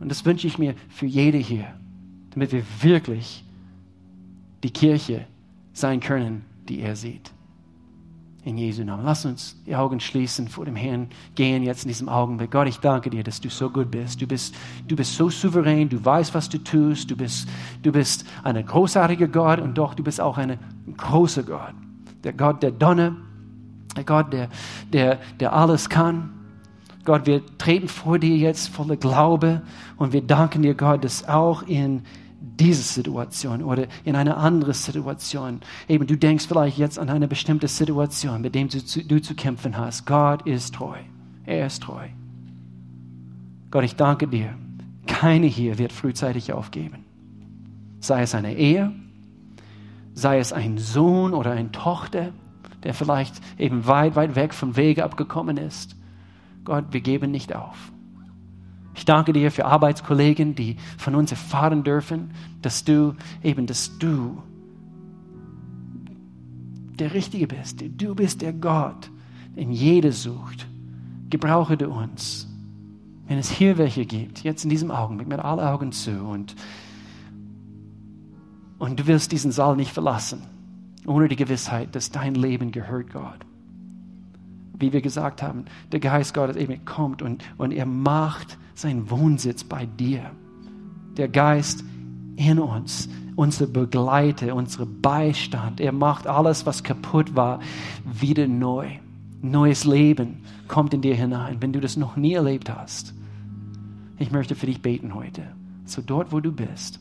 Und 0.00 0.10
das 0.10 0.24
wünsche 0.24 0.46
ich 0.46 0.56
mir 0.56 0.74
für 0.88 1.04
jede 1.04 1.36
hier, 1.36 1.66
damit 2.30 2.50
wir 2.52 2.62
wirklich 2.80 3.44
die 4.62 4.70
Kirche 4.70 5.26
sein 5.74 6.00
können, 6.00 6.46
die 6.66 6.80
er 6.80 6.96
sieht 6.96 7.33
in 8.44 8.58
Jesu 8.58 8.84
Namen. 8.84 9.04
Lass 9.04 9.24
uns 9.24 9.56
die 9.66 9.74
Augen 9.74 10.00
schließen, 10.00 10.48
vor 10.48 10.66
dem 10.66 10.76
Herrn 10.76 11.08
gehen 11.34 11.62
jetzt 11.62 11.84
in 11.84 11.88
diesem 11.88 12.08
Augenblick. 12.08 12.50
Gott, 12.50 12.68
ich 12.68 12.78
danke 12.78 13.08
dir, 13.08 13.24
dass 13.24 13.40
du 13.40 13.48
so 13.48 13.70
gut 13.70 13.90
bist. 13.90 14.20
Du 14.20 14.26
bist, 14.26 14.54
du 14.86 14.94
bist 14.96 15.14
so 15.14 15.30
souverän, 15.30 15.88
du 15.88 16.04
weißt, 16.04 16.34
was 16.34 16.48
du 16.48 16.58
tust. 16.58 17.10
Du 17.10 17.16
bist, 17.16 17.48
du 17.82 17.90
bist 17.90 18.26
ein 18.42 18.64
großartiger 18.64 19.28
Gott 19.28 19.60
und 19.60 19.78
doch, 19.78 19.94
du 19.94 20.02
bist 20.02 20.20
auch 20.20 20.36
ein 20.36 20.58
großer 20.96 21.42
Gott. 21.42 21.74
Der 22.22 22.34
Gott 22.34 22.62
der 22.62 22.70
Donner, 22.70 23.16
der 23.96 24.04
Gott, 24.04 24.32
der, 24.32 24.48
der, 24.92 25.18
der 25.40 25.52
alles 25.54 25.88
kann. 25.88 26.30
Gott, 27.04 27.26
wir 27.26 27.42
treten 27.58 27.88
vor 27.88 28.18
dir 28.18 28.36
jetzt 28.36 28.68
voller 28.68 28.96
Glaube 28.96 29.62
und 29.96 30.12
wir 30.12 30.22
danken 30.22 30.62
dir, 30.62 30.74
Gott, 30.74 31.04
dass 31.04 31.28
auch 31.28 31.62
in 31.62 32.02
diese 32.58 32.82
Situation 32.82 33.62
oder 33.62 33.86
in 34.04 34.16
eine 34.16 34.36
andere 34.36 34.74
Situation. 34.74 35.60
Eben, 35.88 36.06
du 36.06 36.16
denkst 36.16 36.46
vielleicht 36.46 36.78
jetzt 36.78 36.98
an 36.98 37.10
eine 37.10 37.28
bestimmte 37.28 37.68
Situation, 37.68 38.42
mit 38.42 38.54
dem 38.54 38.68
du 38.68 38.84
zu, 38.84 39.04
du 39.04 39.20
zu 39.20 39.34
kämpfen 39.34 39.76
hast. 39.76 40.06
Gott 40.06 40.46
ist 40.46 40.74
treu. 40.74 40.98
Er 41.44 41.66
ist 41.66 41.82
treu. 41.82 42.06
Gott, 43.70 43.84
ich 43.84 43.96
danke 43.96 44.28
dir. 44.28 44.54
Keine 45.06 45.46
hier 45.46 45.78
wird 45.78 45.92
frühzeitig 45.92 46.52
aufgeben. 46.52 47.04
Sei 48.00 48.22
es 48.22 48.34
eine 48.34 48.54
Ehe, 48.54 48.92
sei 50.14 50.38
es 50.38 50.52
ein 50.52 50.78
Sohn 50.78 51.34
oder 51.34 51.52
eine 51.52 51.72
Tochter, 51.72 52.32
der 52.84 52.94
vielleicht 52.94 53.40
eben 53.58 53.86
weit, 53.86 54.14
weit 54.14 54.36
weg 54.36 54.54
vom 54.54 54.76
Wege 54.76 55.04
abgekommen 55.04 55.56
ist. 55.56 55.96
Gott, 56.64 56.86
wir 56.90 57.00
geben 57.00 57.30
nicht 57.30 57.54
auf. 57.54 57.93
Ich 58.94 59.04
danke 59.04 59.32
dir 59.32 59.50
für 59.50 59.64
Arbeitskollegen, 59.64 60.54
die 60.54 60.76
von 60.98 61.14
uns 61.14 61.30
erfahren 61.32 61.82
dürfen, 61.82 62.30
dass 62.62 62.84
du 62.84 63.14
eben, 63.42 63.66
dass 63.66 63.98
du 63.98 64.42
der 66.98 67.12
Richtige 67.12 67.46
bist. 67.46 67.82
Du 67.96 68.14
bist 68.14 68.42
der 68.42 68.52
Gott, 68.52 69.10
den 69.56 69.72
jeder 69.72 70.12
sucht. 70.12 70.66
Gebrauche 71.28 71.76
du 71.76 71.88
uns. 71.88 72.48
Wenn 73.26 73.38
es 73.38 73.50
hier 73.50 73.78
welche 73.78 74.06
gibt, 74.06 74.44
jetzt 74.44 74.64
in 74.64 74.70
diesem 74.70 74.90
Augenblick, 74.90 75.26
mit 75.26 75.40
allen 75.40 75.60
Augen 75.60 75.92
zu 75.92 76.12
und, 76.12 76.54
und 78.78 79.00
du 79.00 79.06
wirst 79.06 79.32
diesen 79.32 79.50
Saal 79.50 79.76
nicht 79.76 79.92
verlassen, 79.92 80.42
ohne 81.06 81.26
die 81.28 81.36
Gewissheit, 81.36 81.94
dass 81.96 82.10
dein 82.10 82.34
Leben 82.34 82.70
gehört 82.70 83.12
Gott. 83.12 83.40
Wie 84.78 84.92
wir 84.92 85.00
gesagt 85.00 85.42
haben, 85.42 85.64
der 85.90 86.00
Geist 86.00 86.34
Gottes 86.34 86.56
eben 86.56 86.84
kommt 86.84 87.22
und, 87.22 87.42
und 87.56 87.72
er 87.72 87.86
macht 87.86 88.58
sein 88.74 89.10
Wohnsitz 89.10 89.64
bei 89.64 89.86
dir. 89.86 90.30
Der 91.16 91.28
Geist 91.28 91.84
in 92.36 92.58
uns, 92.58 93.08
unser 93.36 93.66
Begleiter, 93.66 94.54
unser 94.54 94.86
Beistand. 94.86 95.80
Er 95.80 95.92
macht 95.92 96.26
alles, 96.26 96.66
was 96.66 96.82
kaputt 96.82 97.36
war, 97.36 97.60
wieder 98.04 98.48
neu. 98.48 98.88
Neues 99.42 99.84
Leben 99.84 100.38
kommt 100.68 100.94
in 100.94 101.02
dir 101.02 101.14
hinein, 101.14 101.58
wenn 101.60 101.72
du 101.72 101.80
das 101.80 101.96
noch 101.96 102.16
nie 102.16 102.32
erlebt 102.32 102.70
hast. 102.70 103.14
Ich 104.18 104.30
möchte 104.30 104.54
für 104.54 104.66
dich 104.66 104.80
beten 104.80 105.14
heute. 105.14 105.42
So 105.84 106.00
dort, 106.00 106.32
wo 106.32 106.40
du 106.40 106.50
bist. 106.50 107.00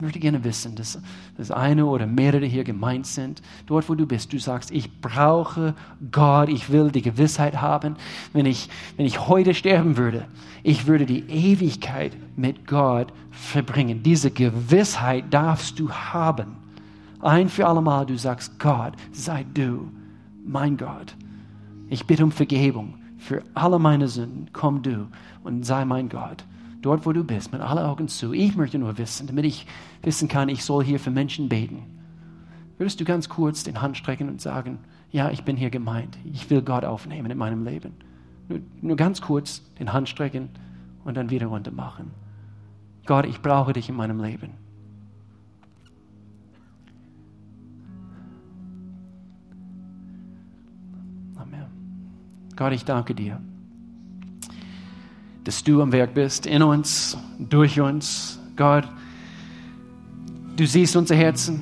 Ich 0.00 0.02
möchte 0.02 0.18
gerne 0.18 0.44
wissen, 0.44 0.76
dass, 0.76 0.98
dass 1.36 1.50
eine 1.50 1.84
oder 1.84 2.06
mehrere 2.06 2.46
hier 2.46 2.64
gemeint 2.64 3.06
sind. 3.06 3.42
Dort, 3.66 3.86
wo 3.90 3.94
du 3.94 4.06
bist, 4.06 4.32
du 4.32 4.38
sagst, 4.38 4.70
ich 4.70 5.02
brauche 5.02 5.74
Gott, 6.10 6.48
ich 6.48 6.70
will 6.70 6.90
die 6.90 7.02
Gewissheit 7.02 7.60
haben, 7.60 7.96
wenn 8.32 8.46
ich, 8.46 8.70
wenn 8.96 9.04
ich 9.04 9.28
heute 9.28 9.52
sterben 9.52 9.98
würde, 9.98 10.24
ich 10.62 10.86
würde 10.86 11.04
die 11.04 11.28
Ewigkeit 11.28 12.16
mit 12.34 12.66
Gott 12.66 13.08
verbringen. 13.30 14.02
Diese 14.02 14.30
Gewissheit 14.30 15.24
darfst 15.28 15.78
du 15.78 15.90
haben. 15.90 16.56
Ein 17.20 17.50
für 17.50 17.66
allemal, 17.66 18.06
du 18.06 18.16
sagst, 18.16 18.58
Gott, 18.58 18.94
sei 19.12 19.44
du 19.52 19.90
mein 20.46 20.78
Gott. 20.78 21.14
Ich 21.90 22.06
bitte 22.06 22.24
um 22.24 22.32
Vergebung 22.32 22.94
für 23.18 23.42
alle 23.52 23.78
meine 23.78 24.08
Sünden. 24.08 24.48
Komm 24.54 24.80
du 24.80 25.08
und 25.44 25.66
sei 25.66 25.84
mein 25.84 26.08
Gott 26.08 26.46
dort 26.82 27.06
wo 27.06 27.12
du 27.12 27.24
bist, 27.24 27.52
mit 27.52 27.60
allen 27.60 27.84
Augen 27.84 28.08
zu. 28.08 28.32
Ich 28.32 28.56
möchte 28.56 28.78
nur 28.78 28.98
wissen, 28.98 29.26
damit 29.26 29.44
ich 29.44 29.66
wissen 30.02 30.28
kann, 30.28 30.48
ich 30.48 30.64
soll 30.64 30.84
hier 30.84 31.00
für 31.00 31.10
Menschen 31.10 31.48
beten. 31.48 31.82
Würdest 32.78 33.00
du 33.00 33.04
ganz 33.04 33.28
kurz 33.28 33.62
den 33.62 33.82
Hand 33.82 33.96
strecken 33.96 34.28
und 34.28 34.40
sagen, 34.40 34.78
ja, 35.10 35.30
ich 35.30 35.44
bin 35.44 35.56
hier 35.56 35.70
gemeint. 35.70 36.18
Ich 36.24 36.48
will 36.50 36.62
Gott 36.62 36.84
aufnehmen 36.84 37.30
in 37.30 37.38
meinem 37.38 37.64
Leben. 37.64 37.92
Nur, 38.48 38.60
nur 38.80 38.96
ganz 38.96 39.20
kurz 39.20 39.62
den 39.78 39.92
Hand 39.92 40.08
strecken 40.08 40.48
und 41.04 41.16
dann 41.16 41.30
wieder 41.30 41.48
runter 41.48 41.72
machen. 41.72 42.12
Gott, 43.06 43.26
ich 43.26 43.42
brauche 43.42 43.72
dich 43.72 43.88
in 43.88 43.96
meinem 43.96 44.20
Leben. 44.22 44.50
Amen. 51.36 51.66
Gott, 52.56 52.72
ich 52.72 52.84
danke 52.84 53.14
dir 53.14 53.40
dass 55.44 55.64
du 55.64 55.80
am 55.82 55.92
Werk 55.92 56.14
bist, 56.14 56.46
in 56.46 56.62
uns, 56.62 57.16
durch 57.38 57.80
uns. 57.80 58.38
Gott, 58.56 58.84
du 60.56 60.66
siehst 60.66 60.96
unser 60.96 61.14
Herzen, 61.14 61.60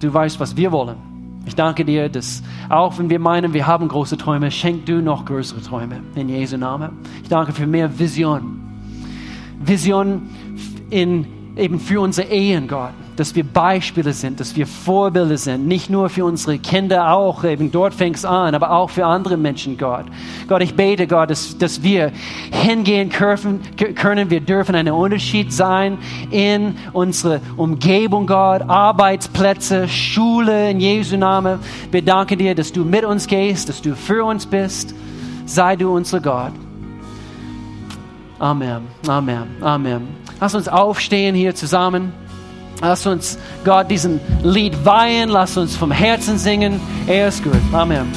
du 0.00 0.12
weißt, 0.12 0.38
was 0.38 0.56
wir 0.56 0.70
wollen. 0.72 0.96
Ich 1.44 1.56
danke 1.56 1.84
dir, 1.84 2.08
dass 2.08 2.42
auch 2.68 2.98
wenn 2.98 3.10
wir 3.10 3.18
meinen, 3.18 3.52
wir 3.52 3.66
haben 3.66 3.88
große 3.88 4.16
Träume, 4.16 4.50
schenk 4.50 4.86
du 4.86 5.02
noch 5.02 5.24
größere 5.24 5.60
Träume 5.60 6.00
in 6.14 6.28
Jesu 6.28 6.56
Namen. 6.56 6.90
Ich 7.22 7.28
danke 7.28 7.52
für 7.52 7.66
mehr 7.66 7.98
Vision. 7.98 8.60
Vision 9.60 10.30
in, 10.90 11.26
eben 11.56 11.78
für 11.80 12.00
unsere 12.00 12.28
Ehen, 12.28 12.68
Gott 12.68 12.92
dass 13.16 13.34
wir 13.34 13.44
Beispiele 13.44 14.12
sind, 14.12 14.40
dass 14.40 14.56
wir 14.56 14.66
Vorbilder 14.66 15.36
sind, 15.36 15.66
nicht 15.66 15.90
nur 15.90 16.08
für 16.08 16.24
unsere 16.24 16.58
Kinder 16.58 17.12
auch, 17.12 17.44
eben 17.44 17.70
dort 17.70 17.94
fängt 17.94 18.16
es 18.16 18.24
an, 18.24 18.54
aber 18.54 18.70
auch 18.70 18.90
für 18.90 19.04
andere 19.04 19.36
Menschen, 19.36 19.76
Gott. 19.76 20.06
Gott, 20.48 20.62
ich 20.62 20.74
bete, 20.74 21.06
Gott, 21.06 21.30
dass, 21.30 21.56
dass 21.58 21.82
wir 21.82 22.10
hingehen 22.50 23.10
können, 23.10 23.60
können, 23.94 24.30
wir 24.30 24.40
dürfen 24.40 24.74
ein 24.74 24.90
Unterschied 24.90 25.52
sein 25.52 25.98
in 26.30 26.76
unsere 26.92 27.40
Umgebung, 27.56 28.26
Gott, 28.26 28.62
Arbeitsplätze, 28.62 29.88
Schule, 29.88 30.70
in 30.70 30.80
Jesu 30.80 31.16
Namen. 31.16 31.58
Wir 31.90 32.02
danken 32.02 32.38
dir, 32.38 32.54
dass 32.54 32.72
du 32.72 32.84
mit 32.84 33.04
uns 33.04 33.26
gehst, 33.26 33.68
dass 33.68 33.82
du 33.82 33.94
für 33.94 34.24
uns 34.24 34.46
bist. 34.46 34.94
Sei 35.44 35.76
du 35.76 35.94
unser 35.94 36.20
Gott. 36.20 36.52
Amen, 38.38 38.82
Amen, 39.06 39.46
Amen. 39.60 40.21
Lass 40.42 40.56
uns 40.56 40.66
aufstehen 40.66 41.36
hier 41.36 41.54
zusammen. 41.54 42.12
Lass 42.80 43.06
uns 43.06 43.38
Gott 43.64 43.88
diesen 43.88 44.18
Lied 44.42 44.84
weihen, 44.84 45.28
lass 45.28 45.56
uns 45.56 45.76
vom 45.76 45.92
Herzen 45.92 46.36
singen. 46.36 46.80
Er 47.06 47.28
ist 47.28 47.44
gut. 47.44 47.52
Amen. 47.72 48.12